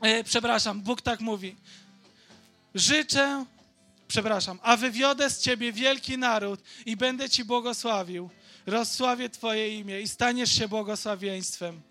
e, 0.01 0.23
przepraszam, 0.23 0.81
Bóg 0.81 1.01
tak 1.01 1.19
mówi. 1.19 1.55
Życzę, 2.75 3.45
przepraszam, 4.09 4.59
a 4.63 4.77
wywiodę 4.77 5.29
z 5.29 5.39
ciebie 5.39 5.71
wielki 5.71 6.17
naród 6.17 6.59
i 6.85 6.97
będę 6.97 7.29
ci 7.29 7.45
błogosławił. 7.45 8.29
Rozsławię 8.65 9.29
twoje 9.29 9.79
imię 9.79 10.01
i 10.01 10.07
staniesz 10.07 10.51
się 10.51 10.67
błogosławieństwem. 10.67 11.81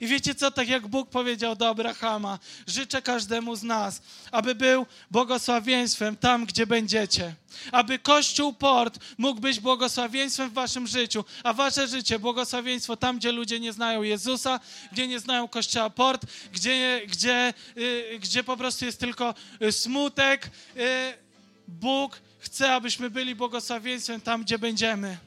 I 0.00 0.06
wiecie 0.06 0.34
co, 0.34 0.50
tak 0.50 0.68
jak 0.68 0.88
Bóg 0.88 1.10
powiedział 1.10 1.56
do 1.56 1.68
Abrahama, 1.68 2.38
życzę 2.66 3.02
każdemu 3.02 3.56
z 3.56 3.62
nas, 3.62 4.02
aby 4.30 4.54
był 4.54 4.86
błogosławieństwem 5.10 6.16
tam, 6.16 6.46
gdzie 6.46 6.66
będziecie. 6.66 7.34
Aby 7.72 7.98
Kościół 7.98 8.52
Port 8.52 8.98
mógł 9.18 9.40
być 9.40 9.60
błogosławieństwem 9.60 10.50
w 10.50 10.52
waszym 10.52 10.86
życiu, 10.86 11.24
a 11.44 11.52
wasze 11.52 11.88
życie 11.88 12.18
błogosławieństwo 12.18 12.96
tam, 12.96 13.18
gdzie 13.18 13.32
ludzie 13.32 13.60
nie 13.60 13.72
znają 13.72 14.02
Jezusa, 14.02 14.60
gdzie 14.92 15.08
nie 15.08 15.20
znają 15.20 15.48
Kościoła 15.48 15.90
Port, 15.90 16.26
gdzie, 16.52 17.02
gdzie, 17.06 17.54
yy, 17.76 18.18
gdzie 18.18 18.44
po 18.44 18.56
prostu 18.56 18.84
jest 18.84 19.00
tylko 19.00 19.34
y, 19.62 19.72
smutek. 19.72 20.50
Yy, 20.76 21.23
Bóg 21.68 22.20
chce, 22.38 22.72
abyśmy 22.72 23.10
byli 23.10 23.34
błogosławieństwem 23.34 24.20
tam, 24.20 24.42
gdzie 24.42 24.58
będziemy. 24.58 25.18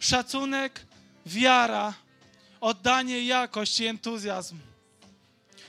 Szacunek, 0.00 0.86
wiara, 1.26 1.94
oddanie, 2.60 3.22
jakość 3.24 3.80
i 3.80 3.86
entuzjazm. 3.86 4.58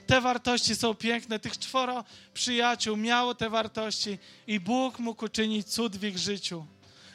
Te 0.08 0.22
wartości 0.22 0.76
są 0.76 0.96
piękne. 0.96 1.40
Tych 1.40 1.58
czworo 1.58 2.04
przyjaciół 2.34 2.98
miało 2.98 3.36
te 3.36 3.50
wartości 3.50 4.18
i 4.48 4.60
Bóg 4.60 5.00
mógł 5.00 5.26
uczynić 5.26 5.68
cud 5.68 5.98
w 5.98 6.04
ich 6.04 6.18
życiu. 6.18 6.66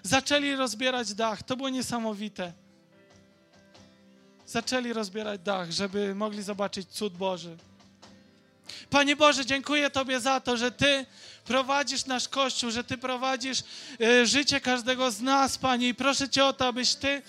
Zaczęli 0.02 0.54
rozbierać 0.54 1.14
dach. 1.14 1.42
To 1.42 1.56
było 1.56 1.68
niesamowite. 1.68 2.52
Zaczęli 4.46 4.92
rozbierać 4.92 5.40
dach, 5.40 5.70
żeby 5.70 6.14
mogli 6.14 6.42
zobaczyć 6.42 6.88
cud 6.88 7.16
Boży. 7.16 7.56
Panie 8.94 9.16
Boże, 9.16 9.46
dziękuję 9.46 9.90
Tobie 9.90 10.20
za 10.20 10.40
to, 10.40 10.56
że 10.56 10.70
Ty 10.72 11.06
prowadzisz 11.44 12.06
nasz 12.06 12.28
Kościół, 12.28 12.70
że 12.70 12.84
Ty 12.84 12.98
prowadzisz 12.98 13.58
y, 14.00 14.26
życie 14.26 14.60
każdego 14.60 15.10
z 15.10 15.20
nas, 15.20 15.58
Panie. 15.58 15.88
I 15.88 15.94
proszę 15.94 16.28
Cię 16.28 16.44
o 16.44 16.52
to, 16.52 16.66
abyś 16.66 16.94
Ty, 16.94 17.22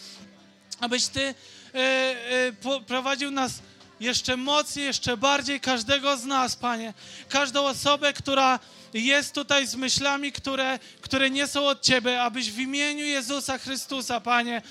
abyś 0.81 1.07
Ty 1.07 1.35
E, 1.75 2.15
e, 2.47 2.81
prowadził 2.87 3.31
nas 3.31 3.51
jeszcze 3.99 4.37
mocniej, 4.37 4.85
jeszcze 4.85 5.17
bardziej 5.17 5.59
każdego 5.59 6.17
z 6.17 6.25
nas, 6.25 6.55
Panie. 6.55 6.93
Każdą 7.29 7.65
osobę, 7.65 8.13
która 8.13 8.59
jest 8.93 9.33
tutaj 9.33 9.67
z 9.67 9.75
myślami, 9.75 10.31
które, 10.31 10.79
które 11.01 11.29
nie 11.29 11.47
są 11.47 11.67
od 11.67 11.81
Ciebie, 11.81 12.21
abyś 12.21 12.51
w 12.51 12.59
imieniu 12.59 13.05
Jezusa 13.05 13.57
Chrystusa, 13.57 14.21
Panie, 14.21 14.61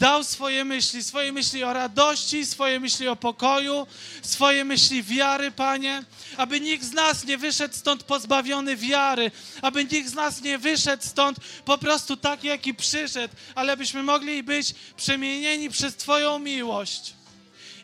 dał 0.00 0.24
swoje 0.24 0.64
myśli, 0.64 1.04
swoje 1.04 1.32
myśli 1.32 1.64
o 1.64 1.72
radości, 1.72 2.46
swoje 2.46 2.80
myśli 2.80 3.08
o 3.08 3.16
pokoju, 3.16 3.86
swoje 4.22 4.64
myśli 4.64 5.02
wiary, 5.02 5.50
Panie, 5.50 6.02
aby 6.36 6.60
nikt 6.60 6.84
z 6.84 6.92
nas 6.92 7.24
nie 7.24 7.38
wyszedł 7.38 7.74
stąd 7.74 8.02
pozbawiony 8.02 8.76
wiary, 8.76 9.30
aby 9.62 9.84
nikt 9.84 10.08
z 10.10 10.14
nas 10.14 10.42
nie 10.42 10.58
wyszedł 10.58 11.02
stąd 11.06 11.38
po 11.64 11.78
prostu 11.78 12.16
tak, 12.16 12.44
jaki 12.44 12.74
przyszedł, 12.74 13.34
ale 13.54 13.72
abyśmy 13.72 14.02
mogli 14.02 14.42
być 14.42 14.74
przemienieni 14.96 15.70
przez 15.70 15.96
Twoją 15.96 16.38
miłość. 16.38 17.14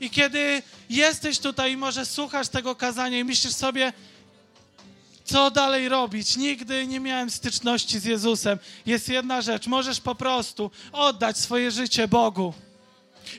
I 0.01 0.11
kiedy 0.11 0.63
jesteś 0.91 1.39
tutaj 1.39 1.73
i 1.73 1.77
może 1.77 2.07
słuchasz 2.07 2.49
tego 2.49 2.75
kazania 2.75 3.19
i 3.19 3.25
myślisz 3.25 3.55
sobie, 3.55 3.93
co 5.27 5.51
dalej 5.51 5.89
robić? 5.89 6.37
Nigdy 6.37 6.87
nie 6.87 7.01
miałem 7.01 7.31
styczności 7.31 7.99
z 7.99 8.05
Jezusem. 8.05 8.59
Jest 8.87 9.09
jedna 9.09 9.43
rzecz, 9.43 9.67
możesz 9.67 10.01
po 10.01 10.15
prostu 10.15 10.71
oddać 10.93 11.39
swoje 11.39 11.71
życie 11.71 12.09
Bogu. 12.09 12.55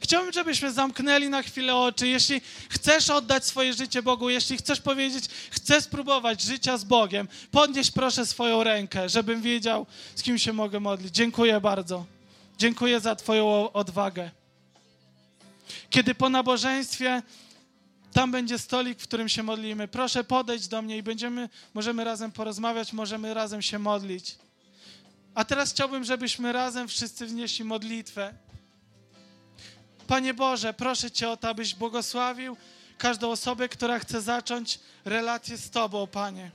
Chciałbym, 0.02 0.34
żebyśmy 0.34 0.72
zamknęli 0.72 1.30
na 1.30 1.42
chwilę 1.42 1.76
oczy. 1.76 2.08
Jeśli 2.08 2.42
chcesz 2.70 3.10
oddać 3.10 3.46
swoje 3.46 3.74
życie 3.74 4.04
Bogu, 4.04 4.30
jeśli 4.30 4.58
chcesz 4.58 4.82
powiedzieć, 4.82 5.26
chcę 5.50 5.82
spróbować 5.82 6.42
życia 6.42 6.78
z 6.78 6.84
Bogiem, 6.84 7.28
podnieś 7.52 7.92
proszę 7.92 8.26
swoją 8.26 8.64
rękę, 8.64 9.10
żebym 9.10 9.42
wiedział, 9.42 9.86
z 10.16 10.24
kim 10.24 10.38
się 10.38 10.54
mogę 10.54 10.80
modlić. 10.80 11.16
Dziękuję 11.16 11.62
bardzo. 11.62 12.06
Dziękuję 12.58 13.00
za 13.00 13.16
Twoją 13.16 13.72
odwagę. 13.72 14.32
Kiedy 15.90 16.16
po 16.16 16.30
nabożeństwie 16.30 17.22
tam 18.14 18.32
będzie 18.32 18.60
stolik, 18.60 19.00
w 19.00 19.04
którym 19.04 19.30
się 19.30 19.44
modlimy. 19.44 19.88
Proszę 19.88 20.24
podejść 20.24 20.68
do 20.68 20.82
mnie 20.82 20.98
i 20.98 21.04
będziemy, 21.04 21.50
możemy 21.74 22.04
razem 22.04 22.32
porozmawiać, 22.32 22.94
możemy 22.94 23.34
razem 23.34 23.62
się 23.62 23.80
modlić. 23.80 24.36
A 25.36 25.46
teraz 25.46 25.72
chciałbym, 25.72 26.04
żebyśmy 26.04 26.52
razem 26.52 26.88
wszyscy 26.88 27.26
wnieśli 27.26 27.66
modlitwę. 27.66 28.34
Panie 30.08 30.34
Boże, 30.34 30.74
proszę 30.74 31.12
Cię 31.12 31.30
o 31.30 31.38
to, 31.38 31.50
abyś 31.50 31.76
błogosławił 31.76 32.58
każdą 32.98 33.32
osobę, 33.32 33.70
która 33.70 34.00
chce 34.00 34.22
zacząć 34.22 34.80
relację 35.06 35.58
z 35.58 35.70
Tobą, 35.70 36.08
Panie. 36.08 36.52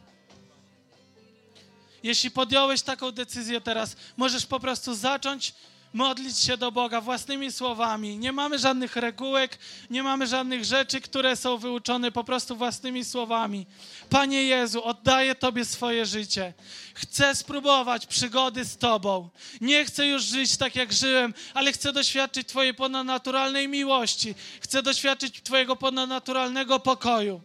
Jeśli 2.03 2.31
podjąłeś 2.31 2.83
taką 2.83 3.13
decyzję 3.13 3.61
teraz, 3.61 3.97
możesz 4.17 4.47
po 4.47 4.61
prostu 4.61 4.95
zacząć 4.95 5.55
modlić 5.93 6.39
się 6.39 6.57
do 6.57 6.73
Boga 6.73 7.01
własnymi 7.01 7.53
słowami. 7.53 8.19
Nie 8.19 8.33
mamy 8.33 8.59
żadnych 8.59 8.97
regułek, 8.97 9.59
nie 9.91 10.03
mamy 10.03 10.27
żadnych 10.27 10.65
rzeczy, 10.65 11.01
które 11.01 11.37
są 11.37 11.59
wyuczone 11.59 12.13
po 12.13 12.25
prostu 12.25 12.57
własnymi 12.57 13.05
słowami. 13.05 13.67
Panie 14.11 14.43
Jezu, 14.43 14.85
oddaję 14.85 15.35
Tobie 15.35 15.65
swoje 15.65 16.07
życie. 16.07 16.53
Chcę 16.95 17.35
spróbować 17.35 18.07
przygody 18.07 18.65
z 18.65 18.77
Tobą. 18.77 19.29
Nie 19.61 19.85
chcę 19.85 20.07
już 20.07 20.23
żyć 20.23 20.57
tak, 20.57 20.77
jak 20.77 20.93
żyłem, 20.93 21.35
ale 21.55 21.73
chcę 21.73 21.93
doświadczyć 21.93 22.49
Twojej 22.49 22.75
ponadnaturalnej 22.75 23.69
miłości. 23.69 24.35
Chcę 24.61 24.83
doświadczyć 24.83 25.43
Twojego 25.43 25.77
ponadnaturalnego 25.77 26.81
pokoju. 26.81 27.41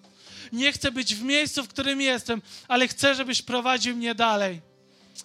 Nie 0.52 0.72
chcę 0.72 0.92
być 0.92 1.16
w 1.16 1.24
miejscu, 1.24 1.64
w 1.64 1.68
którym 1.68 2.02
jestem, 2.02 2.42
ale 2.68 2.88
chcę, 2.88 3.16
żebyś 3.16 3.42
prowadził 3.42 3.96
mnie 3.96 4.16
dalej. 4.16 4.62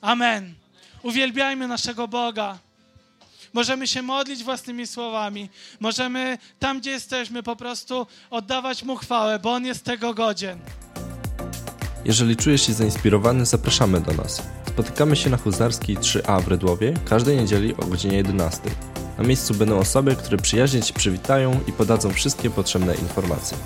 Amen. 0.00 0.54
Uwielbiajmy 1.02 1.68
naszego 1.68 2.08
Boga. 2.08 2.58
Możemy 3.52 3.86
się 3.86 4.02
modlić 4.02 4.44
własnymi 4.44 4.86
słowami. 4.86 5.48
Możemy 5.80 6.38
tam, 6.58 6.80
gdzie 6.80 6.90
jesteśmy, 6.90 7.42
po 7.42 7.56
prostu 7.56 8.06
oddawać 8.30 8.82
Mu 8.82 8.96
chwałę, 8.96 9.38
bo 9.38 9.52
On 9.52 9.66
jest 9.66 9.84
tego 9.84 10.14
godzien. 10.14 10.58
Jeżeli 12.04 12.36
czujesz 12.36 12.66
się 12.66 12.72
zainspirowany, 12.72 13.46
zapraszamy 13.46 14.00
do 14.00 14.12
nas. 14.12 14.42
Spotykamy 14.68 15.16
się 15.16 15.30
na 15.30 15.36
Huzarskiej 15.36 15.96
3A 15.96 16.42
w 16.42 16.48
Redłowie 16.48 16.94
każdej 17.04 17.36
niedzieli 17.36 17.76
o 17.76 17.86
godzinie 17.86 18.16
11. 18.16 18.60
Na 19.18 19.24
miejscu 19.24 19.54
będą 19.54 19.78
osoby, 19.78 20.16
które 20.16 20.38
przyjaźnie 20.38 20.82
Ci 20.82 20.92
przywitają 20.92 21.60
i 21.68 21.72
podadzą 21.72 22.12
wszystkie 22.12 22.50
potrzebne 22.50 22.94
informacje. 22.94 23.58